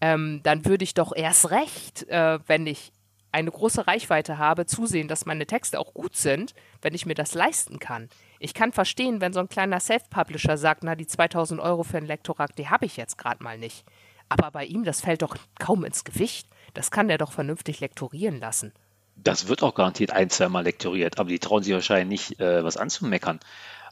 ähm, 0.00 0.40
dann 0.42 0.64
würde 0.64 0.84
ich 0.84 0.94
doch 0.94 1.12
erst 1.14 1.50
recht, 1.50 2.08
äh, 2.08 2.38
wenn 2.46 2.66
ich 2.66 2.92
eine 3.34 3.50
große 3.50 3.88
Reichweite 3.88 4.38
habe, 4.38 4.64
zusehen, 4.64 5.08
dass 5.08 5.26
meine 5.26 5.46
Texte 5.46 5.80
auch 5.80 5.92
gut 5.92 6.16
sind, 6.16 6.54
wenn 6.82 6.94
ich 6.94 7.04
mir 7.04 7.14
das 7.14 7.34
leisten 7.34 7.80
kann. 7.80 8.08
Ich 8.38 8.54
kann 8.54 8.70
verstehen, 8.70 9.20
wenn 9.20 9.32
so 9.32 9.40
ein 9.40 9.48
kleiner 9.48 9.80
Self-Publisher 9.80 10.56
sagt, 10.56 10.84
na, 10.84 10.94
die 10.94 11.06
2000 11.06 11.60
Euro 11.60 11.82
für 11.82 11.96
ein 11.96 12.06
Lektorat, 12.06 12.56
die 12.58 12.68
habe 12.68 12.86
ich 12.86 12.96
jetzt 12.96 13.18
gerade 13.18 13.42
mal 13.42 13.58
nicht. 13.58 13.84
Aber 14.28 14.52
bei 14.52 14.64
ihm, 14.64 14.84
das 14.84 15.00
fällt 15.00 15.22
doch 15.22 15.36
kaum 15.58 15.84
ins 15.84 16.04
Gewicht. 16.04 16.48
Das 16.74 16.92
kann 16.92 17.08
der 17.08 17.18
doch 17.18 17.32
vernünftig 17.32 17.80
lektorieren 17.80 18.38
lassen. 18.38 18.72
Das 19.16 19.48
wird 19.48 19.62
auch 19.62 19.74
garantiert 19.74 20.12
ein, 20.12 20.30
zweimal 20.30 20.64
lektoriert, 20.64 21.18
aber 21.18 21.28
die 21.28 21.38
trauen 21.38 21.62
sich 21.62 21.72
wahrscheinlich 21.72 22.28
nicht, 22.30 22.40
äh, 22.40 22.62
was 22.62 22.76
anzumeckern. 22.76 23.40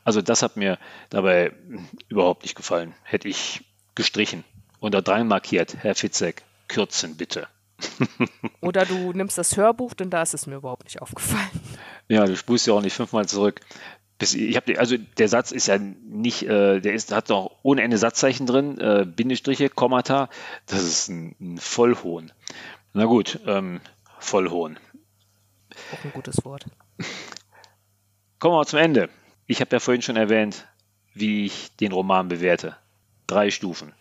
Also 0.05 0.23
das 0.23 0.43
hat 0.43 0.57
mir 0.57 0.79
dabei 1.11 1.53
überhaupt 2.09 2.43
nicht 2.43 2.55
gefallen. 2.55 2.95
Hätte 3.03 3.29
ich 3.29 3.65
gestrichen. 3.95 4.45
Unter 4.83 5.01
drei 5.01 5.23
markiert, 5.23 5.77
Herr 5.79 5.95
Fitzek, 5.95 6.43
kürzen 6.67 7.17
bitte. 7.17 7.47
Oder 8.61 8.85
du 8.85 9.13
nimmst 9.13 9.39
das 9.39 9.57
Hörbuch, 9.57 9.95
denn 9.95 10.11
da 10.11 10.23
ist 10.23 10.35
es 10.35 10.49
mir 10.49 10.57
überhaupt 10.57 10.83
nicht 10.83 11.01
aufgefallen. 11.01 11.49
Ja, 12.09 12.27
du 12.27 12.37
spulst 12.37 12.67
ja 12.67 12.75
auch 12.75 12.83
nicht 12.83 12.97
fünfmal 12.97 13.29
zurück. 13.29 13.61
Hab, 14.21 14.69
also 14.77 14.97
der 14.97 15.29
Satz 15.29 15.53
ist 15.53 15.69
ja 15.69 15.79
nicht, 15.79 16.43
äh, 16.43 16.81
der 16.81 16.95
ist, 16.95 17.13
hat 17.13 17.29
noch 17.29 17.59
ohne 17.63 17.83
Ende 17.83 17.97
Satzzeichen 17.97 18.45
drin, 18.45 18.77
äh, 18.79 19.07
Bindestriche, 19.07 19.69
Kommata. 19.69 20.29
Das 20.67 20.83
ist 20.83 21.09
ein, 21.09 21.37
ein 21.41 21.59
Vollhohn. 21.59 22.33
Na 22.93 23.05
gut, 23.05 23.39
ähm, 23.47 23.81
Vollhohn. 24.19 24.81
Auch 25.93 26.05
ein 26.05 26.13
gutes 26.13 26.45
Wort. 26.45 26.67
Kommen 28.41 28.57
wir 28.57 28.67
zum 28.67 28.81
Ende. 28.81 29.11
Ich 29.47 29.61
habe 29.61 29.77
ja 29.77 29.79
vorhin 29.79 30.03
schon 30.03 30.17
erwähnt, 30.17 30.67
wie 31.15 31.47
ich 31.47 31.77
den 31.77 31.93
Roman 31.93 32.27
bewerte. 32.27 32.77
Drei 33.29 33.53
Stufen. 33.53 33.93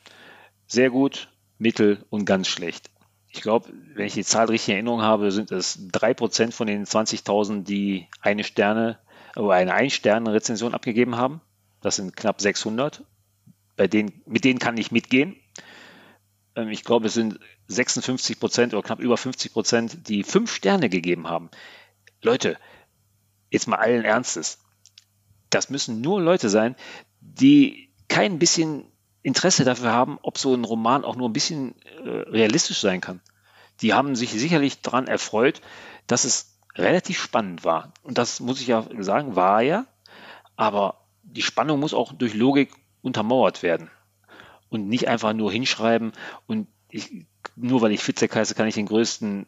Sehr 0.72 0.89
gut, 0.89 1.28
mittel 1.57 2.05
und 2.09 2.24
ganz 2.24 2.47
schlecht. 2.47 2.91
Ich 3.28 3.41
glaube, 3.41 3.67
wenn 3.93 4.05
ich 4.05 4.13
die 4.13 4.24
Zahl 4.24 4.45
richtig 4.45 4.69
in 4.69 4.76
Erinnerung 4.76 5.01
habe, 5.01 5.30
sind 5.34 5.51
es 5.51 5.78
drei 5.91 6.13
Prozent 6.13 6.53
von 6.53 6.65
den 6.65 6.86
20.000, 6.86 7.63
die 7.63 8.07
eine 8.22 8.45
Sterne 8.45 8.97
oder 9.36 9.51
eine 9.51 9.74
Ein-Sterne-Rezension 9.74 10.74
abgegeben 10.74 11.17
haben. 11.17 11.41
Das 11.82 11.97
sind 11.97 12.15
knapp 12.15 12.39
600. 12.39 13.03
Bei 13.76 13.89
denen, 13.89 14.22
mit 14.26 14.45
denen 14.45 14.59
kann 14.59 14.78
ich 14.78 14.93
mitgehen. 14.93 15.36
Ähm, 16.55 16.69
ich 16.69 16.86
glaube, 16.86 17.07
es 17.07 17.15
sind 17.15 17.38
56 17.67 18.39
Prozent 18.39 18.74
oder 18.74 18.84
knapp 18.84 19.01
über 19.01 19.17
50 19.17 19.51
Prozent, 19.51 20.07
die 20.07 20.24
fünf 20.24 20.55
Sterne 20.55 20.88
gegeben 20.88 21.28
haben. 21.28 21.49
Leute, 22.22 22.57
jetzt 23.49 23.67
mal 23.67 23.76
allen 23.76 24.05
Ernstes. 24.05 24.57
Das 25.49 25.69
müssen 25.69 25.99
nur 25.99 26.22
Leute 26.22 26.47
sein, 26.47 26.78
die 27.19 27.89
kein 28.07 28.39
bisschen 28.39 28.86
Interesse 29.24 29.63
dafür 29.63 29.91
haben, 29.91 30.17
ob 30.22 30.38
so 30.38 30.53
ein 30.53 30.63
Roman 30.63 31.03
auch 31.03 31.15
nur 31.15 31.30
ein 31.30 31.34
bisschen 31.34 31.76
äh, 32.03 32.09
realistisch 32.09 32.80
sein 32.80 33.01
kann. 33.01 33.22
Die 33.82 33.93
haben 33.93 34.15
sich 34.15 34.32
sicherlich 34.32 34.82
daran 34.82 35.07
erfreut, 35.07 35.61
dass 36.07 36.24
es 36.24 36.57
relativ 36.76 37.19
spannend 37.22 37.63
war. 37.63 37.93
Und 38.03 38.17
das 38.17 38.39
muss 38.39 38.61
ich 38.61 38.67
ja 38.67 38.86
sagen, 38.99 39.36
war 39.36 39.61
ja. 39.61 39.86
Aber 40.55 41.01
die 41.24 41.41
Spannung 41.41 41.80
muss 41.80 41.93
auch 41.93 42.13
durch 42.13 42.34
Logik 42.34 42.72
untermauert 43.01 43.63
werden. 43.63 43.89
Und 44.69 44.88
nicht 44.88 45.07
einfach 45.07 45.34
nur 45.34 45.51
hinschreiben 45.51 46.13
und 46.47 46.67
ich, 46.89 47.26
nur 47.55 47.82
weil 47.82 47.91
ich 47.91 48.01
Fitzek 48.01 48.36
heiße, 48.36 48.55
kann 48.55 48.67
ich 48.67 48.76
den 48.76 48.86
größten 48.86 49.45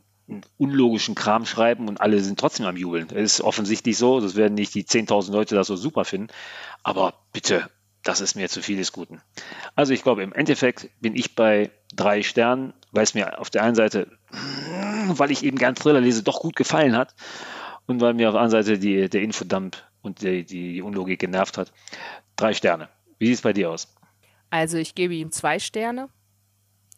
unlogischen 0.58 1.16
Kram 1.16 1.46
schreiben 1.46 1.88
und 1.88 2.00
alle 2.00 2.22
sind 2.22 2.40
trotzdem 2.40 2.66
am 2.66 2.78
Jubeln. 2.78 3.08
Es 3.10 3.36
ist 3.36 3.42
offensichtlich 3.42 3.98
so, 3.98 4.22
das 4.22 4.36
werden 4.36 4.54
nicht 4.54 4.74
die 4.74 4.86
10.000 4.86 5.32
Leute 5.32 5.56
das 5.56 5.68
so 5.68 5.76
super 5.76 6.06
finden, 6.06 6.28
aber 6.82 7.14
bitte, 7.34 7.70
das 8.04 8.22
ist 8.22 8.36
mir 8.36 8.50
zu 8.50 8.62
viel 8.62 8.78
des 8.78 8.92
Guten. 8.92 9.22
Also 9.76 9.94
ich 9.94 10.04
glaube, 10.04 10.24
im 10.24 10.34
Endeffekt 10.34 10.90
bin 11.00 11.16
ich 11.16 11.36
bei 11.36 11.72
drei 11.96 12.22
Sternen, 12.22 12.74
weil 12.92 13.04
es 13.04 13.14
mir 13.14 13.40
auf 13.40 13.50
der 13.50 13.64
einen 13.64 13.76
Seite, 13.76 14.08
weil 15.08 15.32
ich 15.32 15.44
eben 15.44 15.58
gern 15.58 15.76
Thriller 15.76 16.02
lese, 16.02 16.24
doch 16.24 16.42
gut 16.42 16.56
gefallen 16.56 16.96
hat 16.96 17.16
und 17.88 18.02
weil 18.02 18.14
mir 18.14 18.30
auf 18.30 18.34
der 18.34 18.42
anderen 18.42 18.64
Seite 18.64 18.80
die, 18.80 19.10
der 19.10 19.22
Infodump 19.22 19.78
und 20.02 20.22
die, 20.22 20.44
die 20.46 20.82
Unlogik 20.82 21.20
genervt 21.20 21.58
hat. 21.58 21.72
Drei 22.36 22.54
Sterne. 22.54 22.90
Wie 23.20 23.28
sieht 23.28 23.36
es 23.36 23.42
bei 23.42 23.54
dir 23.54 23.70
aus? 23.70 23.94
Also 24.50 24.78
ich 24.78 24.96
gebe 24.96 25.14
ihm 25.16 25.32
zwei 25.32 25.60
Sterne. 25.60 26.10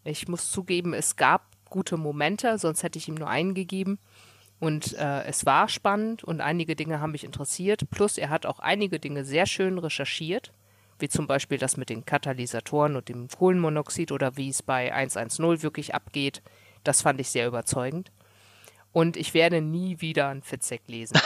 Ich 0.04 0.28
muss 0.28 0.52
zugeben, 0.52 0.94
es 0.94 1.16
gab 1.16 1.48
gute 1.70 1.98
Momente, 1.98 2.58
sonst 2.58 2.84
hätte 2.84 3.00
ich 3.00 3.08
ihm 3.08 3.16
nur 3.16 3.30
einen 3.30 3.54
gegeben. 3.54 4.00
Und 4.60 4.94
äh, 4.94 5.24
es 5.24 5.46
war 5.46 5.68
spannend 5.68 6.24
und 6.24 6.42
einige 6.42 6.76
Dinge 6.76 7.00
haben 7.00 7.12
mich 7.12 7.24
interessiert. 7.24 7.90
Plus 7.90 8.18
er 8.18 8.30
hat 8.30 8.46
auch 8.46 8.60
einige 8.60 9.00
Dinge 9.00 9.26
sehr 9.26 9.46
schön 9.46 9.78
recherchiert, 9.78 10.52
wie 11.00 11.10
zum 11.10 11.28
Beispiel 11.28 11.58
das 11.58 11.78
mit 11.78 11.90
den 11.90 12.06
Katalysatoren 12.06 12.96
und 12.96 13.10
dem 13.10 13.28
Kohlenmonoxid 13.28 14.12
oder 14.12 14.38
wie 14.38 14.50
es 14.50 14.64
bei 14.64 14.94
110 14.94 15.62
wirklich 15.62 15.94
abgeht. 15.94 16.42
Das 16.84 17.02
fand 17.02 17.20
ich 17.20 17.30
sehr 17.30 17.48
überzeugend. 17.48 18.12
Und 18.92 19.18
ich 19.18 19.34
werde 19.34 19.62
nie 19.62 20.00
wieder 20.02 20.30
ein 20.30 20.42
Fitzek 20.42 20.82
lesen. 20.88 21.20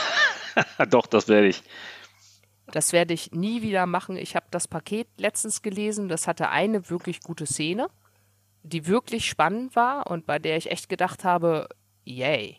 Doch, 0.90 1.06
das 1.06 1.28
werde 1.28 1.48
ich. 1.48 1.62
Das 2.66 2.92
werde 2.92 3.14
ich 3.14 3.32
nie 3.32 3.62
wieder 3.62 3.86
machen. 3.86 4.16
Ich 4.16 4.36
habe 4.36 4.46
das 4.50 4.66
Paket 4.66 5.08
letztens 5.16 5.62
gelesen. 5.62 6.08
Das 6.08 6.26
hatte 6.26 6.48
eine 6.48 6.90
wirklich 6.90 7.20
gute 7.20 7.46
Szene 7.46 7.88
die 8.62 8.86
wirklich 8.86 9.28
spannend 9.28 9.74
war 9.76 10.10
und 10.10 10.26
bei 10.26 10.38
der 10.38 10.56
ich 10.56 10.70
echt 10.70 10.88
gedacht 10.88 11.24
habe, 11.24 11.68
yay. 12.04 12.58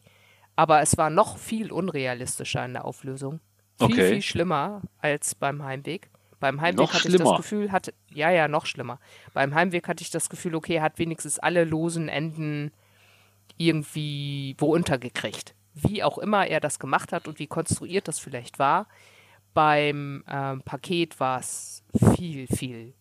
Aber 0.55 0.81
es 0.81 0.97
war 0.97 1.09
noch 1.09 1.37
viel 1.37 1.71
unrealistischer 1.71 2.65
in 2.65 2.73
der 2.73 2.85
Auflösung. 2.85 3.39
Viel, 3.77 3.87
okay. 3.87 4.09
viel 4.09 4.21
schlimmer 4.21 4.81
als 4.97 5.35
beim 5.35 5.63
Heimweg. 5.63 6.09
Beim 6.41 6.59
Heimweg 6.59 6.79
noch 6.79 6.93
hatte 6.93 7.03
schlimmer. 7.03 7.23
ich 7.23 7.29
das 7.29 7.37
Gefühl, 7.37 7.71
hatte, 7.71 7.93
ja, 8.09 8.31
ja, 8.31 8.47
noch 8.47 8.65
schlimmer. 8.65 8.99
Beim 9.33 9.53
Heimweg 9.55 9.87
hatte 9.87 10.01
ich 10.01 10.09
das 10.09 10.27
Gefühl, 10.27 10.55
okay, 10.55 10.75
er 10.75 10.81
hat 10.81 10.97
wenigstens 10.97 11.39
alle 11.39 11.63
losen 11.63 12.09
Enden 12.09 12.71
irgendwie 13.57 14.55
wo 14.57 14.73
untergekriegt. 14.73 15.53
Wie 15.75 16.03
auch 16.03 16.17
immer 16.17 16.47
er 16.47 16.59
das 16.59 16.79
gemacht 16.79 17.13
hat 17.13 17.27
und 17.27 17.37
wie 17.37 17.45
konstruiert 17.45 18.07
das 18.07 18.17
vielleicht 18.17 18.57
war. 18.57 18.87
Beim 19.53 20.23
ähm, 20.27 20.63
Paket 20.63 21.19
war 21.19 21.39
es 21.39 21.83
viel, 22.15 22.47
viel 22.47 22.95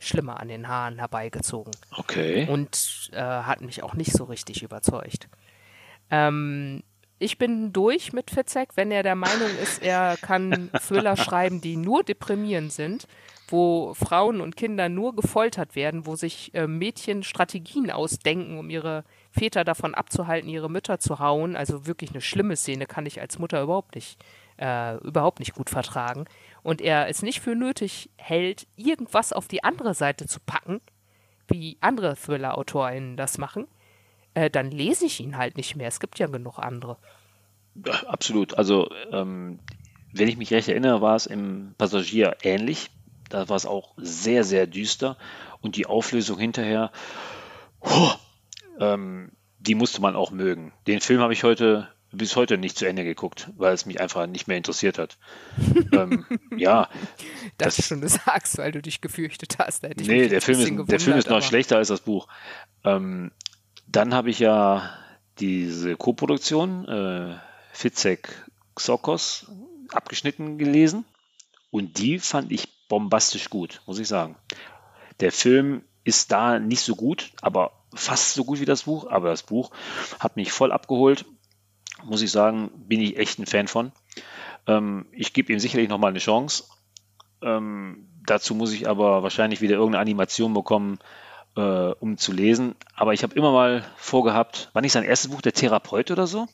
schlimmer 0.00 0.40
an 0.40 0.48
den 0.48 0.66
Haaren 0.66 0.98
herbeigezogen. 0.98 1.72
Okay. 1.96 2.48
Und 2.48 3.10
äh, 3.12 3.20
hat 3.20 3.60
mich 3.60 3.84
auch 3.84 3.94
nicht 3.94 4.12
so 4.12 4.24
richtig 4.24 4.64
überzeugt. 4.64 5.28
Ähm, 6.10 6.82
ich 7.20 7.36
bin 7.36 7.72
durch 7.72 8.12
mit 8.14 8.30
Fitzek, 8.30 8.70
wenn 8.76 8.90
er 8.90 9.02
der 9.02 9.14
Meinung 9.14 9.50
ist, 9.62 9.82
er 9.82 10.16
kann 10.16 10.70
Thriller 10.88 11.16
schreiben, 11.16 11.60
die 11.60 11.76
nur 11.76 12.02
deprimierend 12.02 12.72
sind, 12.72 13.06
wo 13.46 13.92
Frauen 13.92 14.40
und 14.40 14.56
Kinder 14.56 14.88
nur 14.88 15.14
gefoltert 15.14 15.76
werden, 15.76 16.06
wo 16.06 16.16
sich 16.16 16.54
äh, 16.54 16.66
Mädchen 16.66 17.22
Strategien 17.22 17.90
ausdenken, 17.90 18.58
um 18.58 18.70
ihre 18.70 19.04
Väter 19.30 19.64
davon 19.64 19.94
abzuhalten, 19.94 20.48
ihre 20.48 20.70
Mütter 20.70 20.98
zu 20.98 21.18
hauen. 21.18 21.56
Also 21.56 21.86
wirklich 21.86 22.10
eine 22.10 22.22
schlimme 22.22 22.56
Szene 22.56 22.86
kann 22.86 23.04
ich 23.04 23.20
als 23.20 23.38
Mutter 23.38 23.60
überhaupt 23.62 23.96
nicht, 23.96 24.18
äh, 24.58 24.96
überhaupt 24.98 25.40
nicht 25.40 25.54
gut 25.54 25.68
vertragen. 25.68 26.24
Und 26.62 26.80
er 26.80 27.08
es 27.08 27.20
nicht 27.20 27.40
für 27.40 27.54
nötig 27.54 28.08
hält, 28.16 28.66
irgendwas 28.76 29.34
auf 29.34 29.46
die 29.46 29.62
andere 29.62 29.92
Seite 29.92 30.26
zu 30.26 30.40
packen, 30.40 30.80
wie 31.48 31.76
andere 31.80 32.16
Thriller-AutorInnen 32.16 33.18
das 33.18 33.36
machen, 33.36 33.66
äh, 34.34 34.50
dann 34.50 34.70
lese 34.70 35.06
ich 35.06 35.20
ihn 35.20 35.36
halt 35.36 35.56
nicht 35.56 35.76
mehr. 35.76 35.88
Es 35.88 36.00
gibt 36.00 36.18
ja 36.18 36.26
genug 36.26 36.58
andere. 36.58 36.96
Absolut. 38.06 38.54
Also, 38.54 38.90
ähm, 39.12 39.60
wenn 40.12 40.28
ich 40.28 40.36
mich 40.36 40.52
recht 40.52 40.68
erinnere, 40.68 41.00
war 41.00 41.16
es 41.16 41.26
im 41.26 41.74
Passagier 41.78 42.36
ähnlich. 42.42 42.90
Da 43.28 43.48
war 43.48 43.56
es 43.56 43.66
auch 43.66 43.94
sehr, 43.96 44.44
sehr 44.44 44.66
düster. 44.66 45.16
Und 45.60 45.76
die 45.76 45.86
Auflösung 45.86 46.38
hinterher, 46.38 46.90
oh, 47.80 48.10
ähm, 48.80 49.30
die 49.58 49.74
musste 49.74 50.00
man 50.00 50.16
auch 50.16 50.30
mögen. 50.30 50.72
Den 50.86 51.00
Film 51.00 51.20
habe 51.20 51.32
ich 51.32 51.44
heute 51.44 51.88
bis 52.12 52.34
heute 52.34 52.58
nicht 52.58 52.76
zu 52.76 52.86
Ende 52.86 53.04
geguckt, 53.04 53.50
weil 53.56 53.72
es 53.72 53.86
mich 53.86 54.00
einfach 54.00 54.26
nicht 54.26 54.48
mehr 54.48 54.56
interessiert 54.56 54.98
hat. 54.98 55.16
ähm, 55.92 56.24
ja. 56.56 56.88
Das, 57.56 57.76
das 57.76 57.86
schon 57.86 58.00
du 58.00 58.08
sagst, 58.08 58.58
weil 58.58 58.72
du 58.72 58.82
dich 58.82 59.00
gefürchtet 59.00 59.58
hast. 59.58 59.82
nee, 59.82 60.28
der 60.28 60.42
Film, 60.42 60.80
ist, 60.80 60.90
der 60.90 61.00
Film 61.00 61.16
ist 61.16 61.28
noch 61.28 61.42
schlechter 61.42 61.76
als 61.76 61.88
das 61.88 62.00
Buch. 62.00 62.26
Ähm, 62.84 63.30
dann 63.90 64.14
habe 64.14 64.30
ich 64.30 64.38
ja 64.38 64.90
diese 65.38 65.96
Co-Produktion 65.96 66.86
äh, 66.86 67.38
Fitzek 67.72 68.46
Xokos 68.74 69.50
abgeschnitten 69.92 70.58
gelesen 70.58 71.04
und 71.70 71.98
die 71.98 72.18
fand 72.18 72.52
ich 72.52 72.68
bombastisch 72.88 73.50
gut, 73.50 73.82
muss 73.86 73.98
ich 73.98 74.08
sagen. 74.08 74.36
Der 75.20 75.32
Film 75.32 75.82
ist 76.04 76.32
da 76.32 76.58
nicht 76.58 76.82
so 76.82 76.96
gut, 76.96 77.32
aber 77.42 77.72
fast 77.94 78.34
so 78.34 78.44
gut 78.44 78.60
wie 78.60 78.64
das 78.64 78.84
Buch, 78.84 79.10
aber 79.10 79.28
das 79.28 79.42
Buch 79.42 79.70
hat 80.18 80.36
mich 80.36 80.52
voll 80.52 80.72
abgeholt 80.72 81.24
muss 82.04 82.22
ich 82.22 82.30
sagen, 82.30 82.70
bin 82.74 83.00
ich 83.00 83.16
echt 83.16 83.38
ein 83.38 83.46
Fan 83.46 83.68
von. 83.68 83.92
Ähm, 84.66 85.06
ich 85.12 85.32
gebe 85.32 85.52
ihm 85.52 85.58
sicherlich 85.58 85.88
nochmal 85.88 86.10
eine 86.10 86.18
Chance. 86.18 86.64
Ähm, 87.42 88.08
dazu 88.26 88.54
muss 88.54 88.72
ich 88.72 88.88
aber 88.88 89.22
wahrscheinlich 89.22 89.60
wieder 89.60 89.76
irgendeine 89.76 90.02
Animation 90.02 90.54
bekommen, 90.54 90.98
äh, 91.56 91.60
um 91.60 92.18
zu 92.18 92.32
lesen. 92.32 92.74
Aber 92.94 93.12
ich 93.12 93.22
habe 93.22 93.34
immer 93.34 93.52
mal 93.52 93.84
vorgehabt, 93.96 94.70
war 94.72 94.82
nicht 94.82 94.92
sein 94.92 95.04
erstes 95.04 95.30
Buch 95.30 95.42
der 95.42 95.52
Therapeut 95.52 96.10
oder 96.10 96.26
so? 96.26 96.46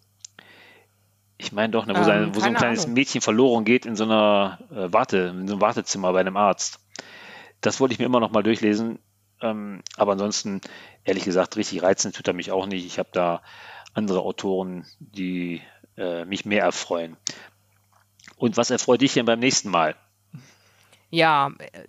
Ich 1.39 1.53
meine 1.53 1.71
doch, 1.71 1.87
ne, 1.87 1.95
wo, 1.95 1.99
ähm, 1.99 2.05
sein, 2.05 2.35
wo 2.35 2.41
so 2.41 2.47
ein 2.47 2.55
kleines 2.55 2.85
Ahnung. 2.85 2.95
Mädchen 2.95 3.21
verloren 3.21 3.65
geht 3.65 3.85
in 3.85 3.97
so 3.97 4.05
einer 4.05 4.59
äh, 4.71 4.93
Warte, 4.93 5.35
in 5.39 5.47
so 5.47 5.55
einem 5.55 5.61
Wartezimmer 5.61 6.13
bei 6.13 6.21
einem 6.21 6.37
Arzt. 6.37 6.81
Das 7.61 7.81
wollte 7.81 7.93
ich 7.93 7.99
mir 7.99 8.07
immer 8.07 8.21
noch 8.21 8.33
mal 8.33 8.43
durchlesen. 8.43 8.99
Ähm, 9.43 9.83
aber 9.97 10.13
ansonsten, 10.13 10.63
ehrlich 11.05 11.25
gesagt, 11.25 11.57
richtig 11.57 11.83
reizend 11.83 12.17
tut 12.17 12.27
er 12.27 12.35
mich 12.35 12.53
auch 12.53 12.67
nicht. 12.67 12.87
Ich 12.87 12.99
habe 12.99 13.11
da 13.13 13.43
andere 13.93 14.21
Autoren, 14.21 14.87
die 14.99 15.61
äh, 15.97 16.25
mich 16.25 16.47
mehr 16.47 16.63
erfreuen. 16.63 17.17
Und 18.37 18.57
was 18.57 18.71
erfreut 18.71 19.01
dich 19.01 19.15
denn 19.15 19.27
beim 19.27 19.41
nächsten 19.41 19.71
Mal? 19.71 19.95
Ja, 21.11 21.51
äh, 21.59 21.85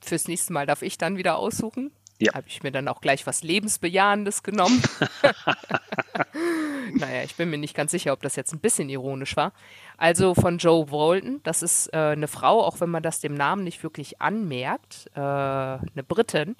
fürs 0.00 0.28
nächste 0.28 0.52
Mal 0.52 0.66
darf 0.66 0.82
ich 0.82 0.98
dann 0.98 1.16
wieder 1.16 1.36
aussuchen. 1.36 1.90
Ja. 2.18 2.34
Habe 2.34 2.46
ich 2.46 2.62
mir 2.62 2.70
dann 2.70 2.86
auch 2.88 3.00
gleich 3.00 3.26
was 3.26 3.42
Lebensbejahendes 3.42 4.42
genommen. 4.42 4.80
naja, 6.94 7.24
ich 7.24 7.34
bin 7.34 7.50
mir 7.50 7.58
nicht 7.58 7.74
ganz 7.74 7.90
sicher, 7.90 8.12
ob 8.12 8.22
das 8.22 8.36
jetzt 8.36 8.52
ein 8.52 8.60
bisschen 8.60 8.88
ironisch 8.88 9.36
war. 9.36 9.52
Also 9.96 10.34
von 10.34 10.58
Joe 10.58 10.90
Walton, 10.90 11.40
das 11.42 11.62
ist 11.62 11.92
äh, 11.92 11.96
eine 11.96 12.28
Frau, 12.28 12.62
auch 12.64 12.80
wenn 12.80 12.90
man 12.90 13.02
das 13.02 13.20
dem 13.20 13.34
Namen 13.34 13.64
nicht 13.64 13.82
wirklich 13.82 14.20
anmerkt, 14.20 15.10
äh, 15.14 15.20
eine 15.20 16.04
Britin, 16.06 16.56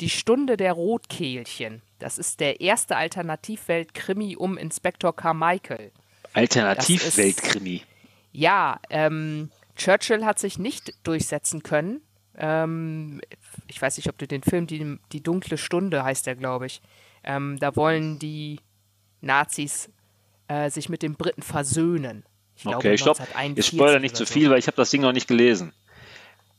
die 0.00 0.10
Stunde 0.10 0.56
der 0.56 0.72
Rotkehlchen. 0.74 1.82
Das 1.98 2.18
ist 2.18 2.40
der 2.40 2.60
erste 2.60 2.96
Alternativwelt-Krimi 2.96 4.36
um 4.36 4.56
Inspektor 4.56 5.16
Carmichael. 5.16 5.90
Alternativwelt-Krimi? 6.34 7.82
Ja, 8.32 8.78
ähm, 8.90 9.50
Churchill 9.76 10.24
hat 10.24 10.38
sich 10.38 10.58
nicht 10.58 10.94
durchsetzen 11.04 11.62
können. 11.62 12.02
Ähm, 12.38 13.20
ich 13.66 13.82
weiß 13.82 13.96
nicht, 13.96 14.08
ob 14.08 14.16
du 14.16 14.26
den 14.26 14.42
Film, 14.42 14.66
die, 14.66 14.98
die 15.12 15.22
dunkle 15.22 15.58
Stunde 15.58 16.04
heißt 16.04 16.26
der, 16.26 16.36
glaube 16.36 16.66
ich. 16.66 16.80
Ähm, 17.24 17.58
da 17.58 17.74
wollen 17.76 18.18
die 18.18 18.60
Nazis 19.20 19.90
äh, 20.46 20.70
sich 20.70 20.88
mit 20.88 21.02
den 21.02 21.16
Briten 21.16 21.42
versöhnen. 21.42 22.24
Ich 22.56 22.64
okay, 22.66 22.96
glaube, 22.96 23.16
stopp. 23.16 23.28
Ich 23.56 23.66
spoilere 23.66 24.00
nicht 24.00 24.16
zu 24.16 24.24
so. 24.24 24.32
viel, 24.32 24.50
weil 24.50 24.58
ich 24.58 24.66
habe 24.68 24.76
das 24.76 24.90
Ding 24.90 25.02
noch 25.02 25.12
nicht 25.12 25.28
gelesen. 25.28 25.72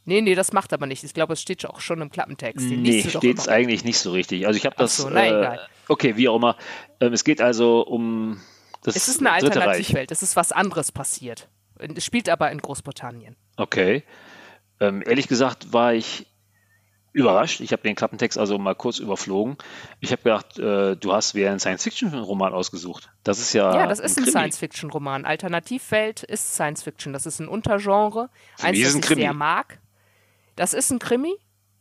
Nee, 0.05 0.21
nee, 0.21 0.35
das 0.35 0.53
macht 0.53 0.73
aber 0.73 0.85
nicht. 0.85 1.03
Ich 1.03 1.13
glaube, 1.13 1.33
es 1.33 1.41
steht 1.41 1.65
auch 1.65 1.79
schon 1.81 2.01
im 2.01 2.09
Klappentext. 2.09 2.69
Den 2.69 2.81
nee, 2.81 3.03
steht 3.03 3.37
es 3.37 3.47
eigentlich 3.47 3.83
nicht 3.83 3.99
so 3.99 4.11
richtig. 4.11 4.47
Also 4.47 4.57
ich 4.57 4.65
habe 4.65 4.75
das. 4.77 4.97
So, 4.97 5.09
na, 5.09 5.25
äh, 5.25 5.27
egal. 5.27 5.69
Okay, 5.87 6.17
wie 6.17 6.27
auch 6.29 6.37
immer. 6.37 6.57
Ähm, 6.99 7.13
es 7.13 7.23
geht 7.23 7.41
also 7.41 7.81
um 7.81 8.41
das 8.81 8.95
Es 8.95 9.07
ist 9.07 9.19
eine 9.19 9.31
Alternativwelt. 9.31 10.11
Es 10.11 10.23
ist 10.23 10.35
was 10.35 10.51
anderes 10.51 10.91
passiert. 10.91 11.47
Es 11.77 12.03
spielt 12.03 12.29
aber 12.29 12.51
in 12.51 12.59
Großbritannien. 12.59 13.35
Okay. 13.57 14.03
Ähm, 14.79 15.03
ehrlich 15.05 15.27
gesagt 15.27 15.73
war 15.73 15.93
ich 15.93 16.27
überrascht. 17.11 17.59
Ich 17.61 17.71
habe 17.71 17.81
den 17.81 17.95
Klappentext 17.95 18.37
also 18.37 18.57
mal 18.57 18.75
kurz 18.75 18.99
überflogen. 18.99 19.57
Ich 19.99 20.11
habe 20.11 20.21
gedacht, 20.21 20.59
äh, 20.59 20.95
du 20.95 21.13
hast 21.13 21.35
wieder 21.35 21.49
einen 21.49 21.59
Science-Fiction-Roman 21.59 22.53
ausgesucht. 22.53 23.09
Das 23.23 23.39
ist 23.39 23.53
ja. 23.53 23.75
Ja, 23.75 23.87
das 23.87 23.99
ist 23.99 24.17
ein, 24.17 24.25
ein 24.25 24.29
Science-Fiction-Roman. 24.29 25.25
Alternativwelt 25.25 26.23
ist 26.23 26.53
Science-Fiction. 26.53 27.13
Das 27.13 27.25
ist 27.25 27.39
ein 27.39 27.47
Untergenre. 27.47 28.29
Eins, 28.61 28.79
das 28.81 28.95
ich 28.95 29.01
Krimi. 29.01 29.21
sehr 29.21 29.33
mag. 29.33 29.79
Das 30.55 30.73
ist 30.73 30.91
ein 30.91 30.99
Krimi, 30.99 31.33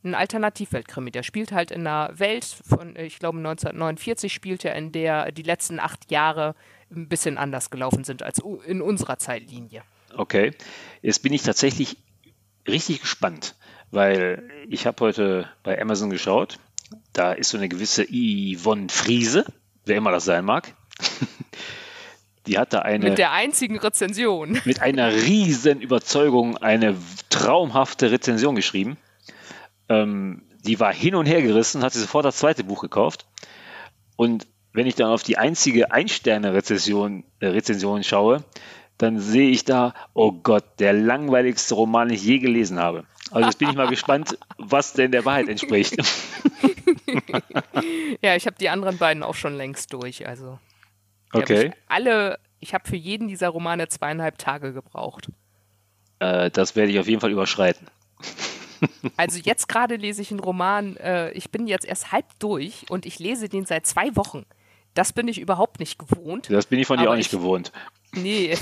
ein 0.04 0.14
Alternativwelt-Krimi. 0.14 1.10
Der 1.10 1.22
spielt 1.22 1.52
halt 1.52 1.70
in 1.70 1.86
einer 1.86 2.18
Welt 2.18 2.44
von, 2.44 2.96
ich 2.96 3.18
glaube, 3.18 3.38
1949 3.38 4.32
spielt 4.32 4.64
er, 4.64 4.74
in 4.76 4.92
der 4.92 5.32
die 5.32 5.42
letzten 5.42 5.80
acht 5.80 6.10
Jahre 6.10 6.54
ein 6.90 7.08
bisschen 7.08 7.38
anders 7.38 7.70
gelaufen 7.70 8.04
sind 8.04 8.22
als 8.22 8.40
in 8.66 8.80
unserer 8.80 9.18
Zeitlinie. 9.18 9.82
Okay. 10.16 10.52
Jetzt 11.02 11.22
bin 11.22 11.32
ich 11.32 11.42
tatsächlich 11.42 11.98
richtig 12.68 13.00
gespannt 13.00 13.54
weil 13.90 14.42
ich 14.68 14.86
habe 14.86 15.04
heute 15.04 15.48
bei 15.62 15.80
Amazon 15.80 16.10
geschaut, 16.10 16.58
da 17.12 17.32
ist 17.32 17.50
so 17.50 17.58
eine 17.58 17.68
gewisse 17.68 18.06
Yvonne 18.06 18.88
Friese, 18.88 19.44
wer 19.84 19.96
immer 19.96 20.10
das 20.10 20.24
sein 20.24 20.44
mag. 20.44 20.74
Die 22.46 22.58
hat 22.58 22.72
da 22.72 22.80
eine. 22.80 23.10
Mit 23.10 23.18
der 23.18 23.32
einzigen 23.32 23.78
Rezension. 23.78 24.60
Mit 24.64 24.80
einer 24.80 25.12
riesen 25.12 25.80
Überzeugung 25.80 26.56
eine 26.56 26.96
traumhafte 27.28 28.10
Rezension 28.10 28.54
geschrieben. 28.54 28.96
Ähm, 29.90 30.42
die 30.64 30.80
war 30.80 30.92
hin 30.92 31.14
und 31.14 31.26
her 31.26 31.42
gerissen, 31.42 31.82
hat 31.82 31.92
sie 31.92 32.00
sofort 32.00 32.24
das 32.24 32.38
zweite 32.38 32.64
Buch 32.64 32.80
gekauft. 32.80 33.26
Und 34.16 34.46
wenn 34.72 34.86
ich 34.86 34.94
dann 34.94 35.10
auf 35.10 35.22
die 35.22 35.38
einzige 35.38 35.92
Ein-Sterne-Rezension 35.92 37.24
äh, 37.40 37.46
Rezension 37.46 38.02
schaue, 38.02 38.44
dann 38.98 39.18
sehe 39.20 39.50
ich 39.50 39.64
da, 39.64 39.94
oh 40.12 40.32
Gott, 40.32 40.64
der 40.80 40.92
langweiligste 40.92 41.74
Roman, 41.74 42.08
den 42.08 42.16
ich 42.16 42.24
je 42.24 42.38
gelesen 42.38 42.78
habe. 42.78 43.04
Also 43.30 43.46
jetzt 43.46 43.58
bin 43.58 43.70
ich 43.70 43.76
mal 43.76 43.88
gespannt, 43.88 44.38
was 44.58 44.92
denn 44.92 45.12
der 45.12 45.24
Wahrheit 45.24 45.48
entspricht. 45.48 45.96
ja, 48.22 48.36
ich 48.36 48.46
habe 48.46 48.56
die 48.60 48.68
anderen 48.68 48.98
beiden 48.98 49.22
auch 49.22 49.34
schon 49.34 49.54
längst 49.54 49.92
durch. 49.92 50.26
Also 50.26 50.58
okay. 51.32 51.68
Ich 51.68 51.72
alle, 51.88 52.38
ich 52.58 52.74
habe 52.74 52.88
für 52.88 52.96
jeden 52.96 53.28
dieser 53.28 53.48
Romane 53.48 53.88
zweieinhalb 53.88 54.38
Tage 54.38 54.72
gebraucht. 54.72 55.30
Äh, 56.18 56.50
das 56.50 56.74
werde 56.74 56.90
ich 56.90 56.98
auf 56.98 57.06
jeden 57.06 57.20
Fall 57.20 57.30
überschreiten. 57.30 57.86
Also 59.16 59.40
jetzt 59.42 59.68
gerade 59.68 59.96
lese 59.96 60.22
ich 60.22 60.30
einen 60.30 60.40
Roman, 60.40 60.96
äh, 60.96 61.30
ich 61.32 61.50
bin 61.50 61.66
jetzt 61.66 61.84
erst 61.84 62.12
halb 62.12 62.26
durch 62.38 62.86
und 62.88 63.06
ich 63.06 63.18
lese 63.18 63.48
den 63.48 63.64
seit 63.64 63.86
zwei 63.86 64.14
Wochen. 64.14 64.44
Das 64.94 65.12
bin 65.12 65.28
ich 65.28 65.38
überhaupt 65.40 65.80
nicht 65.80 65.98
gewohnt. 65.98 66.48
Das 66.50 66.66
bin 66.66 66.78
ich 66.78 66.86
von 66.86 66.98
dir 66.98 67.10
auch 67.10 67.16
nicht 67.16 67.32
ich, 67.32 67.38
gewohnt. 67.38 67.72
Nee, 68.12 68.56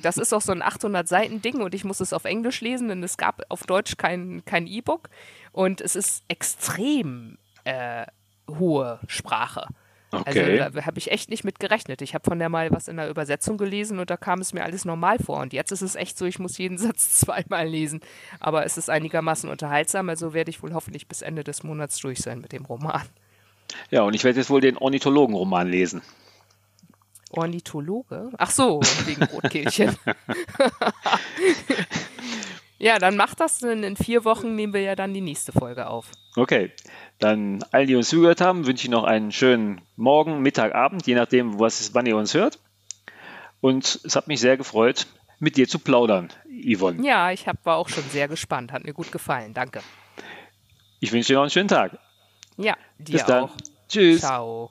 das 0.00 0.16
ist 0.16 0.32
auch 0.32 0.40
so 0.40 0.52
ein 0.52 0.62
800-Seiten-Ding 0.62 1.60
und 1.60 1.74
ich 1.74 1.84
muss 1.84 2.00
es 2.00 2.12
auf 2.12 2.24
Englisch 2.24 2.60
lesen, 2.60 2.88
denn 2.88 3.02
es 3.02 3.16
gab 3.16 3.42
auf 3.48 3.64
Deutsch 3.64 3.96
kein 3.96 4.44
kein 4.44 4.66
E-Book 4.66 5.08
und 5.50 5.80
es 5.80 5.96
ist 5.96 6.22
extrem 6.28 7.36
äh, 7.64 8.06
hohe 8.48 9.00
Sprache. 9.08 9.66
Okay. 10.12 10.60
Also 10.60 10.76
da 10.76 10.84
habe 10.84 10.98
ich 10.98 11.10
echt 11.10 11.30
nicht 11.30 11.42
mit 11.42 11.58
gerechnet. 11.58 12.02
Ich 12.02 12.14
habe 12.14 12.24
von 12.28 12.38
der 12.38 12.50
mal 12.50 12.70
was 12.70 12.86
in 12.86 12.98
der 12.98 13.08
Übersetzung 13.08 13.56
gelesen 13.56 13.98
und 13.98 14.10
da 14.10 14.18
kam 14.18 14.40
es 14.40 14.52
mir 14.52 14.62
alles 14.62 14.84
normal 14.84 15.18
vor. 15.18 15.40
Und 15.40 15.54
jetzt 15.54 15.72
ist 15.72 15.80
es 15.80 15.94
echt 15.94 16.18
so, 16.18 16.26
ich 16.26 16.38
muss 16.38 16.58
jeden 16.58 16.76
Satz 16.78 17.20
zweimal 17.20 17.66
lesen. 17.66 18.00
Aber 18.38 18.66
es 18.66 18.76
ist 18.76 18.90
einigermaßen 18.90 19.48
unterhaltsam, 19.48 20.10
also 20.10 20.34
werde 20.34 20.50
ich 20.50 20.62
wohl 20.62 20.74
hoffentlich 20.74 21.08
bis 21.08 21.22
Ende 21.22 21.44
des 21.44 21.62
Monats 21.62 21.96
durch 21.98 22.18
sein 22.18 22.40
mit 22.40 22.52
dem 22.52 22.66
Roman. 22.66 23.02
Ja, 23.90 24.02
und 24.02 24.12
ich 24.12 24.22
werde 24.22 24.38
jetzt 24.38 24.50
wohl 24.50 24.60
den 24.60 24.76
Ornithologen-Roman 24.76 25.68
lesen. 25.68 26.02
Ornithologe? 27.32 28.30
Ach 28.38 28.50
so, 28.50 28.80
wegen 29.04 29.24
Rotkehlchen. 29.24 29.96
ja, 32.78 32.98
dann 32.98 33.16
macht 33.16 33.40
das. 33.40 33.62
In 33.62 33.96
vier 33.96 34.24
Wochen 34.24 34.54
nehmen 34.54 34.72
wir 34.72 34.82
ja 34.82 34.94
dann 34.94 35.14
die 35.14 35.20
nächste 35.20 35.52
Folge 35.52 35.88
auf. 35.88 36.10
Okay, 36.36 36.72
dann 37.18 37.64
allen, 37.72 37.86
die 37.86 37.96
uns 37.96 38.08
zugehört 38.08 38.40
haben, 38.40 38.66
wünsche 38.66 38.84
ich 38.84 38.90
noch 38.90 39.04
einen 39.04 39.32
schönen 39.32 39.80
Morgen, 39.96 40.40
Mittag, 40.40 40.74
Abend, 40.74 41.06
je 41.06 41.14
nachdem, 41.14 41.58
was, 41.58 41.94
wann 41.94 42.06
ihr 42.06 42.16
uns 42.16 42.34
hört. 42.34 42.58
Und 43.60 44.00
es 44.04 44.16
hat 44.16 44.28
mich 44.28 44.40
sehr 44.40 44.56
gefreut, 44.56 45.06
mit 45.38 45.56
dir 45.56 45.68
zu 45.68 45.78
plaudern, 45.78 46.28
Yvonne. 46.46 47.04
Ja, 47.06 47.32
ich 47.32 47.48
hab, 47.48 47.64
war 47.64 47.76
auch 47.76 47.88
schon 47.88 48.04
sehr 48.04 48.28
gespannt. 48.28 48.72
Hat 48.72 48.84
mir 48.84 48.92
gut 48.92 49.12
gefallen. 49.12 49.54
Danke. 49.54 49.80
Ich 51.00 51.12
wünsche 51.12 51.28
dir 51.28 51.34
noch 51.34 51.42
einen 51.42 51.50
schönen 51.50 51.68
Tag. 51.68 51.98
Ja, 52.56 52.76
dir 52.98 53.12
Bis 53.12 53.24
dann. 53.24 53.44
auch. 53.44 53.50
Tschüss. 53.88 54.20
Ciao. 54.20 54.70